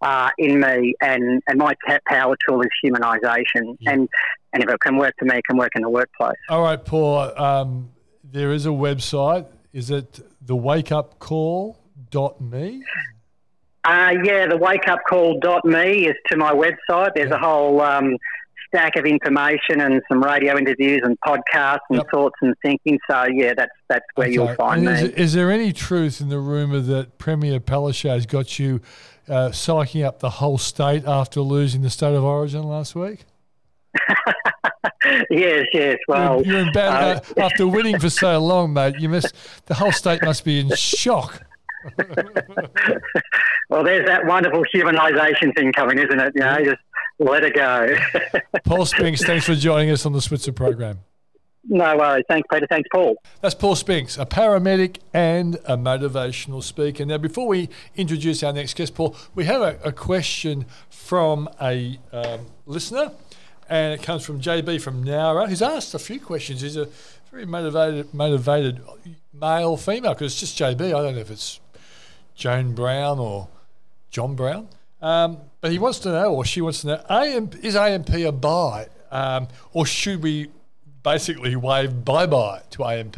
uh, 0.00 0.30
in 0.38 0.60
me, 0.60 0.94
and, 1.00 1.42
and 1.48 1.58
my 1.58 1.74
power 2.06 2.36
tool 2.46 2.62
is 2.62 2.68
humanisation. 2.84 3.76
Yeah. 3.80 3.92
And, 3.92 4.08
and 4.52 4.62
if 4.62 4.68
it 4.68 4.78
can 4.80 4.96
work 4.96 5.14
for 5.18 5.24
me, 5.24 5.38
it 5.38 5.44
can 5.44 5.56
work 5.56 5.72
in 5.76 5.82
the 5.82 5.90
workplace. 5.90 6.36
All 6.48 6.62
right, 6.62 6.84
Paul, 6.84 7.36
um, 7.38 7.90
there 8.24 8.52
is 8.52 8.66
a 8.66 8.70
website. 8.70 9.46
Is 9.72 9.90
it 9.90 10.20
the 10.40 10.56
wakeupcall.me? 10.56 12.84
Uh, 13.84 14.14
yeah, 14.24 14.46
the 14.46 14.56
wakeupcall.me 14.56 16.06
is 16.06 16.16
to 16.28 16.36
my 16.36 16.52
website. 16.52 17.14
There's 17.14 17.30
yeah. 17.30 17.36
a 17.36 17.38
whole 17.38 17.80
um, 17.80 18.16
stack 18.76 18.96
of 18.96 19.06
information 19.06 19.80
and 19.80 20.02
some 20.10 20.22
radio 20.22 20.56
interviews 20.58 21.00
and 21.02 21.18
podcasts 21.20 21.78
and 21.88 21.98
yep. 21.98 22.06
thoughts 22.10 22.36
and 22.42 22.54
thinking. 22.62 22.98
So 23.10 23.24
yeah, 23.32 23.54
that's 23.56 23.72
that's 23.88 24.04
where 24.14 24.26
okay. 24.26 24.34
you'll 24.34 24.54
find 24.54 24.86
is, 24.86 25.02
me. 25.02 25.08
Is 25.16 25.32
there 25.32 25.50
any 25.50 25.72
truth 25.72 26.20
in 26.20 26.28
the 26.28 26.38
rumor 26.38 26.80
that 26.80 27.18
Premier 27.18 27.58
Palaszczuk's 27.58 28.26
got 28.26 28.58
you 28.58 28.80
uh, 29.28 29.48
psyching 29.48 30.04
up 30.04 30.18
the 30.18 30.30
whole 30.30 30.58
state 30.58 31.04
after 31.06 31.40
losing 31.40 31.82
the 31.82 31.90
state 31.90 32.14
of 32.14 32.22
origin 32.22 32.64
last 32.64 32.94
week? 32.94 33.24
yes, 35.30 35.66
yes. 35.72 35.96
Well, 36.06 36.42
you're, 36.42 36.58
you're 36.58 36.66
in 36.66 36.72
bad 36.72 37.24
uh, 37.36 37.40
after 37.40 37.66
winning 37.66 37.98
for 37.98 38.10
so 38.10 38.38
long, 38.38 38.74
mate. 38.74 38.96
You 38.98 39.08
must. 39.08 39.32
The 39.66 39.74
whole 39.74 39.92
state 39.92 40.22
must 40.22 40.44
be 40.44 40.60
in 40.60 40.74
shock. 40.76 41.42
well, 43.68 43.84
there's 43.84 44.06
that 44.06 44.26
wonderful 44.26 44.64
humanisation 44.74 45.54
thing 45.56 45.72
coming, 45.72 45.98
isn't 45.98 46.20
it? 46.20 46.32
You 46.34 46.40
know, 46.40 46.56
just 46.64 46.80
let 47.18 47.44
it 47.44 47.54
go. 47.54 47.96
Paul 48.64 48.86
Spinks, 48.86 49.22
thanks 49.22 49.46
for 49.46 49.54
joining 49.54 49.90
us 49.90 50.06
on 50.06 50.12
the 50.12 50.20
Switzer 50.20 50.52
program. 50.52 51.00
No 51.68 51.96
worries. 51.96 52.24
Thanks, 52.28 52.46
Peter. 52.52 52.66
Thanks, 52.68 52.88
Paul. 52.92 53.16
That's 53.40 53.54
Paul 53.54 53.74
Spinks, 53.74 54.16
a 54.18 54.24
paramedic 54.24 54.98
and 55.12 55.56
a 55.64 55.76
motivational 55.76 56.62
speaker. 56.62 57.04
Now, 57.04 57.18
before 57.18 57.48
we 57.48 57.68
introduce 57.96 58.42
our 58.44 58.52
next 58.52 58.76
guest, 58.76 58.94
Paul, 58.94 59.16
we 59.34 59.46
have 59.46 59.62
a, 59.62 59.78
a 59.84 59.92
question 59.92 60.66
from 60.88 61.48
a 61.60 61.98
um, 62.12 62.46
listener, 62.66 63.10
and 63.68 63.94
it 63.94 64.02
comes 64.04 64.24
from 64.24 64.40
JB 64.40 64.80
from 64.80 65.04
Nowra, 65.04 65.48
who's 65.48 65.62
asked 65.62 65.92
a 65.94 65.98
few 65.98 66.20
questions. 66.20 66.60
He's 66.60 66.76
a 66.76 66.88
very 67.32 67.46
motivated, 67.46 68.14
motivated 68.14 68.80
male, 69.32 69.76
female, 69.76 70.14
because 70.14 70.32
it's 70.32 70.40
just 70.40 70.58
JB. 70.58 70.80
I 70.86 71.02
don't 71.02 71.14
know 71.16 71.20
if 71.20 71.30
it's 71.32 71.58
Joan 72.36 72.74
Brown 72.74 73.18
or 73.18 73.48
John 74.10 74.36
Brown. 74.36 74.68
Um, 75.02 75.38
but 75.60 75.72
he 75.72 75.78
wants 75.78 75.98
to 76.00 76.10
know, 76.10 76.34
or 76.34 76.44
she 76.44 76.60
wants 76.60 76.82
to 76.82 76.86
know, 76.88 77.04
AM, 77.08 77.50
is 77.62 77.76
AMP 77.76 78.10
a 78.10 78.32
buy, 78.32 78.88
um, 79.10 79.48
or 79.72 79.86
should 79.86 80.22
we 80.22 80.48
basically 81.02 81.56
wave 81.56 82.04
bye 82.04 82.26
bye 82.26 82.62
to 82.70 82.84
AMP? 82.84 83.16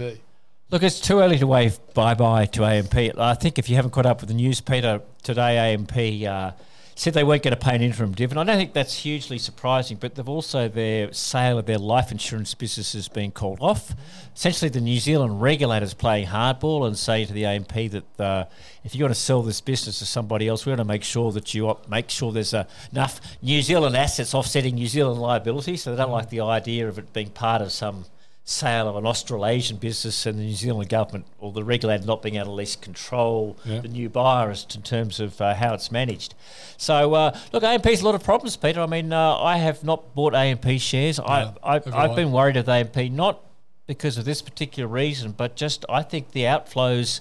Look, 0.71 0.83
it's 0.83 1.01
too 1.01 1.21
early 1.21 1.39
to 1.39 1.47
wave 1.47 1.79
bye 1.95 2.15
bye 2.15 2.47
to 2.47 2.65
AMP. 2.65 2.95
I 3.19 3.35
think 3.35 3.59
if 3.59 3.71
you 3.71 3.77
haven't 3.77 3.93
caught 3.93 4.07
up 4.07 4.21
with 4.21 4.29
the 4.29 4.35
news, 4.35 4.61
Peter, 4.61 5.01
today 5.23 5.73
AMP 5.73 5.97
uh, 6.29 6.53
said 6.99 7.15
they 7.15 7.23
weren't 7.23 7.45
going 7.45 7.55
to 7.55 7.61
pay 7.61 7.77
an 7.77 7.81
interim 7.81 8.13
dividend. 8.13 8.41
I 8.41 8.53
don't 8.53 8.61
think 8.61 8.73
that's 8.73 9.03
hugely 9.03 9.39
surprising, 9.39 9.99
but 9.99 10.17
they've 10.17 10.29
also 10.29 10.67
their 10.67 11.13
sale 11.13 11.57
of 11.59 11.67
their 11.67 11.79
life 11.79 12.11
insurance 12.11 12.55
business 12.55 12.93
has 12.95 13.07
been 13.07 13.31
called 13.31 13.59
off. 13.61 13.95
Essentially, 14.35 14.69
the 14.69 14.81
New 14.81 14.99
Zealand 14.99 15.41
regulators 15.41 15.95
playing 15.95 16.27
hardball 16.27 16.89
and 16.89 16.99
saying 16.99 17.29
to 17.29 17.33
the 17.33 17.45
AMP 17.45 17.73
that 17.73 18.21
uh, 18.21 18.45
if 18.83 18.97
you 18.97 19.05
want 19.05 19.15
to 19.15 19.21
sell 19.21 19.43
this 19.43 19.61
business 19.61 20.01
to 20.01 20.07
somebody 20.07 20.49
else, 20.49 20.67
we 20.67 20.71
want 20.71 20.81
to 20.81 20.85
make 20.85 21.05
sure 21.05 21.31
that 21.31 21.55
you 21.55 21.77
make 21.89 22.11
sure 22.11 22.33
there's 22.33 22.53
uh, 22.53 22.65
enough 22.91 23.21
New 23.43 23.63
Zealand 23.63 23.97
assets 23.97 24.35
offsetting 24.35 24.75
New 24.75 24.89
Zealand 24.89 25.21
liabilities. 25.21 25.83
So 25.83 25.93
they 25.93 26.03
don't 26.03 26.11
like 26.11 26.31
the 26.31 26.41
idea 26.41 26.89
of 26.89 26.99
it 26.99 27.13
being 27.13 27.31
part 27.31 27.63
of 27.63 27.71
some 27.71 28.07
sale 28.49 28.89
of 28.89 28.97
an 28.97 29.05
Australasian 29.05 29.77
business 29.77 30.25
and 30.25 30.39
the 30.39 30.43
New 30.43 30.55
Zealand 30.55 30.89
government 30.89 31.27
or 31.39 31.53
the 31.53 31.63
regulator 31.63 32.07
not 32.07 32.23
being 32.23 32.37
able 32.37 32.47
to 32.47 32.53
at 32.53 32.57
least 32.57 32.81
control 32.81 33.59
yeah. 33.65 33.81
the 33.81 33.89
new 33.89 34.09
buyer 34.09 34.51
as 34.51 34.67
in 34.75 34.81
terms 34.81 35.21
of 35.21 35.39
uh, 35.41 35.55
how 35.55 35.75
it's 35.75 35.93
managed. 35.93 36.35
So, 36.79 37.13
uh, 37.13 37.39
look, 37.53 37.63
AMP's 37.63 38.01
a 38.01 38.05
lot 38.07 38.15
of 38.15 38.25
problems, 38.25 38.57
Peter. 38.57 38.81
I 38.81 38.87
mean, 38.87 39.13
uh, 39.13 39.37
I 39.37 39.59
have 39.59 39.85
not 39.85 40.15
bought 40.15 40.35
AMP 40.35 40.67
shares. 40.81 41.21
I, 41.21 41.53
I, 41.63 41.81
I've 41.93 42.17
been 42.17 42.33
worried 42.33 42.57
of 42.57 42.67
AMP, 42.71 42.97
not 43.13 43.45
because 43.87 44.17
of 44.17 44.25
this 44.25 44.41
particular 44.41 44.89
reason, 44.89 45.33
but 45.33 45.55
just 45.55 45.85
I 45.89 46.03
think 46.03 46.33
the 46.33 46.45
outflows 46.45 47.21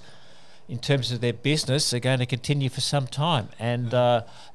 in 0.69 0.79
terms 0.79 1.11
of 1.11 1.19
their 1.19 1.33
business 1.33 1.93
are 1.93 1.99
going 1.99 2.19
to 2.19 2.25
continue 2.25 2.69
for 2.69 2.81
some 2.81 3.05
time. 3.05 3.49
And 3.59 3.91
yeah. 3.91 3.99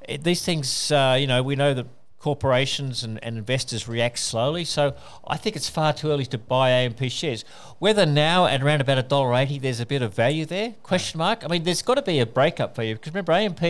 Uh, 0.09 0.17
these 0.21 0.43
things, 0.43 0.91
uh, 0.91 1.17
you 1.19 1.27
know, 1.27 1.43
we 1.43 1.55
know 1.55 1.73
that 1.75 1.85
corporations 2.23 3.03
and, 3.03 3.21
and 3.21 3.37
investors 3.37 3.85
react 3.85 4.17
slowly. 4.17 4.63
So 4.63 4.95
I 5.27 5.35
think 5.35 5.57
it's 5.57 5.67
far 5.67 5.91
too 5.91 6.09
early 6.09 6.25
to 6.27 6.37
buy 6.37 6.69
AMP 6.69 7.03
shares. 7.09 7.43
Whether 7.79 8.05
now 8.05 8.45
at 8.45 8.63
around 8.63 8.79
about 8.79 8.97
a 8.97 9.03
dollar 9.03 9.35
eighty, 9.35 9.59
there's 9.59 9.81
a 9.81 9.85
bit 9.85 10.01
of 10.01 10.13
value 10.13 10.45
there? 10.45 10.75
Question 10.83 11.17
mark. 11.17 11.43
I 11.43 11.49
mean, 11.49 11.63
there's 11.63 11.81
got 11.81 11.95
to 11.95 12.01
be 12.01 12.19
a 12.19 12.25
breakup 12.25 12.75
for 12.75 12.83
you 12.83 12.95
because 12.95 13.13
remember 13.13 13.33
AMP. 13.33 13.61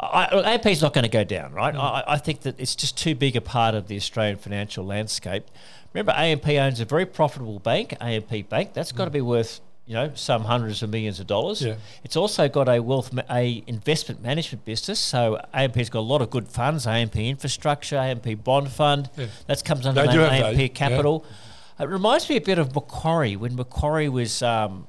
AMP 0.00 0.66
is 0.66 0.82
not 0.82 0.92
going 0.92 1.04
to 1.04 1.10
go 1.10 1.24
down, 1.24 1.52
right? 1.52 1.74
Mm. 1.74 1.80
I, 1.80 2.04
I 2.06 2.18
think 2.18 2.42
that 2.42 2.60
it's 2.60 2.76
just 2.76 2.96
too 2.98 3.14
big 3.14 3.34
a 3.34 3.40
part 3.40 3.74
of 3.74 3.88
the 3.88 3.96
Australian 3.96 4.36
financial 4.36 4.84
landscape. 4.84 5.44
Remember, 5.92 6.12
AMP 6.12 6.46
owns 6.48 6.80
a 6.80 6.84
very 6.84 7.06
profitable 7.06 7.58
bank, 7.58 7.96
AMP 8.00 8.48
Bank. 8.48 8.74
That's 8.74 8.92
got 8.92 9.06
to 9.06 9.10
be 9.10 9.22
worth 9.22 9.60
you 9.88 9.94
know 9.94 10.12
some 10.14 10.44
hundreds 10.44 10.82
of 10.82 10.90
millions 10.90 11.18
of 11.18 11.26
dollars. 11.26 11.62
Yeah. 11.62 11.76
It's 12.04 12.14
also 12.14 12.46
got 12.46 12.68
a 12.68 12.80
wealth 12.80 13.10
a 13.30 13.64
investment 13.66 14.22
management 14.22 14.66
business. 14.66 15.00
So 15.00 15.40
AMP's 15.54 15.88
got 15.88 16.00
a 16.00 16.10
lot 16.12 16.20
of 16.20 16.28
good 16.28 16.46
funds: 16.46 16.86
AMP 16.86 17.16
Infrastructure, 17.16 17.96
AMP 17.96 18.44
Bond 18.44 18.70
Fund. 18.70 19.08
Yeah. 19.16 19.26
That 19.46 19.64
comes 19.64 19.86
under 19.86 20.02
AMP 20.02 20.74
Capital. 20.74 21.24
Yeah. 21.26 21.84
It 21.84 21.88
reminds 21.88 22.28
me 22.28 22.36
a 22.36 22.40
bit 22.40 22.58
of 22.58 22.74
Macquarie 22.74 23.36
when 23.36 23.56
Macquarie 23.56 24.10
was. 24.10 24.42
Um, 24.42 24.86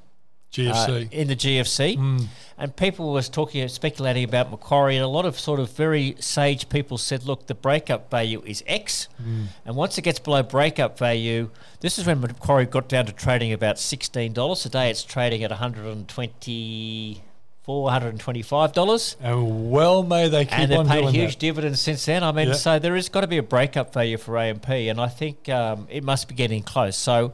GFC. 0.52 1.06
Uh, 1.06 1.08
in 1.10 1.28
the 1.28 1.36
GFC. 1.36 1.96
Mm. 1.96 2.26
And 2.58 2.76
people 2.76 3.12
was 3.12 3.28
talking, 3.28 3.66
speculating 3.68 4.24
about 4.24 4.50
Macquarie, 4.50 4.96
and 4.96 5.04
a 5.04 5.08
lot 5.08 5.24
of 5.24 5.38
sort 5.38 5.60
of 5.60 5.70
very 5.70 6.16
sage 6.18 6.68
people 6.68 6.98
said, 6.98 7.24
look, 7.24 7.46
the 7.46 7.54
breakup 7.54 8.10
value 8.10 8.42
is 8.44 8.62
X. 8.66 9.08
Mm. 9.22 9.46
And 9.64 9.76
once 9.76 9.96
it 9.96 10.02
gets 10.02 10.18
below 10.18 10.42
breakup 10.42 10.98
value, 10.98 11.50
this 11.80 11.98
is 11.98 12.06
when 12.06 12.20
Macquarie 12.20 12.66
got 12.66 12.88
down 12.88 13.06
to 13.06 13.12
trading 13.12 13.52
about 13.52 13.76
$16. 13.76 14.62
Today 14.62 14.90
it's 14.90 15.04
trading 15.04 15.42
at 15.42 15.50
120 15.50 17.22
$425. 17.66 19.16
And 19.20 19.70
well 19.70 20.02
may 20.02 20.28
they 20.28 20.44
keep 20.44 20.58
And 20.58 20.72
they've 20.72 20.86
paid 20.86 21.08
huge 21.10 21.34
that. 21.34 21.38
dividends 21.38 21.80
since 21.80 22.04
then. 22.04 22.24
I 22.24 22.32
mean, 22.32 22.54
so 22.54 22.78
there 22.78 22.94
has 22.94 23.08
got 23.08 23.20
to 23.20 23.26
be 23.26 23.36
a 23.36 23.42
breakup 23.42 23.92
value 23.92 24.16
for 24.16 24.38
AMP, 24.38 24.68
and 24.68 25.00
I 25.00 25.08
think 25.08 25.48
um, 25.48 25.86
it 25.90 26.02
must 26.02 26.26
be 26.26 26.34
getting 26.34 26.62
close. 26.62 26.96
So 26.96 27.32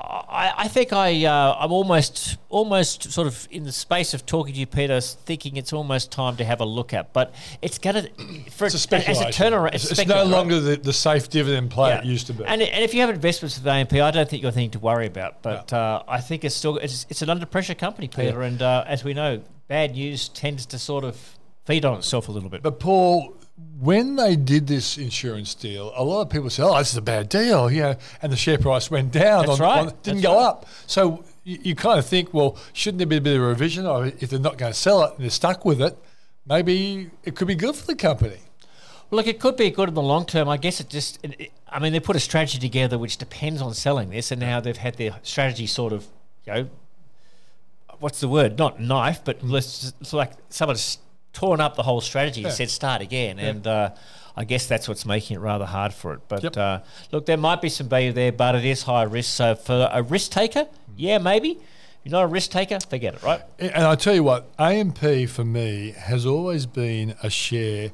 I, 0.00 0.52
I 0.56 0.68
think 0.68 0.92
I 0.92 1.24
uh, 1.24 1.56
I'm 1.58 1.72
almost 1.72 2.36
almost 2.48 3.10
sort 3.10 3.26
of 3.26 3.48
in 3.50 3.64
the 3.64 3.72
space 3.72 4.14
of 4.14 4.24
talking 4.24 4.54
to 4.54 4.60
you, 4.60 4.66
Peter, 4.66 5.00
thinking 5.00 5.56
it's 5.56 5.72
almost 5.72 6.12
time 6.12 6.36
to 6.36 6.44
have 6.44 6.60
a 6.60 6.64
look 6.64 6.94
at. 6.94 7.12
But 7.12 7.34
it's 7.62 7.78
going 7.78 7.96
to 7.96 8.50
for 8.50 8.66
it's 8.66 8.74
a 8.74 8.78
speculation. 8.78 9.26
As 9.26 9.38
a 9.38 9.42
turnaround, 9.42 9.74
it's, 9.74 9.90
it's 9.90 10.06
no 10.06 10.24
longer 10.24 10.60
the, 10.60 10.76
the 10.76 10.92
safe 10.92 11.28
dividend 11.28 11.70
play 11.70 11.90
yeah. 11.90 11.98
it 11.98 12.04
used 12.04 12.28
to 12.28 12.32
be. 12.32 12.44
And, 12.44 12.62
and 12.62 12.84
if 12.84 12.94
you 12.94 13.00
have 13.00 13.10
investments 13.10 13.58
with 13.58 13.66
AMP, 13.66 13.94
I 13.94 14.10
don't 14.12 14.28
think 14.28 14.42
you're 14.42 14.52
anything 14.52 14.70
to 14.70 14.78
worry 14.78 15.06
about. 15.06 15.42
But 15.42 15.72
no. 15.72 15.78
uh, 15.78 16.02
I 16.06 16.20
think 16.20 16.44
it's 16.44 16.54
still 16.54 16.76
it's, 16.76 17.04
it's 17.08 17.22
an 17.22 17.30
under 17.30 17.46
pressure 17.46 17.74
company, 17.74 18.06
Peter. 18.06 18.40
Yeah. 18.40 18.46
And 18.46 18.62
uh, 18.62 18.84
as 18.86 19.02
we 19.02 19.14
know, 19.14 19.42
bad 19.66 19.92
news 19.92 20.28
tends 20.28 20.64
to 20.66 20.78
sort 20.78 21.02
of 21.02 21.38
feed 21.64 21.84
on 21.84 21.98
itself 21.98 22.28
a 22.28 22.32
little 22.32 22.48
bit. 22.48 22.62
But 22.62 22.78
Paul, 22.78 23.34
when 23.80 24.16
they 24.16 24.34
did 24.34 24.66
this 24.66 24.98
insurance 24.98 25.54
deal, 25.54 25.92
a 25.94 26.02
lot 26.02 26.22
of 26.22 26.30
people 26.30 26.50
said, 26.50 26.66
"Oh, 26.66 26.78
this 26.78 26.90
is 26.90 26.96
a 26.96 27.02
bad 27.02 27.28
deal," 27.28 27.70
you 27.70 27.82
know, 27.82 27.96
and 28.22 28.32
the 28.32 28.36
share 28.36 28.58
price 28.58 28.90
went 28.90 29.12
down. 29.12 29.46
That's 29.46 29.60
on, 29.60 29.66
right. 29.66 29.78
On, 29.80 29.86
didn't 30.02 30.04
That's 30.04 30.22
go 30.22 30.34
right. 30.36 30.44
up. 30.44 30.66
So 30.86 31.24
you, 31.44 31.58
you, 31.62 31.74
kind 31.74 31.98
of 31.98 32.06
think, 32.06 32.34
well, 32.34 32.56
shouldn't 32.72 32.98
there 32.98 33.06
be 33.06 33.16
a 33.16 33.20
bit 33.20 33.36
of 33.36 33.42
a 33.42 33.46
revision? 33.46 33.86
Or 33.86 34.06
if 34.06 34.30
they're 34.30 34.38
not 34.38 34.58
going 34.58 34.72
to 34.72 34.78
sell 34.78 35.04
it 35.04 35.14
and 35.14 35.22
they're 35.22 35.30
stuck 35.30 35.64
with 35.64 35.80
it, 35.80 35.96
maybe 36.46 37.10
it 37.24 37.36
could 37.36 37.48
be 37.48 37.54
good 37.54 37.74
for 37.76 37.86
the 37.86 37.94
company. 37.94 38.38
Well, 39.10 39.18
look, 39.18 39.26
it 39.26 39.40
could 39.40 39.56
be 39.56 39.70
good 39.70 39.88
in 39.88 39.94
the 39.94 40.02
long 40.02 40.26
term. 40.26 40.48
I 40.48 40.56
guess 40.56 40.80
it 40.80 40.90
just, 40.90 41.18
it, 41.24 41.40
it, 41.40 41.52
I 41.68 41.78
mean, 41.78 41.92
they 41.92 42.00
put 42.00 42.16
a 42.16 42.20
strategy 42.20 42.58
together 42.58 42.98
which 42.98 43.16
depends 43.16 43.62
on 43.62 43.72
selling 43.74 44.10
this, 44.10 44.30
and 44.30 44.40
now 44.40 44.60
they've 44.60 44.76
had 44.76 44.96
their 44.96 45.18
strategy 45.22 45.66
sort 45.66 45.92
of, 45.92 46.06
you 46.46 46.52
know, 46.52 46.70
what's 48.00 48.20
the 48.20 48.28
word? 48.28 48.58
Not 48.58 48.80
knife, 48.80 49.20
but 49.24 49.42
let's 49.42 49.92
it's 50.00 50.12
like 50.12 50.32
someone's 50.50 50.98
torn 51.38 51.60
up 51.60 51.76
the 51.76 51.82
whole 51.84 52.00
strategy. 52.00 52.42
and 52.44 52.52
Said 52.52 52.68
start 52.70 53.00
again, 53.00 53.38
and 53.38 53.64
uh, 53.66 53.90
I 54.36 54.44
guess 54.44 54.66
that's 54.66 54.88
what's 54.88 55.06
making 55.06 55.36
it 55.36 55.40
rather 55.40 55.64
hard 55.66 55.94
for 55.94 56.14
it. 56.14 56.20
But 56.28 56.42
Yep. 56.42 56.56
uh, 56.56 56.78
look, 57.12 57.26
there 57.26 57.36
might 57.36 57.62
be 57.62 57.68
some 57.68 57.88
value 57.88 58.12
there, 58.12 58.32
but 58.32 58.54
it 58.56 58.64
is 58.64 58.82
high 58.82 59.04
risk. 59.04 59.30
So 59.36 59.54
for 59.54 59.88
a 59.92 60.02
risk 60.02 60.32
taker, 60.32 60.66
yeah, 60.96 61.18
maybe. 61.18 61.50
If 61.50 61.58
you're 62.04 62.12
not 62.12 62.24
a 62.24 62.26
risk 62.28 62.50
taker, 62.50 62.78
forget 62.80 63.14
it, 63.14 63.22
right? 63.22 63.42
And 63.58 63.84
I 63.84 63.94
tell 63.94 64.14
you 64.14 64.24
what, 64.24 64.50
AMP 64.58 65.28
for 65.28 65.44
me 65.44 65.92
has 65.96 66.26
always 66.26 66.66
been 66.66 67.14
a 67.22 67.30
share 67.30 67.90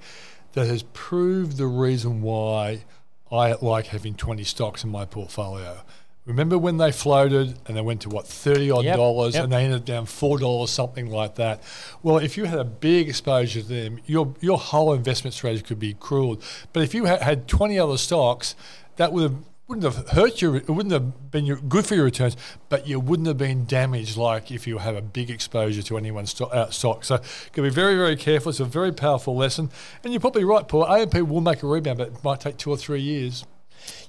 that 0.53 0.67
has 0.67 0.83
proved 0.95 1.57
the 1.59 1.67
reason 1.67 2.23
why 2.23 2.85
I 3.33 3.55
like 3.61 3.87
having 3.89 4.15
20 4.15 4.45
stocks 4.45 4.85
in 4.85 4.91
my 4.91 5.05
portfolio. 5.05 5.81
Remember 6.27 6.57
when 6.57 6.79
they 6.79 6.91
floated 6.91 7.59
and 7.67 7.77
they 7.77 7.83
went 7.83 8.01
to 8.03 8.09
what, 8.09 8.27
30 8.27 8.71
odd 8.71 8.85
Yep, 8.85 8.97
dollars 8.97 9.35
yep. 9.35 9.45
and 9.45 9.53
they 9.53 9.65
ended 9.65 9.85
down 9.85 10.07
$4, 10.07 10.69
something 10.69 11.11
like 11.11 11.35
that? 11.35 11.63
Well, 12.03 12.17
if 12.17 12.39
you 12.39 12.45
had 12.45 12.59
a 12.59 12.65
big 12.65 13.09
exposure 13.11 13.61
to 13.61 13.67
them, 13.67 14.01
your, 14.07 14.35
your 14.41 14.57
whole 14.57 14.95
investment 14.95 15.35
strategy 15.35 15.63
could 15.63 15.79
be 15.79 15.93
cruel. 15.93 16.41
But 16.73 16.83
if 16.83 16.95
you 16.95 17.05
had, 17.05 17.21
had 17.21 17.47
20 17.47 17.79
other 17.79 17.99
stocks, 17.99 18.57
that 18.97 19.13
would 19.13 19.23
have 19.23 19.37
wouldn't 19.67 19.85
have 19.85 20.09
hurt 20.11 20.43
you. 20.43 20.57
It 20.57 20.69
wouldn't 20.69 20.93
have 20.93 21.31
been 21.31 21.47
your, 21.47 21.57
good 21.57 21.87
for 21.87 21.95
your 21.95 22.05
returns, 22.05 22.37
but 22.69 22.87
you 22.87 23.01
wouldn't 23.01 23.27
have 23.27 23.39
been 23.39 23.65
damaged 23.65 24.17
like 24.17 24.51
if 24.51 24.67
you 24.67 24.79
have 24.79 24.95
a 24.95 25.01
big 25.01 25.31
exposure 25.31 25.83
to 25.83 25.97
any 25.97 26.11
one 26.11 26.27
stock. 26.27 26.51
Uh, 26.53 26.69
stock. 26.69 27.03
So, 27.03 27.17
got 27.17 27.55
to 27.55 27.63
be 27.63 27.71
very, 27.71 27.97
very 27.97 28.17
careful. 28.17 28.51
It's 28.51 28.61
a 28.61 28.67
very 28.67 28.93
powerful 28.93 29.35
lesson, 29.35 29.71
and 30.03 30.13
you're 30.13 30.21
probably 30.21 30.45
right, 30.45 30.69
Paul. 30.69 30.87
AMP 30.87 31.15
will 31.15 31.41
make 31.41 31.63
a 31.63 31.67
rebound, 31.67 31.99
but 31.99 32.09
it 32.09 32.25
might 32.25 32.41
take 32.41 32.59
two 32.59 32.71
or 32.71 32.77
three 32.77 33.01
years. 33.01 33.47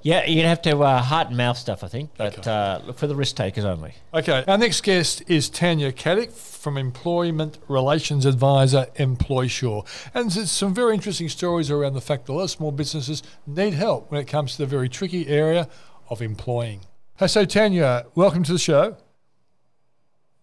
Yeah, 0.02 0.26
you'd 0.26 0.46
have 0.46 0.62
to 0.64 0.78
uh, 0.80 1.02
heart 1.02 1.30
and 1.30 1.38
mouth 1.38 1.58
stuff, 1.58 1.84
I 1.84 1.88
think. 1.88 2.12
But 2.18 2.48
uh, 2.48 2.82
look 2.86 2.98
for 2.98 3.08
the 3.08 3.16
risk 3.16 3.36
takers 3.36 3.66
only. 3.66 3.96
Okay, 4.14 4.44
our 4.48 4.58
next 4.58 4.82
guest 4.82 5.24
is 5.28 5.50
Tanja 5.50 5.92
Katic 5.92 6.32
from 6.32 6.78
Employment 6.78 7.58
Relations 7.68 8.26
Advisor 8.26 8.88
Employsure. 8.96 9.82
And 10.14 10.32
there's 10.32 10.52
some 10.52 10.74
very 10.74 10.94
interesting 10.94 11.30
stories 11.30 11.72
around 11.72 11.94
the 11.94 12.02
fact 12.02 12.26
that 12.26 12.34
a 12.34 12.36
lot 12.36 12.44
of 12.44 12.52
small 12.52 12.72
businesses 12.72 13.24
need 13.48 13.74
help 13.74 14.12
when 14.12 14.22
it 14.22 14.26
comes 14.26 14.54
to 14.54 14.58
the 14.60 14.66
very 14.66 14.90
tricky 14.90 15.28
area 15.28 15.68
of 16.10 16.22
employing. 16.22 16.82
Hey, 17.18 17.28
So, 17.28 17.46
Tanja, 17.46 18.06
welcome 18.14 18.44
to 18.44 18.52
the 18.54 18.60
show. 18.60 18.98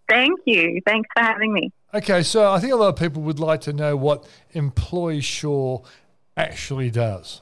Thank 0.08 0.40
you. 0.46 0.80
Thanks 0.86 1.08
for 1.14 1.22
having 1.22 1.52
me. 1.52 1.70
Okay, 1.94 2.22
so 2.22 2.50
I 2.50 2.58
think 2.58 2.72
a 2.72 2.76
lot 2.76 2.88
of 2.88 2.96
people 2.96 3.20
would 3.22 3.38
like 3.38 3.60
to 3.62 3.72
know 3.72 3.96
what 3.96 4.26
Employsure 4.54 5.84
actually 6.36 6.90
does. 6.90 7.41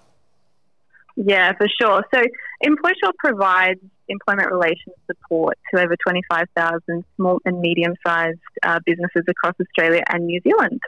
Yeah, 1.22 1.52
for 1.52 1.68
sure. 1.80 2.02
So, 2.14 2.22
Employsure 2.62 3.12
provides 3.18 3.80
employment 4.08 4.50
relations 4.50 4.96
support 5.06 5.58
to 5.72 5.80
over 5.80 5.94
25,000 6.06 7.04
small 7.16 7.38
and 7.44 7.60
medium 7.60 7.94
sized 8.06 8.38
uh, 8.62 8.80
businesses 8.86 9.24
across 9.28 9.54
Australia 9.60 10.02
and 10.08 10.26
New 10.26 10.40
Zealand. 10.40 10.80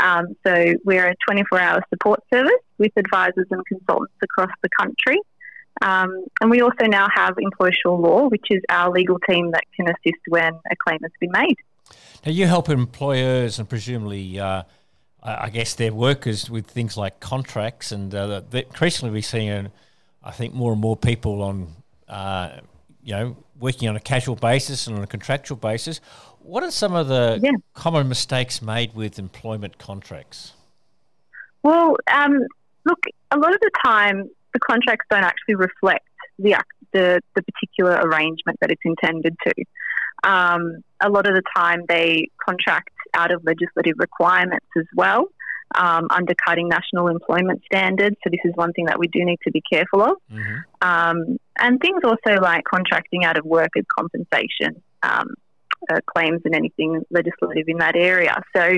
Um, 0.00 0.36
so, 0.46 0.74
we're 0.84 1.08
a 1.08 1.14
24 1.26 1.58
hour 1.58 1.82
support 1.88 2.20
service 2.32 2.52
with 2.78 2.92
advisors 2.96 3.46
and 3.50 3.64
consultants 3.66 4.14
across 4.22 4.50
the 4.62 4.68
country. 4.78 5.18
Um, 5.82 6.26
and 6.42 6.50
we 6.50 6.60
also 6.60 6.84
now 6.86 7.08
have 7.14 7.36
Employsure 7.38 7.88
Law, 7.88 8.28
which 8.28 8.46
is 8.50 8.60
our 8.68 8.90
legal 8.90 9.18
team 9.20 9.52
that 9.52 9.64
can 9.74 9.86
assist 9.86 10.20
when 10.28 10.52
a 10.70 10.76
claim 10.86 10.98
has 11.02 11.12
been 11.20 11.30
made. 11.32 11.56
Now, 12.26 12.32
you 12.32 12.46
help 12.46 12.68
employers 12.68 13.58
and 13.58 13.66
presumably, 13.66 14.38
uh, 14.38 14.64
I 15.22 15.50
guess, 15.50 15.74
their 15.74 15.92
workers 15.92 16.48
with 16.48 16.66
things 16.66 16.96
like 16.96 17.20
contracts, 17.20 17.92
and 17.92 18.14
uh, 18.14 18.40
that 18.50 18.66
increasingly 18.66 19.12
we're 19.12 19.22
seeing, 19.22 19.50
uh, 19.50 19.68
I 20.22 20.30
think, 20.30 20.54
more 20.54 20.72
and 20.72 20.80
more 20.80 20.96
people 20.96 21.42
on, 21.42 21.74
uh, 22.08 22.60
you 23.02 23.12
know, 23.14 23.36
working 23.58 23.88
on 23.88 23.96
a 23.96 24.00
casual 24.00 24.36
basis 24.36 24.86
and 24.86 24.96
on 24.96 25.02
a 25.02 25.06
contractual 25.06 25.58
basis. 25.58 26.00
What 26.42 26.62
are 26.62 26.70
some 26.70 26.94
of 26.94 27.08
the 27.08 27.38
Yeah. 27.42 27.50
common 27.74 28.08
mistakes 28.08 28.62
made 28.62 28.94
with 28.94 29.18
employment 29.18 29.76
contracts? 29.78 30.54
Well, 31.62 31.96
um, 32.10 32.46
look, 32.86 33.00
a 33.30 33.36
lot 33.36 33.52
of 33.52 33.60
the 33.60 33.70
time, 33.84 34.30
the 34.54 34.60
contracts 34.60 35.06
don't 35.10 35.24
actually 35.24 35.56
reflect 35.56 36.06
the 36.38 36.56
the, 36.92 37.20
the 37.36 37.42
particular 37.42 38.00
arrangement 38.02 38.58
that 38.60 38.70
it's 38.72 38.82
intended 38.84 39.36
to. 39.46 39.52
Um, 40.24 40.82
a 41.00 41.08
lot 41.08 41.26
of 41.26 41.34
the 41.34 41.42
time, 41.56 41.82
they 41.88 42.28
contract 42.46 42.90
out 43.14 43.32
of 43.32 43.42
legislative 43.44 43.94
requirements 43.98 44.66
as 44.76 44.84
well, 44.94 45.26
um, 45.74 46.08
undercutting 46.10 46.68
national 46.68 47.08
employment 47.08 47.62
standards. 47.64 48.16
So 48.22 48.30
this 48.30 48.40
is 48.44 48.52
one 48.54 48.72
thing 48.72 48.86
that 48.86 48.98
we 48.98 49.08
do 49.08 49.24
need 49.24 49.38
to 49.44 49.50
be 49.50 49.62
careful 49.72 50.02
of. 50.02 50.16
Um, 50.82 51.38
and 51.58 51.80
things 51.80 52.00
also 52.04 52.40
like 52.40 52.64
contracting 52.64 53.24
out 53.24 53.38
of 53.38 53.44
workers' 53.44 53.84
compensation 53.96 54.82
um, 55.02 55.34
uh, 55.90 56.00
claims 56.06 56.40
and 56.44 56.54
anything 56.54 57.02
legislative 57.10 57.64
in 57.68 57.78
that 57.78 57.96
area. 57.96 58.42
So, 58.54 58.70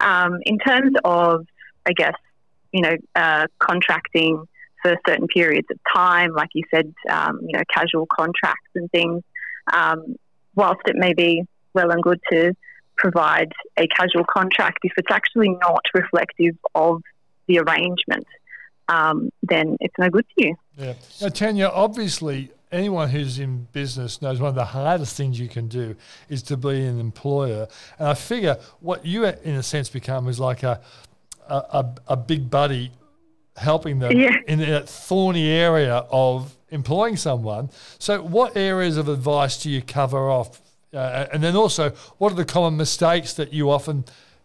um, 0.00 0.38
in 0.44 0.58
terms 0.58 0.94
of, 1.04 1.46
I 1.86 1.92
guess, 1.92 2.14
you 2.72 2.82
know, 2.82 2.96
uh, 3.14 3.46
contracting 3.58 4.46
for 4.82 4.96
certain 5.06 5.28
periods 5.28 5.68
of 5.70 5.78
time, 5.94 6.32
like 6.32 6.48
you 6.54 6.64
said, 6.74 6.92
um, 7.08 7.40
you 7.42 7.56
know, 7.56 7.62
casual 7.72 8.06
contracts 8.06 8.70
and 8.74 8.90
things, 8.90 9.22
um, 9.72 10.16
whilst 10.54 10.80
it 10.86 10.96
may 10.96 11.14
be 11.14 11.42
well 11.74 11.90
and 11.90 12.02
good 12.02 12.20
to 12.30 12.54
provide 12.96 13.52
a 13.76 13.86
casual 13.88 14.24
contract, 14.24 14.78
if 14.82 14.92
it's 14.96 15.10
actually 15.10 15.50
not 15.60 15.82
reflective 15.94 16.56
of 16.74 17.02
the 17.46 17.58
arrangement, 17.58 18.26
um, 18.88 19.30
then 19.42 19.76
it's 19.80 19.94
no 19.98 20.08
good 20.10 20.26
to 20.36 20.46
you. 20.46 20.54
Yeah. 20.76 20.94
Now, 21.20 21.28
Tanja, 21.28 21.70
obviously, 21.72 22.50
anyone 22.70 23.08
who's 23.08 23.38
in 23.38 23.68
business 23.72 24.20
knows 24.20 24.40
one 24.40 24.50
of 24.50 24.54
the 24.54 24.64
hardest 24.66 25.16
things 25.16 25.40
you 25.40 25.48
can 25.48 25.68
do 25.68 25.96
is 26.28 26.42
to 26.44 26.56
be 26.56 26.84
an 26.84 27.00
employer. 27.00 27.68
And 27.98 28.08
I 28.08 28.14
figure 28.14 28.58
what 28.80 29.06
you, 29.06 29.24
in 29.24 29.54
a 29.54 29.62
sense, 29.62 29.88
become 29.88 30.28
is 30.28 30.38
like 30.38 30.62
a 30.62 30.80
a, 31.48 31.54
a, 31.54 31.94
a 32.08 32.16
big 32.16 32.50
buddy 32.50 32.92
helping 33.56 33.98
them 33.98 34.12
Yeah. 34.12 34.36
in 34.46 34.60
that 34.60 34.88
thorny 34.88 35.48
area 35.48 36.06
of 36.10 36.56
employing 36.70 37.16
someone. 37.16 37.70
So, 37.98 38.22
what 38.22 38.56
areas 38.56 38.96
of 38.96 39.08
advice 39.08 39.62
do 39.62 39.70
you 39.70 39.82
cover 39.82 40.30
off? 40.30 40.60
Uh, 40.94 41.26
and 41.32 41.42
then 41.42 41.56
also, 41.56 41.90
what 42.18 42.32
are 42.32 42.36
the 42.36 42.44
common 42.44 42.76
mistakes 42.76 43.32
that 43.34 43.52
you 43.52 43.70
often 43.70 44.04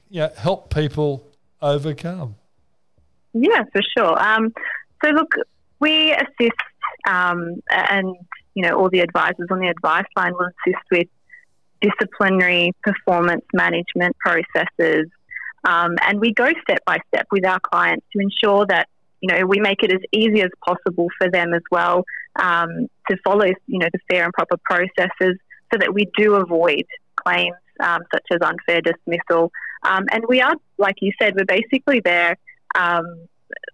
you 0.10 0.22
know, 0.22 0.32
help 0.38 0.74
people 0.74 1.28
overcome? 1.62 2.36
Yeah, 3.34 3.64
for 3.72 3.82
sure. 3.98 4.22
Um, 4.22 4.54
so 5.04 5.12
look, 5.12 5.36
we 5.80 6.14
assist, 6.14 6.62
um, 7.08 7.62
and 7.70 8.16
you 8.56 8.64
know, 8.64 8.78
all 8.80 8.90
the 8.90 9.02
advisors 9.02 9.48
on 9.52 9.60
the 9.60 9.68
advice 9.68 10.06
line 10.16 10.34
will 10.34 10.50
assist 10.66 10.84
with 10.92 11.08
disciplinary 11.82 12.72
performance 12.82 13.46
management 13.54 14.16
processes, 14.18 15.08
um, 15.66 15.96
and 16.02 16.20
we 16.20 16.34
go 16.34 16.52
step 16.62 16.84
by 16.86 16.98
step 17.10 17.28
with 17.32 17.46
our 17.46 17.60
clients 17.60 18.06
to 18.14 18.20
ensure 18.20 18.66
that 18.66 18.88
you 19.22 19.34
know 19.34 19.46
we 19.46 19.60
make 19.60 19.84
it 19.84 19.92
as 19.92 20.02
easy 20.12 20.42
as 20.42 20.52
possible 20.66 21.08
for 21.18 21.30
them 21.30 21.54
as 21.54 21.64
well 21.72 22.04
um, 22.40 22.88
to 23.10 23.18
follow 23.24 23.46
you 23.46 23.80
know 23.80 23.88
the 23.92 24.00
fair 24.10 24.26
and 24.26 24.34
proper 24.34 24.58
processes, 24.64 25.38
so 25.72 25.80
that 25.80 25.94
we 25.94 26.08
do 26.18 26.36
avoid 26.36 26.86
claims 27.16 27.56
um, 27.80 28.02
such 28.14 28.26
as 28.32 28.40
unfair 28.42 28.82
dismissal. 28.82 29.52
Um, 29.84 30.06
and 30.12 30.24
we 30.28 30.42
are, 30.42 30.56
like 30.78 30.96
you 31.02 31.12
said, 31.22 31.36
we're 31.36 31.46
basically 31.46 32.02
there 32.04 32.36
um, 32.78 33.28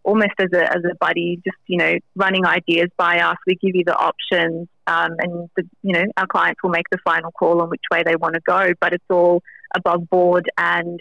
almost 0.03 0.33
as 0.39 0.49
a, 0.53 0.63
as 0.63 0.83
a 0.83 0.95
buddy, 0.99 1.41
just, 1.43 1.57
you 1.67 1.77
know, 1.77 1.97
running 2.15 2.45
ideas 2.45 2.89
by 2.97 3.19
us. 3.19 3.37
We 3.47 3.55
give 3.55 3.75
you 3.75 3.83
the 3.85 3.95
options 3.95 4.67
um, 4.87 5.11
and, 5.19 5.49
the, 5.55 5.63
you 5.81 5.93
know, 5.93 6.03
our 6.17 6.27
clients 6.27 6.61
will 6.63 6.71
make 6.71 6.89
the 6.91 6.99
final 7.03 7.31
call 7.31 7.61
on 7.61 7.69
which 7.69 7.83
way 7.91 8.03
they 8.05 8.15
want 8.15 8.35
to 8.35 8.41
go, 8.45 8.73
but 8.79 8.93
it's 8.93 9.05
all 9.09 9.41
above 9.75 10.09
board 10.09 10.49
and, 10.57 10.99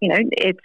you 0.00 0.08
know, 0.08 0.18
it's 0.32 0.58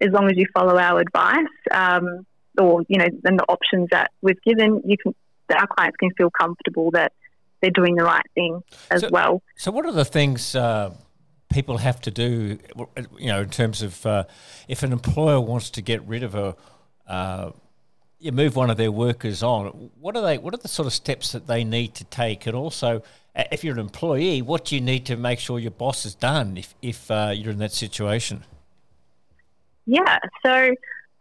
as 0.00 0.08
long 0.10 0.26
as 0.26 0.36
you 0.36 0.46
follow 0.54 0.78
our 0.78 1.00
advice 1.00 1.46
um, 1.72 2.24
or, 2.58 2.82
you 2.88 2.98
know, 2.98 3.06
and 3.24 3.38
the 3.38 3.44
options 3.48 3.88
that 3.90 4.10
we've 4.22 4.40
given, 4.42 4.82
you 4.84 4.96
can, 4.96 5.14
our 5.56 5.66
clients 5.66 5.96
can 5.96 6.10
feel 6.16 6.30
comfortable 6.30 6.90
that 6.92 7.12
they're 7.60 7.70
doing 7.70 7.96
the 7.96 8.04
right 8.04 8.26
thing 8.34 8.62
as 8.90 9.00
So- 9.02 9.08
well. 9.10 9.42
So, 9.56 9.70
what 9.70 9.86
are 9.86 9.92
the 9.92 10.04
things 10.04 10.54
uh, 10.54 10.92
people 11.52 11.78
have 11.78 12.00
to 12.02 12.10
do? 12.10 12.58
You 13.18 13.28
know, 13.28 13.42
in 13.42 13.50
terms 13.50 13.82
of 13.82 14.04
uh, 14.06 14.24
if 14.68 14.82
an 14.82 14.92
employer 14.92 15.40
wants 15.40 15.70
to 15.70 15.82
get 15.82 16.02
rid 16.06 16.22
of 16.22 16.34
a, 16.34 16.56
uh, 17.06 17.50
you 18.20 18.32
move 18.32 18.56
one 18.56 18.68
of 18.70 18.76
their 18.76 18.92
workers 18.92 19.42
on. 19.42 19.66
What 20.00 20.16
are 20.16 20.22
they? 20.22 20.38
What 20.38 20.52
are 20.54 20.58
the 20.58 20.68
sort 20.68 20.86
of 20.86 20.92
steps 20.92 21.32
that 21.32 21.46
they 21.46 21.64
need 21.64 21.94
to 21.94 22.04
take? 22.04 22.46
And 22.46 22.56
also, 22.56 23.02
uh, 23.36 23.44
if 23.52 23.62
you're 23.62 23.74
an 23.74 23.80
employee, 23.80 24.42
what 24.42 24.64
do 24.66 24.74
you 24.74 24.80
need 24.80 25.06
to 25.06 25.16
make 25.16 25.38
sure 25.38 25.58
your 25.58 25.70
boss 25.70 26.02
has 26.02 26.14
done 26.14 26.56
if 26.56 26.74
if 26.82 27.10
uh, 27.10 27.32
you're 27.34 27.52
in 27.52 27.58
that 27.58 27.72
situation? 27.72 28.44
Yeah. 29.86 30.18
So, 30.44 30.74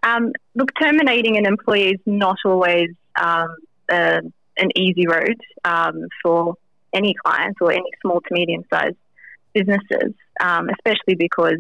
um, 0.04 0.32
look, 0.56 0.70
terminating 0.82 1.38
an 1.38 1.46
employee 1.46 1.92
is 1.92 2.00
not 2.06 2.38
always 2.46 2.90
um, 3.20 3.56
uh, 3.90 4.22
an 4.58 4.70
easy 4.76 5.08
road 5.08 5.36
um, 5.66 6.08
for 6.24 6.56
any 6.94 7.14
clients 7.24 7.58
or 7.62 7.72
any 7.72 7.90
small 8.02 8.22
to 8.22 8.28
medium 8.32 8.64
sized 8.74 8.96
businesses, 9.54 10.14
um, 10.40 10.70
especially 10.70 11.16
because 11.16 11.58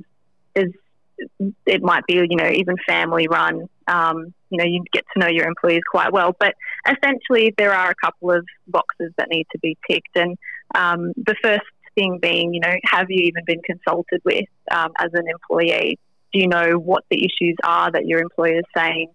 it 1.65 1.81
might 1.81 2.05
be, 2.05 2.15
you 2.15 2.35
know, 2.35 2.49
even 2.49 2.75
family 2.87 3.27
run. 3.27 3.67
Um, 3.87 4.33
you 4.49 4.57
know, 4.57 4.65
you 4.65 4.83
get 4.91 5.03
to 5.13 5.19
know 5.19 5.27
your 5.27 5.47
employees 5.47 5.81
quite 5.89 6.13
well, 6.13 6.35
but 6.39 6.53
essentially 6.87 7.53
there 7.57 7.73
are 7.73 7.89
a 7.89 7.95
couple 7.95 8.31
of 8.31 8.45
boxes 8.67 9.11
that 9.17 9.29
need 9.29 9.47
to 9.51 9.59
be 9.59 9.77
ticked. 9.89 10.15
And 10.15 10.37
um, 10.75 11.13
the 11.15 11.35
first 11.41 11.65
thing 11.95 12.19
being, 12.21 12.53
you 12.53 12.61
know, 12.61 12.73
have 12.85 13.07
you 13.09 13.23
even 13.23 13.43
been 13.45 13.61
consulted 13.61 14.21
with 14.23 14.45
as 14.69 15.09
an 15.13 15.27
employee? 15.27 15.99
Do 16.37 16.41
you 16.43 16.47
know 16.47 16.77
what 16.77 17.03
the 17.09 17.17
issues 17.17 17.55
are 17.63 17.89
that 17.91 18.05
your 18.05 18.19
employer 18.19 18.59
is 18.59 18.63
saying 18.75 19.07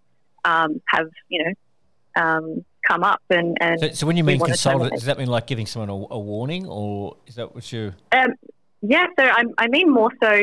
um, 0.44 0.82
have, 0.88 1.06
you 1.28 1.44
know, 1.44 1.52
um, 2.20 2.64
come 2.84 3.04
up? 3.04 3.22
And, 3.30 3.56
and 3.60 3.78
So, 3.78 3.90
so 3.90 4.06
when 4.08 4.16
you 4.16 4.24
mean 4.24 4.40
terminate. 4.40 4.90
does 4.90 5.04
that 5.04 5.18
mean 5.18 5.28
like 5.28 5.46
giving 5.46 5.66
someone 5.66 5.88
a, 5.88 6.14
a 6.14 6.18
warning, 6.18 6.66
or 6.66 7.16
is 7.28 7.36
that 7.36 7.54
what 7.54 7.70
you? 7.70 7.92
Um, 8.10 8.34
yeah, 8.80 9.06
so 9.16 9.24
I, 9.24 9.44
I 9.56 9.68
mean 9.68 9.88
more 9.88 10.10
so 10.20 10.42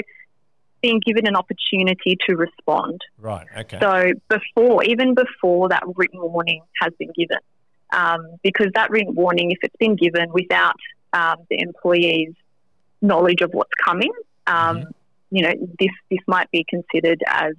being 0.81 1.01
given 1.05 1.27
an 1.27 1.35
opportunity 1.35 2.17
to 2.29 2.37
respond. 2.37 3.01
Right. 3.17 3.45
Okay. 3.57 3.77
So 3.81 4.13
before, 4.29 4.85
even 4.85 5.15
before 5.15 5.67
that 5.67 5.83
written 5.97 6.21
warning 6.21 6.61
has 6.81 6.93
been 6.97 7.11
given, 7.13 7.39
um, 7.91 8.21
because 8.41 8.67
that 8.75 8.89
written 8.89 9.15
warning, 9.15 9.51
if 9.51 9.57
it's 9.63 9.75
been 9.75 9.97
given 9.97 10.31
without 10.31 10.77
um, 11.11 11.39
the 11.49 11.59
employee's 11.59 12.35
knowledge 13.01 13.41
of 13.41 13.51
what's 13.51 13.73
coming, 13.83 14.13
um, 14.47 14.85
you 15.31 15.43
know, 15.43 15.53
this 15.79 15.91
this 16.09 16.19
might 16.27 16.49
be 16.51 16.65
considered 16.67 17.21
as 17.27 17.53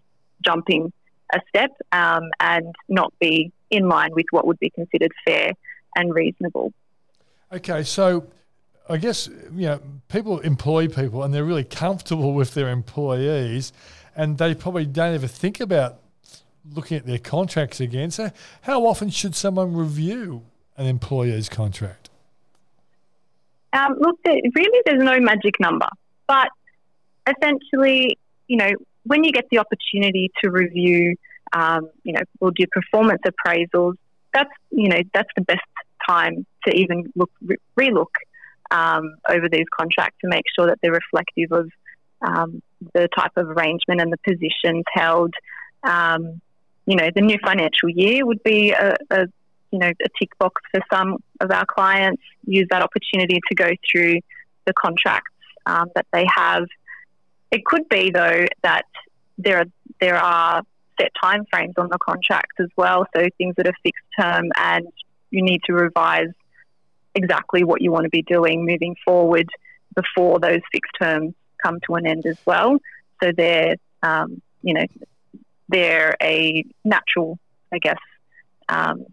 jumping 0.44 0.92
a 1.32 1.40
step 1.48 1.70
um, 1.92 2.30
and 2.40 2.74
not 2.88 3.12
be 3.20 3.52
in 3.70 3.88
line 3.88 4.10
with 4.12 4.26
what 4.30 4.46
would 4.46 4.58
be 4.58 4.70
considered 4.70 5.12
fair 5.24 5.52
and 5.96 6.14
reasonable. 6.14 6.72
Okay, 7.52 7.82
so 7.82 8.26
I 8.88 8.96
guess 8.96 9.28
you 9.28 9.66
know 9.66 9.80
people 10.08 10.40
employ 10.40 10.88
people 10.88 11.22
and 11.22 11.32
they're 11.32 11.44
really 11.44 11.64
comfortable 11.64 12.34
with 12.34 12.54
their 12.54 12.68
employees, 12.68 13.72
and 14.16 14.38
they 14.38 14.54
probably 14.54 14.86
don't 14.86 15.14
ever 15.14 15.26
think 15.26 15.60
about 15.60 15.98
looking 16.74 16.96
at 16.96 17.06
their 17.06 17.18
contracts 17.18 17.80
again. 17.80 18.10
So, 18.10 18.30
how 18.62 18.86
often 18.86 19.10
should 19.10 19.34
someone 19.34 19.74
review 19.74 20.42
an 20.76 20.86
employer's 20.86 21.48
contract? 21.48 22.10
Um, 23.72 23.96
look, 24.00 24.16
there, 24.24 24.34
really, 24.54 24.82
there's 24.84 25.02
no 25.02 25.20
magic 25.20 25.60
number, 25.60 25.88
but 26.26 26.48
essentially, 27.36 28.18
you 28.48 28.56
know, 28.56 28.70
when 29.04 29.24
you 29.24 29.32
get 29.32 29.46
the 29.50 29.58
opportunity 29.58 30.30
to 30.42 30.50
review, 30.50 31.16
um, 31.52 31.90
you 32.04 32.12
know, 32.12 32.20
we'll 32.40 32.52
do 32.52 32.64
performance 32.70 33.22
appraisals. 33.26 33.94
That's 34.32 34.50
you 34.70 34.88
know 34.88 34.98
that's 35.12 35.28
the 35.36 35.42
best 35.42 35.60
time 36.08 36.46
to 36.66 36.74
even 36.74 37.12
look 37.16 37.30
re- 37.42 37.56
relook 37.78 38.12
um, 38.70 39.16
over 39.28 39.48
these 39.48 39.66
contracts 39.76 40.16
to 40.22 40.28
make 40.28 40.44
sure 40.56 40.66
that 40.66 40.78
they're 40.82 40.92
reflective 40.92 41.52
of 41.52 41.70
um, 42.22 42.62
the 42.94 43.08
type 43.16 43.32
of 43.36 43.48
arrangement 43.48 44.00
and 44.00 44.12
the 44.12 44.18
positions 44.18 44.84
held. 44.92 45.34
Um, 45.82 46.40
you 46.86 46.96
know, 46.96 47.08
the 47.14 47.22
new 47.22 47.38
financial 47.44 47.88
year 47.88 48.24
would 48.24 48.42
be 48.42 48.72
a, 48.72 48.94
a 49.10 49.26
you 49.70 49.78
know 49.78 49.88
a 49.88 50.08
tick 50.18 50.36
box 50.38 50.60
for 50.72 50.80
some 50.92 51.18
of 51.40 51.50
our 51.50 51.64
clients. 51.66 52.22
Use 52.44 52.66
that 52.70 52.82
opportunity 52.82 53.40
to 53.48 53.54
go 53.54 53.70
through 53.90 54.20
the 54.66 54.72
contracts 54.74 55.32
um, 55.66 55.86
that 55.94 56.06
they 56.12 56.26
have. 56.34 56.64
It 57.50 57.64
could 57.64 57.88
be 57.88 58.10
though 58.10 58.46
that 58.62 58.86
there 59.38 59.58
are 59.58 59.64
there 60.00 60.16
are 60.16 60.62
set 61.00 61.12
time 61.20 61.44
frames 61.50 61.74
on 61.78 61.88
the 61.88 61.98
contracts 61.98 62.56
as 62.60 62.68
well. 62.76 63.06
So 63.14 63.26
things 63.38 63.54
that 63.56 63.66
are 63.66 63.74
fixed 63.82 64.04
term 64.18 64.50
and 64.56 64.86
you 65.30 65.42
need 65.42 65.62
to 65.64 65.72
revise 65.72 66.28
exactly 67.14 67.64
what 67.64 67.80
you 67.80 67.90
want 67.90 68.04
to 68.04 68.10
be 68.10 68.22
doing 68.22 68.64
moving 68.64 68.96
forward 69.04 69.48
before 69.94 70.38
those 70.38 70.60
fixed 70.72 70.92
terms 71.00 71.34
come 71.62 71.78
to 71.86 71.94
an 71.96 72.06
end 72.06 72.24
as 72.26 72.38
well. 72.46 72.78
So 73.22 73.32
they're 73.36 73.76
um, 74.02 74.40
you 74.62 74.74
know 74.74 74.86
they're 75.70 76.16
a 76.20 76.64
natural, 76.84 77.38
I 77.72 77.78
guess, 77.78 77.98
um, 78.68 79.06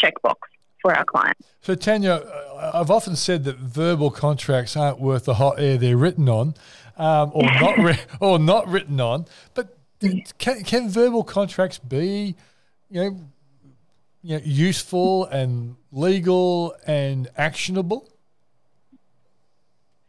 checkbox 0.00 0.36
for 0.80 0.94
our 0.94 1.04
clients. 1.04 1.46
So, 1.60 1.74
Tanja, 1.74 2.26
uh, 2.26 2.70
I've 2.74 2.90
often 2.90 3.16
said 3.16 3.44
that 3.44 3.56
verbal 3.56 4.10
contracts 4.10 4.76
aren't 4.76 5.00
worth 5.00 5.24
the 5.24 5.34
hot 5.34 5.58
air 5.58 5.78
they're 5.78 5.96
written 5.96 6.28
on, 6.28 6.54
um, 6.96 7.30
or 7.34 7.42
not, 7.60 8.06
or 8.20 8.38
not 8.38 8.68
written 8.68 9.00
on. 9.00 9.26
But 9.54 9.76
can, 10.38 10.64
can 10.64 10.88
verbal 10.88 11.24
contracts 11.24 11.78
be, 11.78 12.34
you 12.90 13.00
know, 13.00 13.20
you 14.22 14.36
know, 14.38 14.42
useful 14.44 15.26
and 15.26 15.76
legal 15.90 16.74
and 16.86 17.28
actionable? 17.36 18.08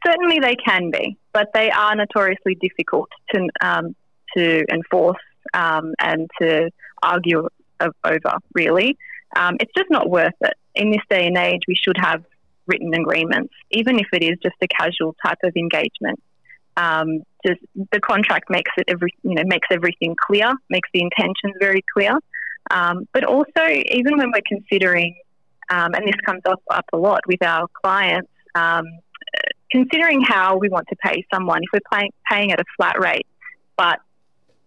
Certainly, 0.06 0.40
they 0.40 0.56
can 0.56 0.92
be, 0.92 1.18
but 1.32 1.50
they 1.54 1.72
are 1.72 1.96
notoriously 1.96 2.56
difficult 2.56 3.10
to 3.34 3.48
um, 3.62 3.96
to 4.36 4.66
enforce 4.72 5.22
um, 5.54 5.94
and 6.00 6.30
to 6.42 6.70
argue 7.02 7.48
over. 7.80 8.38
Really, 8.54 8.98
um, 9.36 9.56
it's 9.60 9.72
just 9.76 9.90
not 9.90 10.10
worth 10.10 10.34
it. 10.42 10.54
In 10.76 10.92
this 10.92 11.02
day 11.10 11.28
and 11.28 11.38
age, 11.38 11.62
we 11.68 11.76
should 11.76 11.98
have 11.98 12.24
written 12.68 12.94
agreements, 12.94 13.54
even 13.72 14.00
if 14.00 14.08
it 14.14 14.24
is 14.24 14.38
just 14.42 14.56
a 14.62 14.68
casual 14.68 15.16
type 15.26 15.40
of 15.44 15.56
engagement. 15.56 16.22
Um, 16.76 17.24
just 17.46 17.60
the 17.92 18.00
contract 18.00 18.50
makes 18.50 18.72
it 18.78 18.86
every 18.88 19.14
you 19.24 19.36
know 19.36 19.44
makes 19.46 19.68
everything 19.72 20.16
clear, 20.28 20.52
makes 20.70 20.90
the 20.94 21.02
intentions 21.02 21.54
very 21.60 21.84
clear. 21.94 22.18
Um, 22.72 23.08
but 23.14 23.26
also, 23.26 23.68
even 23.68 24.18
when 24.18 24.32
we're 24.32 24.42
considering, 24.48 25.16
um, 25.70 25.94
and 25.94 26.08
this 26.08 26.16
comes 26.26 26.42
up, 26.46 26.62
up 26.72 26.86
a 26.94 26.98
lot 26.98 27.22
with 27.28 27.44
our 27.44 27.68
clients, 27.84 28.32
um, 28.56 28.86
considering 29.72 30.22
how 30.22 30.58
we 30.58 30.70
want 30.70 30.88
to 30.88 30.96
pay 30.96 31.26
someone, 31.34 31.62
if 31.64 31.70
we're 31.74 32.00
paying, 32.00 32.12
paying 32.30 32.52
at 32.52 32.60
a 32.60 32.66
flat 32.78 33.00
rate, 33.00 33.28
but 33.78 34.00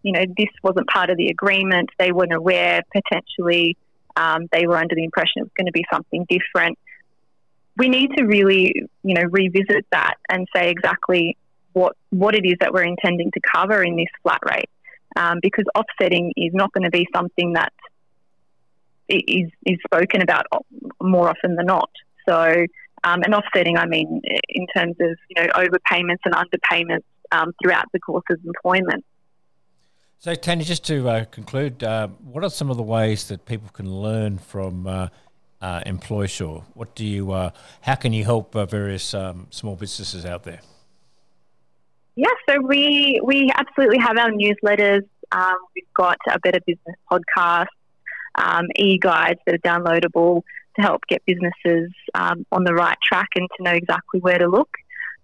you 0.03 0.13
know 0.13 0.25
this 0.37 0.51
wasn't 0.63 0.87
part 0.89 1.11
of 1.11 1.17
the 1.17 1.29
agreement, 1.29 1.89
they 1.99 2.13
weren't 2.13 2.35
aware 2.35 2.83
potentially, 2.93 3.77
um, 4.17 4.47
they 4.53 4.67
were 4.67 4.77
under 4.77 4.95
the 4.95 5.05
impression 5.05 5.33
it 5.37 5.43
was 5.43 5.53
going 5.57 5.67
to 5.67 5.73
be 5.73 5.85
something 5.93 6.27
different. 6.29 6.79
We 7.77 7.89
need 7.91 8.11
to 8.17 8.25
really, 8.25 8.73
you 9.03 9.15
know, 9.15 9.25
revisit 9.31 9.85
that 9.93 10.15
and 10.31 10.47
say 10.55 10.71
exactly 10.71 11.37
what 11.77 11.95
what 12.09 12.35
it 12.35 12.47
is 12.47 12.55
that 12.61 12.73
we're 12.73 12.85
intending 12.85 13.31
to 13.33 13.41
cover 13.55 13.83
in 13.83 13.97
this 13.97 14.09
flat 14.23 14.41
rate, 14.51 14.71
um, 15.17 15.41
because 15.43 15.67
offsetting 15.75 16.33
is 16.35 16.53
not 16.55 16.73
going 16.73 16.85
to 16.85 16.91
be 16.91 17.07
something 17.15 17.53
that 17.53 17.73
is, 19.11 19.51
is 19.67 19.79
spoken 19.85 20.23
about 20.23 20.47
more 21.03 21.29
often 21.29 21.55
than 21.55 21.67
not. 21.67 21.91
So, 22.27 22.65
um, 23.05 23.23
and 23.23 23.35
offsetting, 23.35 23.77
I 23.77 23.85
mean, 23.85 24.23
in 24.49 24.67
terms 24.75 24.97
of 25.01 25.19
you 25.29 25.43
know 25.43 25.49
overpayments 25.53 26.23
and 26.25 26.35
underpayments 26.35 27.05
um, 27.31 27.53
throughout 27.63 27.85
the 27.93 28.01
course 28.01 28.25
of 28.31 28.39
employment. 28.43 29.05
So, 30.19 30.35
Tanja, 30.35 30.65
just 30.65 30.87
to 30.87 31.07
uh, 31.11 31.25
conclude, 31.27 31.85
uh, 31.85 32.09
what 32.25 32.43
are 32.43 32.49
some 32.49 32.71
of 32.71 32.79
the 32.79 32.83
ways 32.83 33.29
that 33.29 33.45
people 33.45 33.69
can 33.75 33.95
learn 33.95 34.39
from 34.39 34.87
uh, 34.87 35.09
uh? 35.61 35.83
What 36.73 36.95
do 36.95 37.05
you? 37.05 37.33
Uh, 37.33 37.51
how 37.83 37.97
can 37.97 38.15
you 38.15 38.25
help 38.25 38.57
uh, 38.57 38.65
various 38.65 39.13
um, 39.13 39.49
small 39.51 39.77
businesses 39.77 40.25
out 40.25 40.45
there? 40.45 40.61
Yeah, 42.17 42.29
so 42.49 42.61
we 42.61 43.21
we 43.23 43.51
absolutely 43.55 43.99
have 43.99 44.17
our 44.17 44.31
newsletters. 44.31 45.07
Um, 45.33 45.57
we've 45.75 45.93
got 45.95 46.17
a 46.31 46.39
Better 46.41 46.61
Business 46.67 46.97
podcast, 47.11 47.67
um, 48.37 48.67
e-guides 48.75 49.41
that 49.45 49.55
are 49.55 49.59
downloadable 49.59 50.43
to 50.77 50.83
help 50.83 51.03
get 51.09 51.23
businesses 51.27 51.91
um, 52.15 52.47
on 52.53 52.65
the 52.65 52.73
right 52.73 52.97
track 53.03 53.29
and 53.35 53.49
to 53.57 53.63
know 53.63 53.73
exactly 53.73 54.21
where 54.21 54.39
to 54.39 54.49
look 54.49 54.71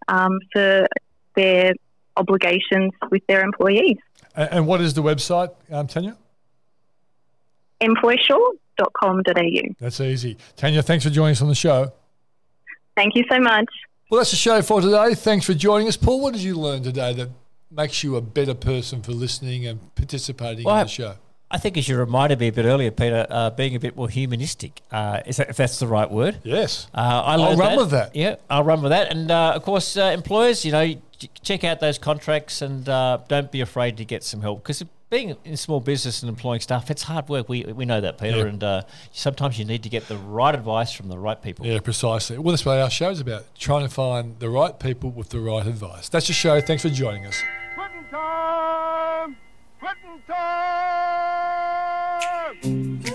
um, 0.09 0.39
for 0.53 0.87
their 1.35 1.73
obligations 2.17 2.93
with 3.11 3.27
their 3.27 3.43
employees. 3.43 3.97
And, 4.35 4.53
and 4.53 4.67
what 4.67 4.81
is 4.81 4.93
the 4.93 5.03
website, 5.03 5.51
um, 5.71 5.87
Tanja? 5.87 6.17
Employsure.com.au. 7.81 9.75
That's 9.81 10.01
easy. 10.01 10.37
Tanja, 10.57 10.85
thanks 10.85 11.05
for 11.05 11.11
joining 11.11 11.33
us 11.33 11.43
on 11.43 11.49
the 11.49 11.55
show. 11.55 11.93
Thank 12.97 13.15
you 13.17 13.25
so 13.31 13.41
much. 13.41 13.67
Well, 14.13 14.19
that's 14.19 14.31
the 14.31 14.37
show 14.37 14.61
for 14.61 14.83
today. 14.83 15.15
Thanks 15.15 15.47
for 15.47 15.55
joining 15.55 15.89
us. 15.89 15.97
Paul, 15.97 16.21
what 16.21 16.35
did 16.35 16.43
you 16.43 16.55
learn 16.55 16.83
today 16.83 17.15
that 17.15 17.31
makes 17.71 18.05
you 18.05 18.17
a 18.17 18.21
better 18.21 18.53
person 18.53 19.01
for 19.01 19.13
listening 19.13 19.67
and 19.67 19.81
participating 19.95 20.67
Well, 20.67 20.77
in 20.77 20.83
the 20.83 20.89
show? 20.91 21.15
I 21.51 21.57
think, 21.57 21.79
as 21.79 21.89
you 21.89 21.97
reminded 21.97 22.39
me 22.39 22.49
a 22.49 22.53
bit 22.53 22.67
earlier, 22.67 22.91
Peter, 22.91 23.27
uh, 23.31 23.49
being 23.49 23.75
a 23.75 23.81
bit 23.81 23.97
more 23.97 24.11
humanistic, 24.11 24.83
uh, 24.91 25.23
is 25.25 25.39
that, 25.39 25.49
if 25.49 25.57
that's 25.57 25.79
the 25.79 25.87
right 25.87 26.11
word. 26.11 26.41
Yes. 26.45 26.89
Uh, 26.95 26.99
I 26.99 27.33
I'll 27.33 27.41
learned 27.41 27.59
run 27.59 27.77
with 27.79 27.91
that. 27.93 28.15
Yeah, 28.15 28.37
I'll 28.51 28.65
run 28.65 28.83
with 28.83 28.91
that. 28.91 29.11
And 29.11 29.31
uh, 29.31 29.55
of 29.57 29.63
course, 29.63 29.97
uh, 29.97 30.11
employers, 30.13 30.63
you 30.67 30.73
know, 30.73 30.95
check 31.43 31.65
out 31.65 31.81
those 31.81 31.97
contracts 31.97 32.61
and 32.61 32.87
uh, 32.91 33.17
don't 33.29 33.51
be 33.51 33.63
afraid 33.63 33.97
to 33.97 34.05
get 34.05 34.25
some 34.25 34.43
help 34.43 34.63
because 34.63 34.85
being 35.13 35.37
in 35.45 35.57
small 35.59 35.79
business 35.79 36.23
and 36.23 36.31
employing 36.31 36.59
staff, 36.61 36.91
it's 36.91 37.03
hard 37.03 37.29
work. 37.29 37.47
We 37.47 37.65
we 37.65 37.85
know 37.85 38.01
that, 38.01 38.19
Peter. 38.19 38.39
Yeah. 38.39 38.47
And 38.47 38.65
uh, 38.65 38.83
sometimes 39.13 39.59
you 39.59 39.67
need 39.67 39.83
to 39.83 39.91
get 39.91 40.09
the 40.09 40.17
right 40.17 40.55
advice 40.55 40.91
from 40.93 41.09
the 41.09 41.19
right 41.19 41.41
people. 41.41 41.67
Yeah, 41.67 41.81
precisely. 41.81 42.39
Well, 42.39 42.53
that's 42.53 42.65
what 42.65 42.79
our 42.79 42.89
show 42.91 43.11
is 43.11 43.21
about 43.21 43.45
trying 43.57 43.87
to 43.87 43.93
find 43.93 44.39
the 44.41 44.49
right 44.49 44.77
people 44.81 45.11
with 45.11 45.29
the 45.29 45.41
right 45.41 45.67
advice. 45.67 46.09
That's 46.09 46.29
the 46.29 46.33
show. 46.33 46.61
Thanks 46.63 46.83
for 46.83 46.89
joining 46.89 47.27
us. 47.27 47.37
Quitting 47.75 48.05
time! 48.11 49.37
Quitting 49.79 50.23
time! 53.05 53.12